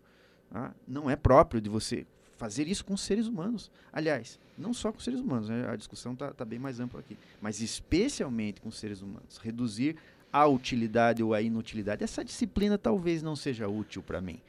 tá? 0.50 0.74
não 0.86 1.10
é 1.10 1.16
próprio 1.16 1.60
de 1.60 1.70
você 1.70 2.06
fazer 2.36 2.68
isso 2.68 2.84
com 2.84 2.96
seres 2.96 3.26
humanos. 3.26 3.70
Aliás, 3.92 4.38
não 4.58 4.74
só 4.74 4.92
com 4.92 5.00
seres 5.00 5.20
humanos, 5.20 5.48
né? 5.48 5.68
a 5.68 5.74
discussão 5.74 6.12
está 6.12 6.32
tá 6.32 6.44
bem 6.44 6.58
mais 6.58 6.78
ampla 6.78 7.00
aqui, 7.00 7.16
mas 7.40 7.60
especialmente 7.60 8.60
com 8.60 8.70
seres 8.70 9.00
humanos. 9.00 9.38
Reduzir 9.38 9.96
a 10.40 10.46
utilidade 10.46 11.22
ou 11.22 11.32
a 11.32 11.40
inutilidade. 11.40 12.04
Essa 12.04 12.24
disciplina 12.24 12.76
talvez 12.76 13.22
não 13.22 13.34
seja 13.34 13.66
útil 13.66 14.02
para 14.02 14.20
mim. 14.20 14.40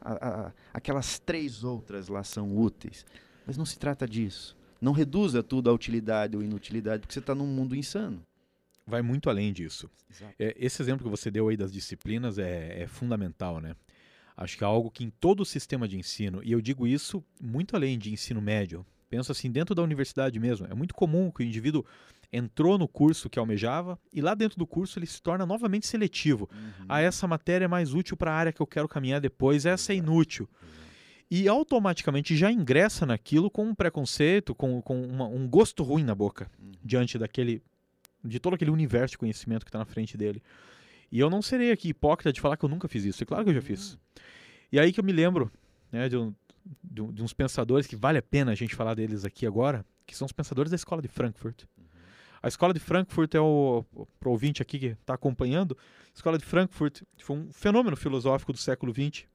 A, 0.00 0.12
a, 0.12 0.52
aquelas 0.72 1.18
três 1.18 1.62
outras 1.62 2.08
lá 2.08 2.24
são 2.24 2.56
úteis. 2.56 3.04
Mas 3.46 3.58
não 3.58 3.66
se 3.66 3.78
trata 3.78 4.08
disso. 4.08 4.56
Não 4.80 4.92
reduza 4.92 5.42
tudo 5.42 5.68
a 5.68 5.72
utilidade 5.72 6.34
ou 6.34 6.42
inutilidade, 6.42 7.00
porque 7.00 7.12
você 7.12 7.20
está 7.20 7.34
num 7.34 7.46
mundo 7.46 7.76
insano. 7.76 8.22
Vai 8.86 9.02
muito 9.02 9.28
além 9.28 9.52
disso. 9.52 9.90
É, 10.38 10.54
esse 10.58 10.80
exemplo 10.80 11.04
que 11.04 11.10
você 11.10 11.30
deu 11.30 11.48
aí 11.48 11.56
das 11.56 11.72
disciplinas 11.72 12.38
é, 12.38 12.82
é 12.82 12.86
fundamental, 12.86 13.60
né? 13.60 13.76
Acho 14.36 14.56
que 14.56 14.64
é 14.64 14.66
algo 14.66 14.90
que 14.90 15.04
em 15.04 15.10
todo 15.10 15.40
o 15.40 15.46
sistema 15.46 15.86
de 15.86 15.98
ensino, 15.98 16.42
e 16.42 16.52
eu 16.52 16.60
digo 16.60 16.86
isso 16.86 17.22
muito 17.40 17.76
além 17.76 17.98
de 17.98 18.12
ensino 18.12 18.40
médio, 18.40 18.84
penso 19.08 19.32
assim, 19.32 19.50
dentro 19.50 19.74
da 19.74 19.82
universidade 19.82 20.38
mesmo, 20.38 20.66
é 20.70 20.74
muito 20.74 20.94
comum 20.94 21.30
que 21.30 21.42
o 21.42 21.46
indivíduo 21.46 21.84
entrou 22.32 22.76
no 22.76 22.88
curso 22.88 23.30
que 23.30 23.38
almejava 23.38 23.98
e 24.12 24.20
lá 24.20 24.34
dentro 24.34 24.58
do 24.58 24.66
curso 24.66 24.98
ele 24.98 25.06
se 25.06 25.22
torna 25.22 25.46
novamente 25.46 25.86
seletivo. 25.86 26.48
Uhum. 26.52 26.86
Ah, 26.88 27.00
essa 27.00 27.28
matéria 27.28 27.66
é 27.66 27.68
mais 27.68 27.94
útil 27.94 28.16
para 28.16 28.32
a 28.32 28.34
área 28.34 28.52
que 28.52 28.60
eu 28.60 28.66
quero 28.66 28.88
caminhar 28.88 29.20
depois, 29.20 29.64
essa 29.64 29.92
é 29.92 29.96
inútil. 29.96 30.48
E 31.30 31.48
automaticamente 31.48 32.36
já 32.36 32.50
ingressa 32.50 33.06
naquilo 33.06 33.50
com 33.50 33.64
um 33.64 33.74
preconceito, 33.74 34.54
com, 34.54 34.82
com 34.82 35.02
uma, 35.02 35.26
um 35.26 35.48
gosto 35.48 35.82
ruim 35.82 36.04
na 36.04 36.14
boca, 36.14 36.50
uhum. 36.58 36.72
diante 36.82 37.18
daquele 37.18 37.62
de 38.24 38.40
todo 38.40 38.54
aquele 38.54 38.70
universo 38.70 39.12
de 39.12 39.18
conhecimento 39.18 39.64
que 39.64 39.68
está 39.68 39.78
na 39.78 39.84
frente 39.84 40.16
dele. 40.16 40.42
E 41.12 41.20
eu 41.20 41.28
não 41.28 41.42
serei 41.42 41.70
aqui 41.70 41.90
hipócrita 41.90 42.32
de 42.32 42.40
falar 42.40 42.56
que 42.56 42.64
eu 42.64 42.68
nunca 42.68 42.88
fiz 42.88 43.04
isso. 43.04 43.22
É 43.22 43.26
claro 43.26 43.44
que 43.44 43.50
eu 43.50 43.54
já 43.54 43.62
fiz. 43.62 43.92
Uhum. 43.92 43.98
E 44.72 44.80
aí 44.80 44.92
que 44.92 44.98
eu 44.98 45.04
me 45.04 45.12
lembro 45.12 45.52
né, 45.92 46.08
de 46.08 46.16
um, 46.16 46.34
de, 46.82 47.02
de, 47.12 47.22
uns 47.22 47.32
pensadores 47.32 47.86
que 47.86 47.96
vale 47.96 48.18
a 48.18 48.22
pena 48.22 48.52
a 48.52 48.54
gente 48.54 48.74
falar 48.74 48.94
deles 48.94 49.24
aqui 49.24 49.46
agora, 49.46 49.84
que 50.06 50.16
são 50.16 50.26
os 50.26 50.32
pensadores 50.32 50.70
da 50.70 50.76
escola 50.76 51.02
de 51.02 51.08
Frankfurt. 51.08 51.64
A 52.42 52.48
escola 52.48 52.74
de 52.74 52.80
Frankfurt 52.80 53.34
é 53.34 53.40
o, 53.40 53.84
para 54.20 54.28
o 54.28 54.32
ouvinte 54.32 54.60
aqui 54.60 54.78
que 54.78 54.86
está 54.86 55.14
acompanhando, 55.14 55.76
a 56.06 56.14
escola 56.14 56.38
de 56.38 56.44
Frankfurt 56.44 57.02
foi 57.18 57.36
um 57.36 57.52
fenômeno 57.52 57.96
filosófico 57.96 58.52
do 58.52 58.58
século 58.58 58.92
XX 58.92 59.26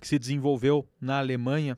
que 0.00 0.06
se 0.06 0.18
desenvolveu 0.18 0.88
na 1.00 1.18
Alemanha. 1.18 1.76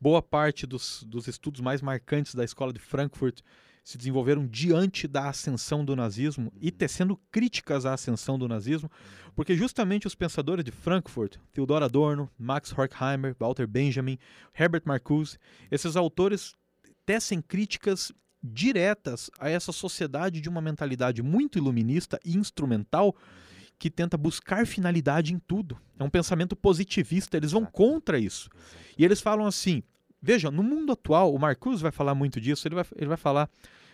Boa 0.00 0.22
parte 0.22 0.66
dos, 0.66 1.02
dos 1.04 1.26
estudos 1.26 1.60
mais 1.60 1.82
marcantes 1.82 2.34
da 2.34 2.44
escola 2.44 2.72
de 2.72 2.78
Frankfurt 2.78 3.40
se 3.86 3.96
desenvolveram 3.96 4.44
diante 4.48 5.06
da 5.06 5.28
ascensão 5.28 5.84
do 5.84 5.94
nazismo 5.94 6.52
e 6.60 6.72
tecendo 6.72 7.16
críticas 7.30 7.86
à 7.86 7.94
ascensão 7.94 8.36
do 8.36 8.48
nazismo, 8.48 8.90
porque 9.32 9.54
justamente 9.54 10.08
os 10.08 10.14
pensadores 10.16 10.64
de 10.64 10.72
Frankfurt, 10.72 11.36
Theodor 11.52 11.84
Adorno, 11.84 12.28
Max 12.36 12.76
Horkheimer, 12.76 13.36
Walter 13.38 13.64
Benjamin, 13.64 14.18
Herbert 14.58 14.82
Marcuse, 14.84 15.38
esses 15.70 15.94
autores 15.94 16.52
tecem 17.06 17.40
críticas 17.40 18.10
diretas 18.42 19.30
a 19.38 19.48
essa 19.48 19.70
sociedade 19.70 20.40
de 20.40 20.48
uma 20.48 20.60
mentalidade 20.60 21.22
muito 21.22 21.56
iluminista 21.56 22.18
e 22.24 22.36
instrumental 22.36 23.14
que 23.78 23.88
tenta 23.88 24.16
buscar 24.16 24.66
finalidade 24.66 25.32
em 25.32 25.38
tudo. 25.38 25.78
É 25.96 26.02
um 26.02 26.10
pensamento 26.10 26.56
positivista, 26.56 27.36
eles 27.36 27.52
vão 27.52 27.64
contra 27.64 28.18
isso. 28.18 28.50
E 28.98 29.04
eles 29.04 29.20
falam 29.20 29.46
assim: 29.46 29.84
veja, 30.20 30.50
no 30.50 30.62
mundo 30.62 30.92
atual, 30.92 31.34
o 31.34 31.38
Marcuse 31.38 31.82
vai 31.82 31.92
falar 31.92 32.14
muito 32.14 32.40
disso, 32.40 32.66
ele 32.66 32.74
vai, 32.74 32.84
ele 32.96 33.08
vai 33.08 33.16
falar 33.16 33.50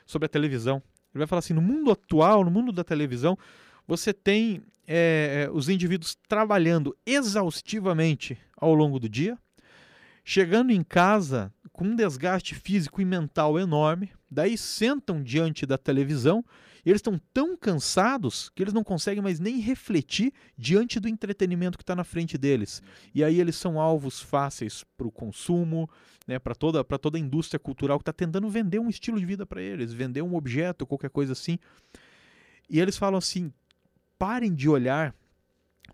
sobre 0.07 0.27
a 0.27 0.29
televisão. 0.29 0.83
Ele 1.15 1.21
vai 1.21 1.27
falar 1.27 1.41
assim: 1.41 1.55
no 1.55 1.63
mundo 1.63 1.91
atual, 1.91 2.45
no 2.45 2.51
mundo 2.51 2.73
da 2.73 2.83
televisão, 2.85 3.39
você 3.87 4.13
tem 4.13 4.63
é, 4.87 5.49
os 5.53 5.69
indivíduos 5.69 6.17
trabalhando 6.29 6.97
exaustivamente 7.05 8.39
ao 8.57 8.75
longo 8.75 8.99
do 8.99 9.09
dia, 9.09 9.39
chegando 10.25 10.71
em 10.71 10.83
casa 10.83 11.53
com 11.73 11.85
um 11.85 11.97
desgaste 11.97 12.55
físico 12.55 13.01
e 13.01 13.05
mental 13.05 13.59
enorme, 13.59 14.11
daí 14.31 14.59
sentam 14.59 15.23
diante 15.23 15.65
da 15.65 15.79
televisão 15.79 16.45
e 16.85 16.91
eles 16.91 16.99
estão 16.99 17.21
tão 17.33 17.57
cansados 17.57 18.51
que 18.51 18.63
eles 18.63 18.75
não 18.75 18.83
conseguem 18.83 19.23
mais 19.23 19.39
nem 19.39 19.61
refletir 19.61 20.33
diante 20.59 20.99
do 20.99 21.09
entretenimento 21.09 21.79
que 21.79 21.83
está 21.83 21.95
na 21.95 22.05
frente 22.05 22.37
deles. 22.37 22.83
E 23.15 23.23
aí 23.23 23.41
eles 23.41 23.57
são 23.57 23.81
alvos 23.81 24.21
fáceis 24.21 24.85
para 24.97 25.07
o 25.07 25.13
consumo, 25.13 25.89
né, 26.27 26.39
para 26.39 26.55
toda, 26.55 26.85
toda 26.85 27.17
a 27.17 27.21
indústria 27.21 27.59
cultural 27.59 27.99
que 27.99 28.03
está 28.03 28.13
tentando 28.13 28.49
vender 28.49 28.81
um 28.81 28.89
estilo 28.89 29.19
de 29.19 29.25
vida 29.25 29.47
para 29.47 29.63
eles, 29.63 29.93
vender 29.93 30.23
um 30.23 30.35
objeto, 30.35 30.87
qualquer 30.87 31.11
coisa 31.11 31.33
assim. 31.33 31.59
E 32.69 32.81
eles 32.81 32.97
falam 32.97 33.19
assim: 33.19 33.53
parem 34.19 34.53
de 34.55 34.69
olhar 34.69 35.15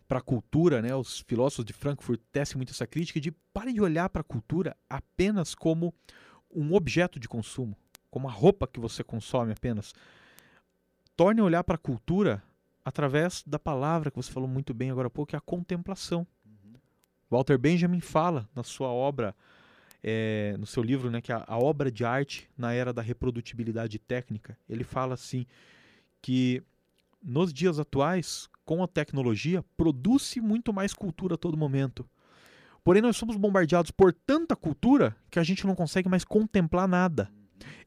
para 0.08 0.18
a 0.18 0.22
cultura, 0.22 0.80
né? 0.80 0.94
Os 0.96 1.20
filósofos 1.20 1.66
de 1.66 1.74
Frankfurt 1.74 2.20
tecem 2.32 2.56
muito 2.56 2.72
essa 2.72 2.86
crítica 2.86 3.20
de 3.20 3.30
parem 3.52 3.74
de 3.74 3.80
olhar 3.80 4.08
para 4.08 4.22
a 4.22 4.24
cultura 4.24 4.74
apenas 4.88 5.54
como 5.54 5.94
um 6.50 6.74
objeto 6.74 7.20
de 7.20 7.28
consumo, 7.28 7.76
como 8.10 8.26
a 8.26 8.32
roupa 8.32 8.66
que 8.66 8.80
você 8.80 9.04
consome 9.04 9.52
apenas 9.52 9.92
torne 11.14 11.40
a 11.40 11.44
olhar 11.44 11.62
para 11.62 11.74
a 11.74 11.78
cultura 11.78 12.42
através 12.84 13.42
da 13.46 13.58
palavra 13.58 14.10
que 14.10 14.16
você 14.16 14.32
falou 14.32 14.48
muito 14.48 14.72
bem 14.72 14.90
agora 14.90 15.08
há 15.08 15.10
pouco, 15.10 15.30
que 15.30 15.36
é 15.36 15.38
a 15.38 15.42
contemplação. 15.42 16.26
Uhum. 16.46 16.74
Walter 17.28 17.58
Benjamin 17.58 18.00
fala 18.00 18.48
na 18.54 18.62
sua 18.62 18.88
obra, 18.88 19.36
é, 20.02 20.56
no 20.58 20.64
seu 20.64 20.82
livro, 20.82 21.10
né, 21.10 21.20
que 21.20 21.30
é 21.30 21.44
a 21.46 21.58
obra 21.58 21.90
de 21.90 22.04
arte 22.04 22.48
na 22.56 22.72
era 22.72 22.92
da 22.92 23.02
reprodutibilidade 23.02 23.98
técnica. 23.98 24.56
Ele 24.68 24.84
fala 24.84 25.14
assim 25.14 25.44
que 26.22 26.62
nos 27.22 27.52
dias 27.52 27.78
atuais, 27.78 28.48
com 28.68 28.82
a 28.82 28.86
tecnologia, 28.86 29.64
produz-se 29.78 30.42
muito 30.42 30.74
mais 30.74 30.92
cultura 30.92 31.36
a 31.36 31.38
todo 31.38 31.56
momento. 31.56 32.06
Porém, 32.84 33.00
nós 33.00 33.16
somos 33.16 33.34
bombardeados 33.34 33.90
por 33.90 34.12
tanta 34.12 34.54
cultura 34.54 35.16
que 35.30 35.38
a 35.38 35.42
gente 35.42 35.66
não 35.66 35.74
consegue 35.74 36.06
mais 36.06 36.22
contemplar 36.22 36.86
nada. 36.86 37.30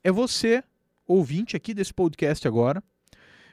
É 0.03 0.11
você, 0.11 0.63
ouvinte 1.05 1.55
aqui 1.55 1.75
desse 1.75 1.93
podcast 1.93 2.47
agora, 2.47 2.83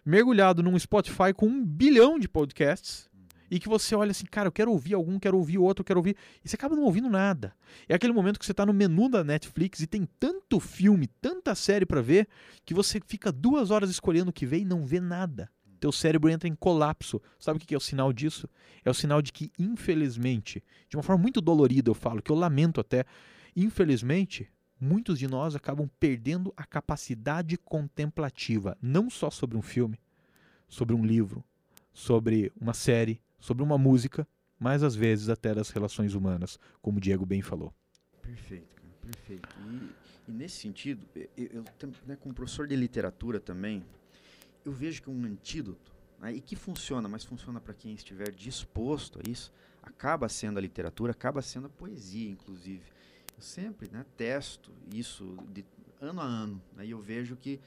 mergulhado 0.07 0.62
num 0.62 0.79
Spotify 0.79 1.35
com 1.37 1.47
um 1.47 1.62
bilhão 1.62 2.18
de 2.18 2.26
podcasts 2.26 3.11
e 3.51 3.61
que 3.61 3.68
você 3.68 3.95
olha 3.95 4.12
assim, 4.12 4.24
cara, 4.24 4.49
eu 4.49 4.53
quero 4.53 4.72
ouvir 4.72 4.95
algum, 4.95 5.18
quero 5.18 5.37
ouvir 5.37 5.59
outro, 5.59 5.85
quero 5.85 6.01
ouvir. 6.01 6.16
E 6.43 6.49
você 6.49 6.57
acaba 6.57 6.74
não 6.74 6.85
ouvindo 6.85 7.11
nada. 7.11 7.55
É 7.87 7.95
aquele 7.95 8.14
momento 8.14 8.39
que 8.39 8.47
você 8.47 8.53
está 8.53 8.64
no 8.64 8.72
menu 8.72 9.11
da 9.11 9.22
Netflix 9.22 9.81
e 9.81 9.87
tem 9.87 10.09
tanto 10.18 10.59
filme, 10.59 11.07
tanta 11.20 11.55
série 11.55 11.85
para 11.85 12.01
ver, 12.01 12.26
que 12.64 12.72
você 12.72 12.99
fica 13.07 13.31
duas 13.31 13.70
horas 13.70 13.91
escolhendo 13.91 14.31
o 14.31 14.33
que 14.33 14.47
vê 14.47 14.61
e 14.61 14.64
não 14.64 14.87
vê 14.87 14.99
nada. 14.99 15.51
Teu 15.79 15.93
cérebro 15.93 16.31
entra 16.31 16.49
em 16.49 16.55
colapso. 16.55 17.20
Sabe 17.39 17.59
o 17.59 17.61
que 17.61 17.74
é 17.74 17.76
o 17.76 17.81
sinal 17.81 18.12
disso? 18.12 18.49
É 18.85 18.91
o 18.91 18.95
sinal 18.95 19.22
de 19.22 19.33
que, 19.33 19.51
infelizmente, 19.59 20.62
de 20.89 20.97
uma 20.97 21.03
forma 21.03 21.22
muito 21.22 21.41
dolorida 21.41 21.91
eu 21.91 21.95
falo, 21.95 22.22
que 22.22 22.31
eu 22.31 22.37
lamento 22.37 22.81
até, 22.81 23.05
infelizmente, 23.57 24.51
muitos 24.81 25.18
de 25.18 25.26
nós 25.26 25.55
acabam 25.55 25.89
perdendo 25.99 26.53
a 26.57 26.64
capacidade 26.64 27.57
contemplativa, 27.57 28.76
não 28.81 29.11
só 29.11 29.31
sobre 29.31 29.57
um 29.57 29.62
filme, 29.62 29.99
sobre 30.68 30.95
um 30.95 31.05
livro, 31.05 31.45
sobre 31.93 32.53
uma 32.61 32.74
série, 32.74 33.20
sobre 33.39 33.62
uma 33.62 33.79
música, 33.79 34.26
mas 34.59 34.83
às 34.83 34.95
vezes 34.95 35.29
até 35.29 35.55
das 35.55 35.70
relações 35.70 36.14
humanas, 36.14 36.59
como 36.83 36.99
o 36.99 37.01
Diego 37.01 37.24
bem 37.24 37.43
falou. 37.43 37.72
Perfeito, 38.22 38.74
cara, 38.74 38.89
perfeito. 39.01 39.49
E, 39.70 40.31
e 40.31 40.33
nesse 40.33 40.57
sentido, 40.57 41.07
eu, 41.14 41.29
eu 41.37 41.64
né, 42.07 42.16
como 42.16 42.35
professor 42.35 42.66
de 42.66 42.76
literatura 42.76 43.41
também, 43.41 43.85
eu 44.65 44.73
vejo 44.73 45.03
que 45.03 45.11
um 45.11 45.25
antídoto, 45.25 45.93
né, 46.21 46.33
e 46.33 46.41
que 46.41 46.57
funciona, 46.57 47.09
mas 47.09 47.25
funciona 47.25 47.61
para 47.61 47.75
quem 47.75 47.95
estiver 47.95 48.31
disposto 48.31 49.21
a 49.21 49.31
isso, 49.31 49.53
acaba 49.83 50.29
sendo 50.29 50.59
a 50.59 50.61
literatura, 50.61 51.13
acaba 51.13 51.41
sendo 51.43 51.67
a 51.67 51.71
poesia, 51.71 52.29
inclusive 52.29 52.83
eu 53.37 53.43
sempre 53.43 53.89
né, 53.91 54.05
testo 54.17 54.73
isso 54.93 55.37
de 55.53 55.65
ano 56.01 56.21
a 56.21 56.25
ano. 56.25 56.63
Né, 56.77 56.87
e 56.87 56.91
eu 56.91 57.01
vejo 57.01 57.37
que 57.37 57.61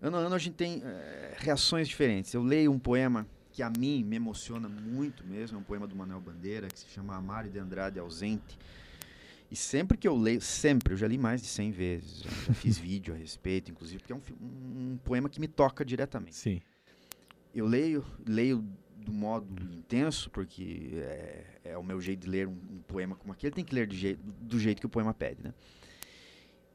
ano 0.00 0.16
a 0.16 0.20
ano 0.20 0.34
a 0.34 0.38
gente 0.38 0.54
tem 0.54 0.82
é, 0.84 1.34
reações 1.38 1.86
diferentes. 1.86 2.32
Eu 2.32 2.42
leio 2.42 2.72
um 2.72 2.78
poema 2.78 3.26
que 3.52 3.62
a 3.62 3.70
mim 3.70 4.02
me 4.02 4.16
emociona 4.16 4.68
muito 4.68 5.24
mesmo, 5.26 5.58
é 5.58 5.60
um 5.60 5.64
poema 5.64 5.86
do 5.86 5.94
Manuel 5.94 6.20
Bandeira, 6.20 6.68
que 6.68 6.78
se 6.78 6.88
chama 6.88 7.14
Amário 7.14 7.50
de 7.50 7.58
Andrade 7.58 7.98
Ausente. 7.98 8.58
E 9.52 9.56
sempre 9.56 9.98
que 9.98 10.08
eu 10.08 10.16
leio, 10.16 10.40
sempre, 10.40 10.94
eu 10.94 10.96
já 10.96 11.06
li 11.06 11.18
mais 11.18 11.42
de 11.42 11.46
100 11.46 11.72
vezes, 11.72 12.22
já, 12.22 12.54
fiz 12.54 12.78
vídeo 12.80 13.12
a 13.12 13.16
respeito, 13.18 13.70
inclusive, 13.70 13.98
porque 13.98 14.14
é 14.14 14.16
um, 14.16 14.22
um, 14.40 14.96
poema 15.04 15.28
que 15.28 15.38
me 15.38 15.46
toca 15.46 15.84
diretamente. 15.84 16.36
Sim. 16.36 16.62
Eu 17.54 17.66
leio, 17.66 18.02
leio 18.26 18.66
do 18.96 19.12
modo 19.12 19.62
intenso, 19.74 20.30
porque 20.30 20.92
é, 20.94 21.44
é, 21.64 21.76
o 21.76 21.82
meu 21.82 22.00
jeito 22.00 22.20
de 22.20 22.30
ler 22.30 22.48
um, 22.48 22.52
um 22.52 22.80
poema 22.86 23.14
como 23.14 23.30
aquele, 23.30 23.54
tem 23.54 23.62
que 23.62 23.74
ler 23.74 23.86
do 23.86 23.94
jeito, 23.94 24.22
do 24.24 24.58
jeito 24.58 24.80
que 24.80 24.86
o 24.86 24.88
poema 24.88 25.12
pede, 25.12 25.42
né? 25.42 25.52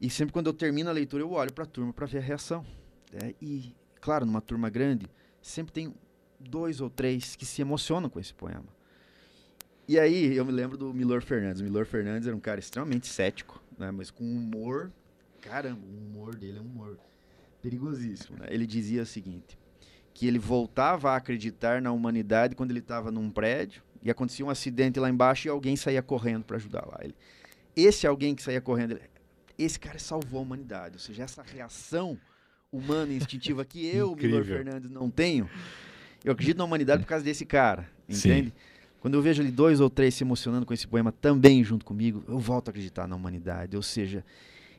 E 0.00 0.08
sempre 0.08 0.32
quando 0.32 0.46
eu 0.46 0.52
termino 0.52 0.88
a 0.88 0.92
leitura, 0.92 1.24
eu 1.24 1.32
olho 1.32 1.52
para 1.52 1.64
a 1.64 1.66
turma 1.66 1.92
para 1.92 2.06
ver 2.06 2.18
a 2.18 2.22
reação. 2.22 2.64
Né? 3.12 3.34
E, 3.42 3.74
claro, 4.00 4.24
numa 4.24 4.40
turma 4.40 4.70
grande, 4.70 5.10
sempre 5.42 5.72
tem 5.72 5.92
dois 6.38 6.80
ou 6.80 6.88
três 6.88 7.34
que 7.34 7.44
se 7.44 7.60
emocionam 7.60 8.08
com 8.08 8.20
esse 8.20 8.32
poema. 8.32 8.77
E 9.88 9.98
aí 9.98 10.36
eu 10.36 10.44
me 10.44 10.52
lembro 10.52 10.76
do 10.76 10.92
Milor 10.92 11.22
Fernandes. 11.22 11.62
O 11.62 11.64
Milor 11.64 11.86
Fernandes 11.86 12.28
era 12.28 12.36
um 12.36 12.40
cara 12.40 12.60
extremamente 12.60 13.06
cético, 13.06 13.58
né? 13.78 13.90
mas 13.90 14.10
com 14.10 14.22
humor. 14.22 14.92
Caramba, 15.40 15.80
o 15.82 16.06
humor 16.06 16.36
dele 16.36 16.58
é 16.58 16.60
um 16.60 16.66
humor 16.66 16.98
perigosíssimo. 17.62 18.38
Né? 18.38 18.48
Ele 18.50 18.66
dizia 18.66 19.00
o 19.00 19.06
seguinte: 19.06 19.58
que 20.12 20.26
ele 20.26 20.38
voltava 20.38 21.12
a 21.12 21.16
acreditar 21.16 21.80
na 21.80 21.90
humanidade 21.90 22.54
quando 22.54 22.70
ele 22.70 22.80
estava 22.80 23.10
num 23.10 23.30
prédio 23.30 23.82
e 24.02 24.10
acontecia 24.10 24.44
um 24.44 24.50
acidente 24.50 25.00
lá 25.00 25.08
embaixo 25.08 25.48
e 25.48 25.50
alguém 25.50 25.74
saía 25.74 26.02
correndo 26.02 26.44
para 26.44 26.56
ajudar 26.56 26.84
lá. 26.86 26.98
Ele, 27.00 27.14
esse 27.74 28.06
alguém 28.06 28.34
que 28.34 28.42
saía 28.42 28.60
correndo, 28.60 29.00
esse 29.58 29.80
cara 29.80 29.98
salvou 29.98 30.40
a 30.40 30.42
humanidade. 30.42 30.96
Ou 30.96 31.00
seja, 31.00 31.22
essa 31.22 31.42
reação 31.42 32.18
humana 32.70 33.10
instintiva 33.14 33.64
que 33.64 33.86
eu, 33.88 34.14
Milor 34.14 34.44
Fernandes, 34.44 34.90
não 34.90 35.08
tenho, 35.10 35.48
eu 36.22 36.32
acredito 36.32 36.58
na 36.58 36.64
humanidade 36.64 37.04
por 37.04 37.08
causa 37.08 37.24
desse 37.24 37.46
cara, 37.46 37.88
entende? 38.06 38.48
Sim. 38.48 38.77
Quando 39.00 39.14
eu 39.14 39.22
vejo 39.22 39.42
ali 39.42 39.50
dois 39.50 39.80
ou 39.80 39.88
três 39.88 40.14
se 40.14 40.24
emocionando 40.24 40.66
com 40.66 40.74
esse 40.74 40.86
poema 40.86 41.12
também 41.12 41.62
junto 41.62 41.84
comigo, 41.84 42.24
eu 42.26 42.38
volto 42.38 42.68
a 42.68 42.70
acreditar 42.70 43.06
na 43.06 43.14
humanidade. 43.14 43.76
Ou 43.76 43.82
seja, 43.82 44.24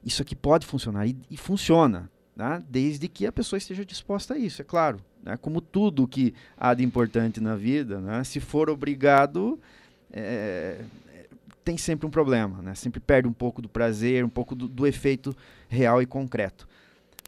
isso 0.04 0.22
aqui 0.22 0.36
pode 0.36 0.66
funcionar 0.66 1.08
e, 1.08 1.16
e 1.30 1.38
funciona, 1.38 2.10
né? 2.36 2.62
desde 2.70 3.08
que 3.08 3.26
a 3.26 3.32
pessoa 3.32 3.58
esteja 3.58 3.86
disposta 3.86 4.34
a 4.34 4.38
isso, 4.38 4.62
é 4.62 4.66
claro. 4.66 5.00
Né? 5.24 5.38
Como 5.38 5.62
tudo 5.62 6.08
que 6.08 6.34
há 6.58 6.74
de 6.74 6.84
importante 6.84 7.40
na 7.40 7.56
vida, 7.56 8.00
né? 8.00 8.24
se 8.24 8.40
for 8.40 8.70
obrigado, 8.70 9.60
é, 10.12 10.82
tem 11.64 11.78
sempre 11.78 12.06
um 12.06 12.10
problema, 12.10 12.62
né? 12.62 12.76
sempre 12.76 13.00
perde 13.00 13.28
um 13.28 13.34
pouco 13.34 13.62
do 13.62 13.70
prazer, 13.70 14.26
um 14.26 14.30
pouco 14.30 14.54
do, 14.54 14.68
do 14.68 14.86
efeito 14.86 15.36
real 15.70 16.02
e 16.02 16.06
concreto. 16.06 16.68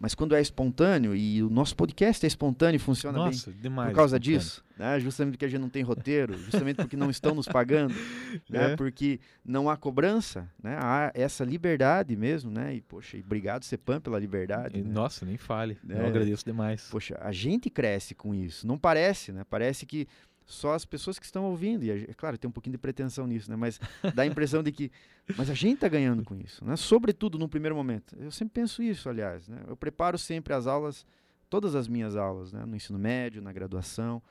Mas 0.01 0.15
quando 0.15 0.35
é 0.35 0.41
espontâneo, 0.41 1.15
e 1.15 1.43
o 1.43 1.49
nosso 1.49 1.75
podcast 1.75 2.25
é 2.25 2.27
espontâneo 2.27 2.77
e 2.77 2.79
funciona 2.79 3.19
Nossa, 3.19 3.51
bem 3.51 3.61
demais 3.61 3.89
por 3.91 3.97
causa 3.97 4.19
disso, 4.19 4.65
né? 4.75 4.99
justamente 4.99 5.33
porque 5.33 5.45
a 5.45 5.47
gente 5.47 5.61
não 5.61 5.69
tem 5.69 5.83
roteiro, 5.83 6.35
justamente 6.39 6.77
porque 6.77 6.97
não 6.97 7.11
estão 7.11 7.35
nos 7.35 7.47
pagando, 7.47 7.93
né? 8.49 8.71
É. 8.71 8.75
porque 8.75 9.19
não 9.45 9.69
há 9.69 9.77
cobrança, 9.77 10.49
né? 10.61 10.75
há 10.81 11.11
essa 11.13 11.45
liberdade 11.45 12.15
mesmo, 12.15 12.49
né? 12.49 12.73
E, 12.73 12.81
poxa, 12.81 13.15
e 13.15 13.19
obrigado, 13.21 13.63
Cepam, 13.63 14.01
pela 14.01 14.17
liberdade. 14.17 14.79
E, 14.79 14.81
né? 14.81 14.91
Nossa, 14.91 15.23
nem 15.23 15.37
fale, 15.37 15.77
eu 15.87 16.01
é. 16.01 16.07
agradeço 16.07 16.43
demais. 16.43 16.87
Poxa, 16.89 17.15
a 17.21 17.31
gente 17.31 17.69
cresce 17.69 18.15
com 18.15 18.33
isso, 18.33 18.65
não 18.65 18.79
parece, 18.79 19.31
né? 19.31 19.43
Parece 19.47 19.85
que 19.85 20.07
só 20.51 20.73
as 20.73 20.85
pessoas 20.85 21.17
que 21.17 21.25
estão 21.25 21.45
ouvindo. 21.45 21.83
E, 21.83 21.89
é 21.91 22.13
claro, 22.15 22.37
tem 22.37 22.47
um 22.47 22.51
pouquinho 22.51 22.73
de 22.73 22.77
pretensão 22.77 23.25
nisso, 23.25 23.49
né? 23.49 23.55
Mas 23.55 23.79
dá 24.13 24.23
a 24.23 24.25
impressão 24.25 24.61
de 24.61 24.71
que. 24.71 24.91
Mas 25.37 25.49
a 25.49 25.53
gente 25.53 25.75
está 25.75 25.87
ganhando 25.87 26.23
com 26.23 26.35
isso, 26.35 26.63
né? 26.65 26.75
Sobretudo 26.75 27.39
no 27.39 27.47
primeiro 27.47 27.75
momento. 27.75 28.15
Eu 28.19 28.31
sempre 28.31 28.61
penso 28.61 28.83
isso, 28.83 29.09
aliás. 29.09 29.47
Né? 29.47 29.57
Eu 29.67 29.75
preparo 29.75 30.17
sempre 30.17 30.53
as 30.53 30.67
aulas, 30.67 31.05
todas 31.49 31.73
as 31.73 31.87
minhas 31.87 32.15
aulas, 32.15 32.51
né? 32.51 32.65
no 32.65 32.75
ensino 32.75 32.99
médio, 32.99 33.41
na 33.41 33.51
graduação. 33.51 34.21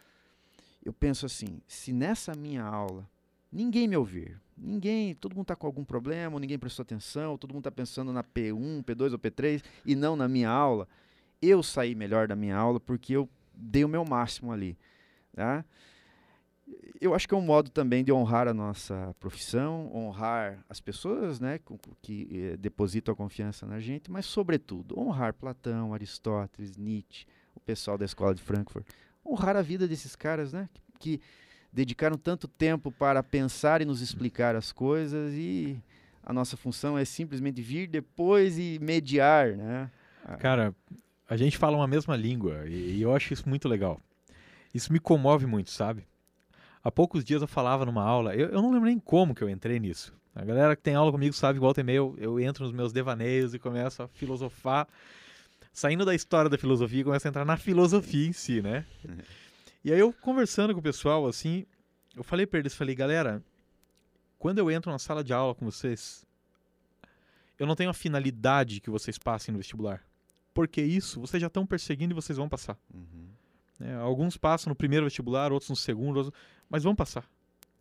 Eu 0.85 0.93
penso 0.93 1.27
assim: 1.27 1.61
se 1.66 1.93
nessa 1.93 2.33
minha 2.35 2.62
aula 2.62 3.09
ninguém 3.53 3.89
me 3.89 3.97
ouvir, 3.97 4.41
ninguém, 4.57 5.14
todo 5.14 5.35
mundo 5.35 5.43
está 5.43 5.57
com 5.57 5.66
algum 5.66 5.85
problema, 5.85 6.39
ninguém 6.39 6.59
prestou 6.59 6.83
atenção, 6.83 7.37
todo 7.37 7.53
mundo 7.53 7.62
está 7.62 7.71
pensando 7.71 8.12
na 8.12 8.23
P1, 8.23 8.85
P2 8.85 9.12
ou 9.12 9.18
P3 9.18 9.62
e 9.85 9.97
não 9.97 10.14
na 10.14 10.29
minha 10.29 10.49
aula, 10.49 10.87
eu 11.43 11.62
saí 11.62 11.95
melhor 11.95 12.29
da 12.29 12.37
minha 12.37 12.57
aula 12.57 12.79
porque 12.79 13.14
eu 13.14 13.29
dei 13.55 13.85
o 13.85 13.89
meu 13.89 14.05
máximo 14.05 14.53
ali. 14.53 14.79
Tá? 15.35 15.64
Eu 17.01 17.14
acho 17.14 17.27
que 17.27 17.35
é 17.35 17.37
um 17.37 17.43
modo 17.43 17.71
também 17.71 18.05
de 18.05 18.12
honrar 18.12 18.47
a 18.47 18.55
nossa 18.55 19.14
profissão, 19.18 19.91
honrar 19.95 20.64
as 20.68 20.81
pessoas 20.81 21.41
né, 21.41 21.59
que 22.03 22.29
eh, 22.31 22.57
depositam 22.57 23.12
a 23.12 23.16
confiança 23.16 23.66
na 23.66 23.81
gente, 23.81 24.11
mas, 24.11 24.27
sobretudo, 24.27 24.99
honrar 24.99 25.33
Platão, 25.33 25.95
Aristóteles, 25.95 26.77
Nietzsche, 26.77 27.27
o 27.55 27.61
pessoal 27.61 27.97
da 27.97 28.05
escola 28.05 28.35
de 28.35 28.43
Frankfurt. 28.43 28.87
Honrar 29.25 29.57
a 29.57 29.62
vida 29.62 29.89
desses 29.89 30.14
caras 30.14 30.53
né, 30.53 30.68
que, 30.99 31.21
dedicaram 31.73 32.16
tanto 32.16 32.49
tempo 32.49 32.91
para 32.91 33.23
pensar 33.23 33.81
e 33.81 33.85
nos 33.85 34.01
explicar 34.01 34.57
as 34.57 34.73
coisas 34.73 35.33
e 35.35 35.79
a 36.23 36.33
nossa 36.33 36.57
função 36.57 36.99
é 36.99 37.05
simplesmente 37.05 37.62
vir 37.62 37.87
depois 37.87 38.59
e 38.59 38.79
mediar, 38.81 39.57
né? 39.57 39.91
Cara, 40.39 40.75
a 41.29 41.37
gente 41.37 41.57
fala 41.57 41.77
uma 41.77 41.87
mesma 41.87 42.16
língua 42.16 42.68
e, 42.68 43.01
eu 43.01 43.14
acho 43.14 43.33
isso 43.33 43.49
muito 43.49 43.68
legal. 43.68 44.01
Isso 44.75 44.93
me 44.93 45.01
comove 45.01 45.47
muito, 45.47 45.71
sabe? 45.71 46.05
Há 46.83 46.91
poucos 46.91 47.24
dias 47.24 47.43
eu 47.43 47.49
falava 47.49 47.85
numa 47.85 48.03
aula, 48.03 48.35
eu, 48.35 48.49
eu 48.49 48.62
não 48.62 48.70
lembro 48.70 48.87
nem 48.87 48.99
como 48.99 49.35
que 49.35 49.43
eu 49.43 49.49
entrei 49.49 49.78
nisso. 49.78 50.14
A 50.35 50.45
galera 50.45 50.76
que 50.76 50.83
tem 50.83 50.95
aula 50.95 51.11
comigo 51.12 51.35
sabe, 51.35 51.59
igual 51.59 51.74
tem 51.74 51.85
meio, 51.85 52.14
eu 52.18 52.41
entro 52.41 52.64
nos 52.64 52.72
meus 52.72 52.93
devaneios 52.93 53.53
e 53.53 53.59
começo 53.59 54.03
a 54.03 54.09
filosofar, 54.09 54.89
saindo 55.72 56.05
da 56.05 56.14
história 56.14 56.49
da 56.49 56.57
filosofia, 56.57 57.05
começo 57.05 57.26
a 57.26 57.31
entrar 57.31 57.45
na 57.45 57.57
filosofia 57.57 58.28
em 58.28 58.33
si, 58.33 58.62
né? 58.62 58.85
E 59.83 59.91
aí 59.91 59.99
eu 59.99 60.12
conversando 60.12 60.74
com 60.74 60.81
o 60.81 60.83
pessoal, 60.83 61.26
assim, 61.26 61.64
eu 62.14 62.22
falei 62.22 62.47
para 62.47 62.59
eles, 62.59 62.74
falei, 62.74 62.95
galera, 62.95 63.43
quando 64.39 64.59
eu 64.59 64.70
entro 64.70 64.93
na 64.93 64.99
sala 64.99 65.24
de 65.24 65.33
aula 65.33 65.55
com 65.55 65.64
vocês, 65.64 66.26
eu 67.59 67.66
não 67.66 67.74
tenho 67.74 67.89
a 67.89 67.95
finalidade 67.95 68.81
que 68.81 68.91
vocês 68.91 69.16
passem 69.16 69.53
no 69.53 69.59
vestibular. 69.59 70.05
Porque 70.53 70.83
isso 70.83 71.18
vocês 71.18 71.41
já 71.41 71.47
estão 71.47 71.64
perseguindo 71.64 72.12
e 72.12 72.14
vocês 72.14 72.37
vão 72.37 72.49
passar. 72.49 72.76
Uhum. 72.93 73.28
É, 73.81 73.95
alguns 73.95 74.37
passam 74.37 74.70
no 74.70 74.76
primeiro 74.76 75.07
vestibular, 75.07 75.53
outros 75.53 75.70
no 75.70 75.76
segundo, 75.76 76.18
outros... 76.18 76.41
mas 76.68 76.83
vão 76.83 76.95
passar. 76.95 77.28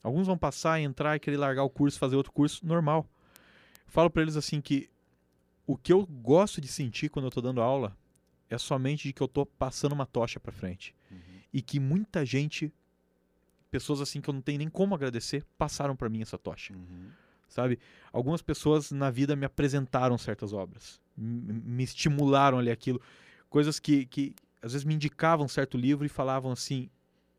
Alguns 0.02 0.28
vão 0.28 0.38
passar, 0.38 0.80
entrar 0.80 1.16
e 1.16 1.20
querer 1.20 1.38
largar 1.38 1.64
o 1.64 1.70
curso, 1.70 2.00
fazer 2.00 2.16
outro 2.16 2.32
curso, 2.32 2.66
normal. 2.66 3.06
Eu 3.86 3.92
falo 3.92 4.10
para 4.10 4.22
eles 4.22 4.38
assim 4.38 4.62
que 4.62 4.90
o 5.68 5.76
que 5.78 5.92
eu 5.92 6.06
gosto 6.06 6.62
de 6.62 6.68
sentir 6.68 7.10
quando 7.10 7.26
eu 7.26 7.30
estou 7.30 7.44
dando 7.44 7.62
aula 7.62 7.96
é 8.50 8.58
somente 8.58 9.08
de 9.08 9.14
que 9.14 9.22
eu 9.22 9.26
estou 9.26 9.46
passando 9.46 9.92
uma 9.92 10.06
tocha 10.06 10.40
para 10.40 10.52
frente. 10.52 10.96
Uhum 11.12 11.40
e 11.54 11.62
que 11.62 11.80
muita 11.80 12.26
gente, 12.26 12.72
pessoas 13.72 14.02
assim 14.02 14.22
que 14.22 14.30
eu 14.30 14.34
não 14.34 14.42
tenho 14.42 14.60
nem 14.60 14.70
como 14.70 14.96
agradecer, 14.96 15.44
passaram 15.58 15.96
para 15.96 16.10
mim 16.10 16.22
essa 16.22 16.38
tocha. 16.38 16.74
Uhum. 16.74 17.10
Sabe? 17.48 17.80
Algumas 18.14 18.42
pessoas 18.42 18.92
na 18.92 19.10
vida 19.10 19.36
me 19.36 19.46
apresentaram 19.46 20.18
certas 20.18 20.54
obras, 20.54 21.02
me 21.18 21.84
estimularam 21.84 22.60
ali 22.60 22.70
aquilo, 22.70 23.02
coisas 23.50 23.80
que, 23.80 24.06
que 24.06 24.36
às 24.62 24.74
vezes 24.74 24.86
me 24.86 24.94
indicavam 24.94 25.48
certo 25.48 25.78
livro 25.78 26.06
e 26.06 26.10
falavam 26.10 26.52
assim: 26.52 26.90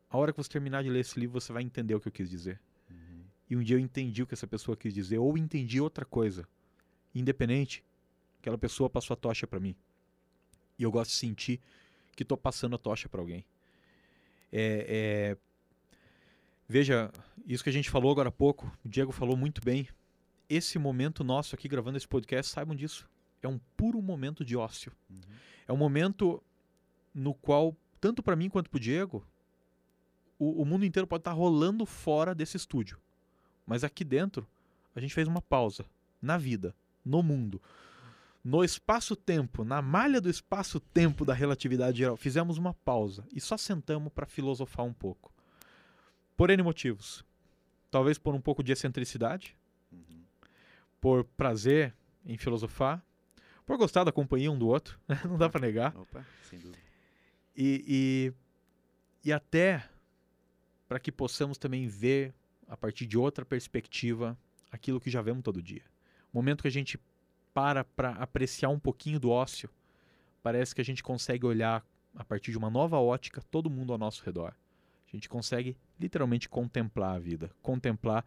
a 0.09 0.17
hora 0.19 0.33
que 0.33 0.39
você 0.39 0.51
terminar 0.51 0.83
de 0.83 0.91
ler 0.91 1.01
esse 1.01 1.19
livro, 1.19 1.41
você 1.41 1.53
vai 1.53 1.63
entender 1.63 1.95
o 1.95 2.01
que 2.01 2.09
eu 2.09 2.13
quis 2.13 2.29
dizer. 2.29 2.61
Uhum. 2.91 3.25
E 3.49 3.57
um 3.57 3.63
dia 3.63 3.77
eu 3.77 3.81
entendi 3.81 4.23
o 4.23 4.27
que 4.27 4.35
essa 4.35 4.47
pessoa 4.47 4.77
quis 4.77 4.93
dizer, 4.93 5.19
ou 5.19 5.37
entendi 5.39 5.81
outra 5.81 6.05
coisa. 6.05 6.49
Independente, 7.15 7.85
aquela 8.39 8.59
pessoa 8.59 8.89
passou 8.89 9.15
a 9.15 9.17
tocha 9.17 9.47
para 9.47 9.61
mim. 9.61 9.75
E 10.79 10.83
eu 10.83 10.91
gosto 10.91 11.11
de 11.11 11.17
sentir 11.17 11.61
que 12.17 12.23
estou 12.23 12.39
passando 12.39 12.75
a 12.75 12.79
tocha 12.79 13.09
para 13.09 13.21
alguém. 13.21 13.45
É, 14.53 14.87
é... 14.89 15.37
Veja, 16.69 17.11
isso 17.47 17.63
que 17.63 17.71
a 17.71 17.73
gente 17.73 17.91
falou 17.91 18.11
agora 18.11 18.29
há 18.29 18.33
pouco, 18.33 18.71
o 18.85 18.89
Diego 18.89 19.13
falou 19.13 19.37
muito 19.37 19.61
bem. 19.63 19.89
Esse 20.49 20.79
momento 20.79 21.23
nosso 21.23 21.55
aqui 21.55 21.69
gravando 21.69 21.97
esse 21.97 22.09
podcast, 22.09 22.53
saibam 22.53 22.75
disso. 22.75 23.09
É 23.43 23.49
um 23.49 23.59
puro 23.77 24.01
momento 24.03 24.45
de 24.45 24.57
ócio. 24.57 24.93
Uhum. 25.09 25.21
É 25.67 25.73
um 25.73 25.77
momento 25.77 26.43
no 27.15 27.35
qual, 27.35 27.77
tanto 28.01 28.23
para 28.23 28.37
mim 28.37 28.49
quanto 28.49 28.71
para 28.71 28.79
o 28.79 28.81
Diego, 28.81 29.27
o 30.39 30.65
mundo 30.65 30.87
inteiro 30.87 31.07
pode 31.07 31.21
estar 31.21 31.33
tá 31.33 31.37
rolando 31.37 31.85
fora 31.85 32.35
desse 32.35 32.57
estúdio. 32.57 32.99
Mas 33.67 33.85
aqui 33.85 34.03
dentro, 34.03 34.49
a 34.95 35.01
gente 35.01 35.15
fez 35.15 35.29
uma 35.29 35.43
pausa 35.43 35.85
na 36.23 36.39
vida, 36.39 36.75
no 37.05 37.23
mundo 37.23 37.61
no 38.43 38.65
espaço-tempo, 38.65 39.65
na 39.65 39.83
malha 39.83 40.21
do 40.21 40.31
espaço-tempo 40.31 41.25
da 41.25 41.35
relatividade 41.35 41.99
geral, 41.99 42.17
fizemos 42.17 42.57
uma 42.57 42.73
pausa 42.73 43.27
e 43.35 43.41
só 43.41 43.57
sentamos 43.57 44.13
para 44.13 44.27
filosofar 44.27 44.85
um 44.85 44.93
pouco. 44.93 45.33
Por 46.37 46.51
N 46.51 46.63
motivos. 46.63 47.25
Talvez 47.91 48.19
por 48.19 48.35
um 48.35 48.41
pouco 48.41 48.63
de 48.63 48.73
excentricidade, 48.73 49.57
uhum. 49.93 50.23
por 51.01 51.25
prazer 51.25 51.95
em 52.25 52.39
filosofar, 52.39 53.05
por 53.67 53.77
gostar 53.77 54.05
da 54.05 54.13
companhia 54.13 54.51
um 54.51 54.59
do 54.59 54.69
outro, 54.69 54.99
não 55.29 55.37
dá 55.37 55.49
para 55.49 55.61
negar. 55.61 55.95
Opa, 55.97 56.25
sem 56.49 56.59
dúvida. 56.59 56.79
E, 57.63 57.85
e, 57.87 58.33
e 59.23 59.31
até 59.35 59.85
para 60.89 60.99
que 60.99 61.13
possamos 61.13 61.59
também 61.59 61.87
ver, 61.87 62.33
a 62.67 62.75
partir 62.75 63.05
de 63.05 63.19
outra 63.19 63.45
perspectiva, 63.45 64.35
aquilo 64.73 64.99
que 64.99 65.11
já 65.11 65.21
vemos 65.21 65.43
todo 65.43 65.63
dia. 65.63 65.83
O 66.33 66.39
momento 66.39 66.63
que 66.63 66.69
a 66.69 66.71
gente 66.71 66.99
para 67.53 67.85
para 67.85 68.13
apreciar 68.13 68.71
um 68.71 68.79
pouquinho 68.79 69.21
do 69.21 69.29
ócio, 69.29 69.69
parece 70.43 70.75
que 70.75 70.81
a 70.81 70.85
gente 70.85 71.03
consegue 71.03 71.45
olhar 71.45 71.85
a 72.17 72.25
partir 72.25 72.51
de 72.51 72.57
uma 72.57 72.71
nova 72.71 72.99
ótica 72.99 73.43
todo 73.51 73.69
mundo 73.69 73.93
ao 73.93 73.99
nosso 73.99 74.25
redor. 74.25 74.55
A 75.07 75.11
gente 75.15 75.29
consegue 75.29 75.77
literalmente 76.01 76.49
contemplar 76.49 77.17
a 77.17 77.19
vida, 77.19 77.51
contemplar 77.61 78.25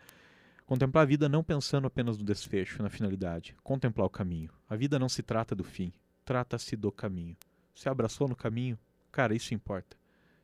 contemplar 0.63 1.01
a 1.01 1.07
vida 1.07 1.27
não 1.27 1.43
pensando 1.43 1.87
apenas 1.87 2.19
no 2.19 2.23
desfecho, 2.23 2.83
na 2.83 2.89
finalidade, 2.89 3.55
contemplar 3.63 4.05
o 4.05 4.11
caminho. 4.11 4.51
A 4.69 4.75
vida 4.75 4.99
não 4.99 5.09
se 5.09 5.23
trata 5.23 5.55
do 5.55 5.63
fim, 5.63 5.91
trata-se 6.23 6.75
do 6.75 6.91
caminho. 6.91 7.35
Se 7.73 7.89
abraçou 7.89 8.27
no 8.27 8.35
caminho, 8.35 8.77
cara, 9.13 9.33
isso 9.33 9.53
importa. 9.53 9.95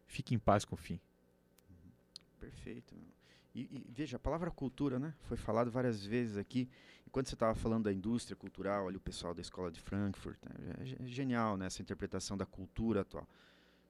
Fique 0.08 0.34
em 0.34 0.40
paz 0.40 0.64
com 0.64 0.76
o 0.76 0.78
fim. 0.78 1.00
Perfeito. 2.40 2.96
E, 3.54 3.62
e, 3.62 3.86
veja, 3.90 4.16
a 4.16 4.20
palavra 4.20 4.50
cultura, 4.52 5.00
né? 5.00 5.14
Foi 5.24 5.36
falado 5.36 5.70
várias 5.70 6.06
vezes 6.06 6.38
aqui. 6.38 6.70
E 7.06 7.10
quando 7.10 7.28
você 7.28 7.36
estava 7.36 7.56
falando 7.56 7.86
da 7.86 7.92
indústria 7.94 8.36
cultural, 8.36 8.88
ali 8.88 8.96
o 8.96 9.02
pessoal 9.02 9.34
da 9.34 9.42
escola 9.42 9.72
de 9.72 9.80
Frankfurt, 9.82 10.38
né? 10.44 10.76
é, 10.80 11.04
é, 11.04 11.08
genial, 11.08 11.58
né? 11.58 11.66
Essa 11.66 11.82
interpretação 11.82 12.38
da 12.38 12.46
cultura 12.46 13.02
atual. 13.02 13.28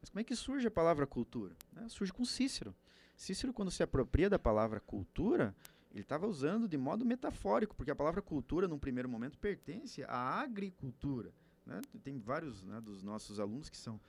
Mas 0.02 0.10
como 0.10 0.22
é 0.22 0.24
que 0.24 0.36
surge 0.36 0.66
a 0.68 0.72
palavra 0.72 1.06
cultura? 1.06 1.56
Né? 1.74 1.88
Surge 1.90 2.12
com 2.12 2.24
Cícero. 2.24 2.74
Cícero, 3.16 3.54
quando 3.54 3.70
se 3.70 3.84
apropria 3.84 4.30
da 4.30 4.40
palavra 4.40 4.80
cultura, 4.80 5.54
ele 5.92 6.02
estava 6.02 6.26
usando 6.26 6.68
de 6.68 6.78
modo 6.78 7.04
metafórico, 7.06 7.76
porque 7.76 7.92
a 7.92 7.96
palavra 7.96 8.22
cultura, 8.22 8.68
num 8.68 8.80
primeiro 8.80 9.10
momento, 9.10 9.38
pertence 9.38 10.04
à 10.04 10.40
agricultura. 10.40 11.34
Né? 11.66 11.82
Tem 12.04 12.18
vários 12.18 12.64
né, 12.64 12.80
dos 12.80 13.04
nossos 13.04 13.40
alunos 13.40 13.70
que 13.70 13.78
são 13.78 14.00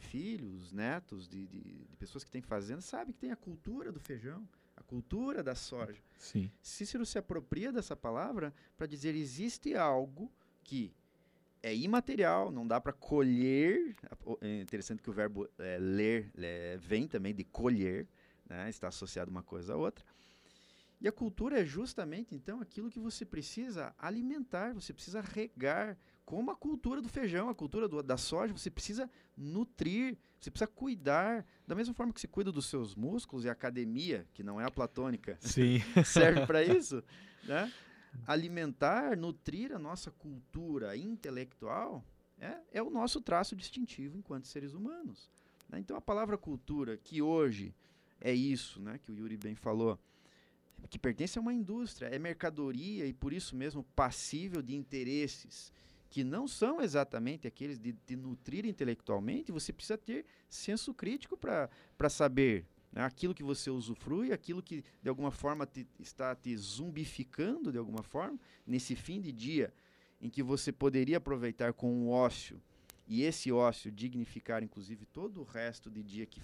filhos, 0.00 0.72
netos 0.72 1.28
de, 1.28 1.46
de, 1.46 1.60
de 1.60 1.96
pessoas 1.96 2.24
que 2.24 2.30
têm 2.30 2.42
fazenda, 2.42 2.80
sabe 2.80 3.12
que 3.12 3.18
tem 3.18 3.30
a 3.30 3.36
cultura 3.36 3.92
do 3.92 4.00
feijão, 4.00 4.46
a 4.76 4.82
cultura 4.82 5.42
da 5.42 5.54
soja. 5.54 6.02
Sim. 6.16 6.50
Cícero 6.62 7.06
se 7.06 7.18
apropria 7.18 7.72
dessa 7.72 7.94
palavra 7.94 8.52
para 8.76 8.86
dizer 8.86 9.14
existe 9.14 9.74
algo 9.74 10.32
que 10.64 10.92
é 11.62 11.74
imaterial, 11.74 12.50
não 12.50 12.66
dá 12.66 12.80
para 12.80 12.92
colher. 12.92 13.94
É 14.40 14.60
interessante 14.60 15.02
que 15.02 15.10
o 15.10 15.12
verbo 15.12 15.48
é, 15.58 15.78
ler 15.78 16.32
é, 16.38 16.76
vem 16.78 17.06
também 17.06 17.34
de 17.34 17.44
colher, 17.44 18.08
né? 18.48 18.68
está 18.70 18.88
associado 18.88 19.30
uma 19.30 19.42
coisa 19.42 19.74
a 19.74 19.76
outra. 19.76 20.04
E 21.00 21.08
a 21.08 21.12
cultura 21.12 21.60
é 21.60 21.64
justamente, 21.64 22.34
então, 22.34 22.60
aquilo 22.60 22.90
que 22.90 23.00
você 23.00 23.24
precisa 23.24 23.94
alimentar, 23.98 24.74
você 24.74 24.92
precisa 24.92 25.20
regar, 25.20 25.96
como 26.26 26.50
a 26.50 26.56
cultura 26.56 27.00
do 27.00 27.08
feijão, 27.08 27.48
a 27.48 27.54
cultura 27.54 27.88
do, 27.88 28.02
da 28.02 28.18
soja, 28.18 28.52
você 28.52 28.70
precisa 28.70 29.10
nutrir, 29.36 30.18
você 30.38 30.50
precisa 30.50 30.70
cuidar, 30.70 31.46
da 31.66 31.74
mesma 31.74 31.94
forma 31.94 32.12
que 32.12 32.20
você 32.20 32.28
cuida 32.28 32.52
dos 32.52 32.66
seus 32.66 32.94
músculos 32.94 33.44
e 33.44 33.48
a 33.48 33.52
academia, 33.52 34.26
que 34.34 34.42
não 34.42 34.60
é 34.60 34.64
a 34.64 34.70
platônica, 34.70 35.38
Sim. 35.40 35.80
serve 36.04 36.46
para 36.46 36.62
isso, 36.62 37.02
né? 37.44 37.72
Alimentar, 38.26 39.16
nutrir 39.16 39.72
a 39.72 39.78
nossa 39.78 40.10
cultura 40.10 40.96
intelectual 40.96 42.04
é, 42.38 42.58
é 42.72 42.82
o 42.82 42.90
nosso 42.90 43.20
traço 43.20 43.54
distintivo 43.56 44.16
enquanto 44.16 44.48
seres 44.48 44.74
humanos. 44.74 45.30
Né? 45.68 45.78
Então 45.78 45.96
a 45.96 46.00
palavra 46.00 46.36
cultura, 46.36 46.96
que 46.96 47.22
hoje 47.22 47.74
é 48.20 48.32
isso, 48.32 48.80
né, 48.80 48.98
que 48.98 49.10
o 49.10 49.14
Yuri 49.14 49.36
bem 49.36 49.54
falou, 49.54 49.98
que 50.88 50.98
pertence 50.98 51.38
a 51.38 51.42
uma 51.42 51.52
indústria, 51.52 52.08
é 52.08 52.18
mercadoria 52.18 53.06
e 53.06 53.12
por 53.12 53.32
isso 53.32 53.54
mesmo 53.54 53.84
passível 53.94 54.62
de 54.62 54.74
interesses 54.74 55.72
que 56.10 56.24
não 56.24 56.48
são 56.48 56.80
exatamente 56.80 57.46
aqueles 57.46 57.78
de, 57.78 57.92
de 57.92 58.16
nutrir 58.16 58.66
intelectualmente, 58.66 59.52
você 59.52 59.72
precisa 59.72 59.96
ter 59.96 60.26
senso 60.48 60.92
crítico 60.92 61.36
para 61.36 62.08
saber 62.08 62.66
Né? 62.92 63.04
Aquilo 63.04 63.32
que 63.32 63.44
você 63.44 63.70
usufrui, 63.70 64.32
aquilo 64.32 64.60
que 64.60 64.84
de 65.00 65.08
alguma 65.08 65.30
forma 65.30 65.64
te, 65.66 65.86
está 66.00 66.34
te 66.34 66.56
zumbificando 66.56 67.70
de 67.70 67.78
alguma 67.78 68.02
forma, 68.02 68.38
nesse 68.66 68.96
fim 68.96 69.20
de 69.20 69.30
dia 69.30 69.72
em 70.20 70.28
que 70.28 70.42
você 70.42 70.72
poderia 70.72 71.18
aproveitar 71.18 71.72
com 71.72 72.02
o 72.02 72.10
ócio 72.10 72.60
e 73.06 73.22
esse 73.22 73.50
ócio 73.52 73.90
dignificar 73.90 74.62
inclusive 74.62 75.06
todo 75.06 75.40
o 75.40 75.44
resto 75.44 75.88
de 75.88 76.02
dia 76.02 76.26
que, 76.26 76.42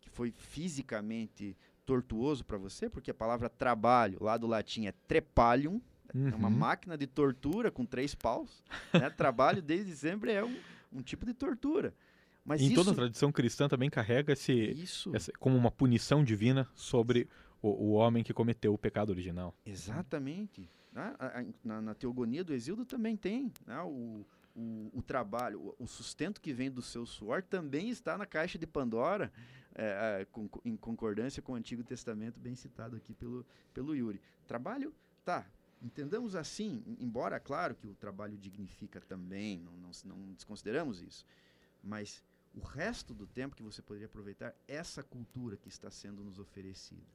que 0.00 0.10
foi 0.10 0.30
fisicamente 0.30 1.56
tortuoso 1.88 2.44
para 2.44 2.58
você, 2.58 2.90
porque 2.90 3.10
a 3.10 3.14
palavra 3.14 3.48
trabalho 3.48 4.18
lá 4.20 4.36
do 4.36 4.46
latim 4.46 4.84
é 4.84 4.92
trepalium, 4.92 5.80
uhum. 6.14 6.28
é 6.28 6.34
uma 6.34 6.48
uhum. 6.48 6.54
máquina 6.54 6.98
de 6.98 7.06
tortura 7.06 7.70
com 7.70 7.86
três 7.86 8.14
paus. 8.14 8.62
Né? 8.92 9.08
Trabalho 9.16 9.62
desde 9.62 9.96
sempre 9.96 10.32
é 10.32 10.44
um, 10.44 10.54
um 10.92 11.00
tipo 11.00 11.24
de 11.24 11.32
tortura. 11.32 11.94
Mas 12.44 12.60
em 12.60 12.66
isso... 12.66 12.74
toda 12.74 12.90
a 12.90 12.94
tradição 12.94 13.32
cristã 13.32 13.68
também 13.68 13.88
carrega 13.88 14.34
esse, 14.34 14.52
isso. 14.52 15.16
Essa, 15.16 15.32
como 15.38 15.56
uma 15.56 15.70
punição 15.70 16.22
divina 16.22 16.68
sobre 16.74 17.26
o, 17.62 17.68
o, 17.68 17.92
homem 17.92 18.22
que 18.22 18.34
cometeu 18.34 18.74
o 18.74 18.78
pecado 18.78 19.08
original. 19.08 19.54
Exatamente. 19.64 20.68
Na, 20.92 21.14
na, 21.64 21.80
na 21.80 21.94
teogonia 21.94 22.44
do 22.44 22.52
Exildo 22.52 22.84
também 22.84 23.16
tem 23.16 23.50
né? 23.66 23.80
o, 23.80 24.26
o, 24.58 24.90
o, 24.92 25.02
trabalho, 25.02 25.74
o, 25.78 25.86
sustento 25.86 26.40
que 26.40 26.52
vem 26.52 26.68
do 26.68 26.82
seu 26.82 27.06
suor 27.06 27.42
também 27.42 27.90
está 27.90 28.18
na 28.18 28.26
caixa 28.26 28.58
de 28.58 28.66
Pandora, 28.66 29.32
é, 29.72 30.20
é, 30.20 30.24
com, 30.24 30.48
em 30.64 30.76
concordância 30.76 31.40
com 31.40 31.52
o 31.52 31.54
Antigo 31.54 31.84
Testamento, 31.84 32.40
bem 32.40 32.56
citado 32.56 32.96
aqui 32.96 33.14
pelo, 33.14 33.46
pelo 33.72 33.94
Yuri. 33.94 34.20
Trabalho, 34.48 34.92
tá, 35.24 35.46
entendamos 35.80 36.34
assim, 36.34 36.82
embora, 36.98 37.38
claro, 37.38 37.76
que 37.76 37.86
o 37.86 37.94
trabalho 37.94 38.36
dignifica 38.36 39.00
também, 39.00 39.60
não, 39.60 39.72
não, 39.74 39.90
não 40.04 40.32
desconsideramos 40.32 41.00
isso, 41.00 41.24
mas 41.80 42.24
o 42.52 42.60
resto 42.60 43.14
do 43.14 43.28
tempo 43.28 43.54
que 43.54 43.62
você 43.62 43.80
poderia 43.80 44.06
aproveitar 44.06 44.52
essa 44.66 45.04
cultura 45.04 45.56
que 45.56 45.68
está 45.68 45.88
sendo 45.88 46.24
nos 46.24 46.40
oferecida. 46.40 47.06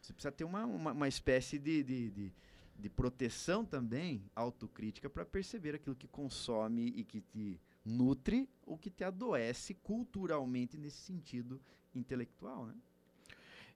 Você 0.00 0.12
precisa 0.12 0.32
ter 0.32 0.44
uma, 0.44 0.66
uma, 0.66 0.92
uma 0.92 1.08
espécie 1.08 1.56
de, 1.58 1.84
de, 1.84 2.10
de, 2.10 2.32
de, 2.78 2.88
proteção 2.88 3.64
também, 3.64 4.22
autocrítica, 4.34 5.10
para 5.10 5.24
perceber 5.24 5.74
aquilo 5.74 5.96
que 5.96 6.06
consome 6.06 6.92
e 6.96 7.04
que 7.04 7.20
te 7.20 7.60
nutre 7.84 8.48
ou 8.66 8.76
que 8.76 8.90
te 8.90 9.04
adoece 9.04 9.74
culturalmente 9.74 10.76
nesse 10.76 10.98
sentido 10.98 11.60
intelectual. 11.94 12.66
Né? 12.66 12.74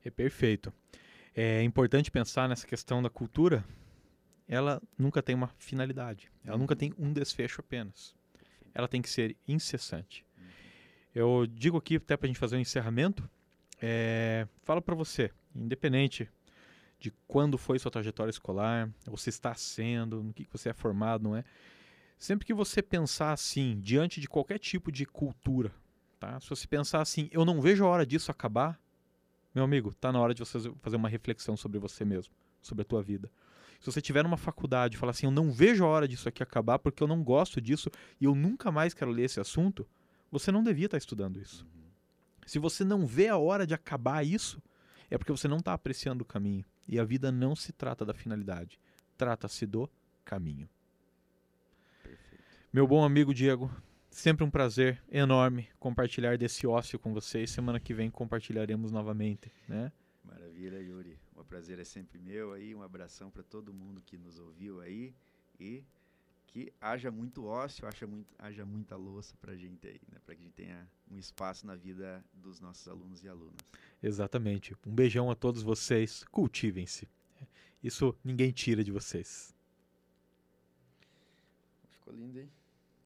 É 0.04 0.10
perfeito. 0.10 0.72
É 1.34 1.62
importante 1.62 2.10
pensar 2.10 2.48
nessa 2.48 2.66
questão 2.66 3.02
da 3.02 3.08
cultura. 3.08 3.64
Ela 4.46 4.82
nunca 4.98 5.22
tem 5.22 5.34
uma 5.34 5.48
finalidade. 5.48 6.30
Ela 6.44 6.58
nunca 6.58 6.74
uhum. 6.74 6.78
tem 6.78 6.94
um 6.98 7.12
desfecho 7.12 7.60
apenas. 7.60 8.14
Ela 8.74 8.88
tem 8.88 9.00
que 9.00 9.08
ser 9.08 9.36
incessante. 9.46 10.24
Eu 11.14 11.46
digo 11.46 11.76
aqui, 11.76 11.96
até 11.96 12.16
para 12.16 12.26
a 12.26 12.28
gente 12.28 12.38
fazer 12.38 12.56
um 12.56 12.60
encerramento, 12.60 13.28
é, 13.80 14.46
falo 14.62 14.80
para 14.80 14.94
você, 14.94 15.30
independente 15.54 16.28
de 17.02 17.12
quando 17.26 17.58
foi 17.58 17.78
sua 17.78 17.90
trajetória 17.90 18.30
escolar, 18.30 18.88
ou 19.08 19.16
se 19.16 19.28
está 19.28 19.54
sendo, 19.54 20.22
no 20.22 20.32
que 20.32 20.46
você 20.50 20.68
é 20.68 20.72
formado, 20.72 21.24
não 21.24 21.36
é? 21.36 21.44
Sempre 22.16 22.46
que 22.46 22.54
você 22.54 22.80
pensar 22.80 23.32
assim, 23.32 23.80
diante 23.80 24.20
de 24.20 24.28
qualquer 24.28 24.58
tipo 24.58 24.92
de 24.92 25.04
cultura, 25.04 25.72
tá? 26.20 26.38
Se 26.38 26.48
você 26.48 26.66
pensar 26.68 27.00
assim, 27.00 27.28
eu 27.32 27.44
não 27.44 27.60
vejo 27.60 27.84
a 27.84 27.88
hora 27.88 28.06
disso 28.06 28.30
acabar, 28.30 28.78
meu 29.52 29.64
amigo, 29.64 29.90
está 29.90 30.12
na 30.12 30.20
hora 30.20 30.32
de 30.32 30.38
você 30.38 30.72
fazer 30.80 30.96
uma 30.96 31.08
reflexão 31.08 31.56
sobre 31.56 31.78
você 31.80 32.04
mesmo, 32.04 32.32
sobre 32.62 32.82
a 32.82 32.84
tua 32.84 33.02
vida. 33.02 33.28
Se 33.80 33.86
você 33.86 34.00
tiver 34.00 34.22
numa 34.22 34.36
faculdade 34.36 34.94
e 34.94 34.98
falar 34.98 35.10
assim, 35.10 35.26
eu 35.26 35.32
não 35.32 35.50
vejo 35.50 35.84
a 35.84 35.88
hora 35.88 36.06
disso 36.06 36.28
aqui 36.28 36.40
acabar 36.40 36.78
porque 36.78 37.02
eu 37.02 37.08
não 37.08 37.24
gosto 37.24 37.60
disso 37.60 37.90
e 38.20 38.24
eu 38.24 38.34
nunca 38.36 38.70
mais 38.70 38.94
quero 38.94 39.10
ler 39.10 39.24
esse 39.24 39.40
assunto, 39.40 39.84
você 40.30 40.52
não 40.52 40.62
devia 40.62 40.86
estar 40.86 40.98
estudando 40.98 41.40
isso. 41.40 41.66
Uhum. 41.74 41.82
Se 42.46 42.60
você 42.60 42.84
não 42.84 43.04
vê 43.04 43.26
a 43.26 43.36
hora 43.36 43.66
de 43.66 43.74
acabar 43.74 44.24
isso, 44.24 44.62
é 45.10 45.18
porque 45.18 45.32
você 45.32 45.48
não 45.48 45.58
está 45.58 45.72
apreciando 45.72 46.22
o 46.22 46.24
caminho. 46.24 46.64
E 46.86 46.98
a 46.98 47.04
vida 47.04 47.30
não 47.30 47.54
se 47.54 47.72
trata 47.72 48.04
da 48.04 48.14
finalidade, 48.14 48.78
trata-se 49.16 49.66
do 49.66 49.88
caminho. 50.24 50.68
Perfeito. 52.02 52.44
Meu 52.72 52.86
bom 52.86 53.04
amigo 53.04 53.32
Diego, 53.32 53.70
sempre 54.10 54.44
um 54.44 54.50
prazer 54.50 55.02
enorme 55.10 55.68
compartilhar 55.78 56.36
desse 56.36 56.66
ócio 56.66 56.98
com 56.98 57.12
vocês. 57.12 57.50
Semana 57.50 57.80
que 57.80 57.94
vem 57.94 58.10
compartilharemos 58.10 58.92
novamente, 58.92 59.52
né? 59.68 59.90
Maravilha, 60.24 60.80
Yuri. 60.80 61.18
O 61.34 61.44
prazer 61.44 61.78
é 61.78 61.84
sempre 61.84 62.18
meu 62.18 62.52
aí. 62.52 62.74
Um 62.74 62.82
abração 62.82 63.30
para 63.30 63.42
todo 63.42 63.72
mundo 63.72 64.02
que 64.02 64.16
nos 64.16 64.38
ouviu 64.38 64.80
aí 64.80 65.14
e 65.58 65.84
que 66.52 66.70
haja 66.78 67.10
muito 67.10 67.46
ócio, 67.46 67.88
haja, 67.88 68.06
muito, 68.06 68.34
haja 68.38 68.64
muita 68.66 68.94
louça 68.94 69.34
para 69.40 69.52
a 69.52 69.56
gente 69.56 69.88
aí, 69.88 70.00
né? 70.10 70.18
para 70.24 70.34
que 70.34 70.42
a 70.42 70.44
gente 70.44 70.54
tenha 70.54 70.86
um 71.10 71.18
espaço 71.18 71.66
na 71.66 71.74
vida 71.74 72.22
dos 72.34 72.60
nossos 72.60 72.86
alunos 72.86 73.24
e 73.24 73.28
alunas. 73.28 73.56
Exatamente. 74.02 74.76
Um 74.86 74.94
beijão 74.94 75.30
a 75.30 75.34
todos 75.34 75.62
vocês. 75.62 76.24
Cultivem-se. 76.24 77.08
Isso 77.82 78.14
ninguém 78.22 78.52
tira 78.52 78.84
de 78.84 78.92
vocês. 78.92 79.54
Ficou 81.90 82.14
lindo, 82.14 82.38
hein? 82.38 82.50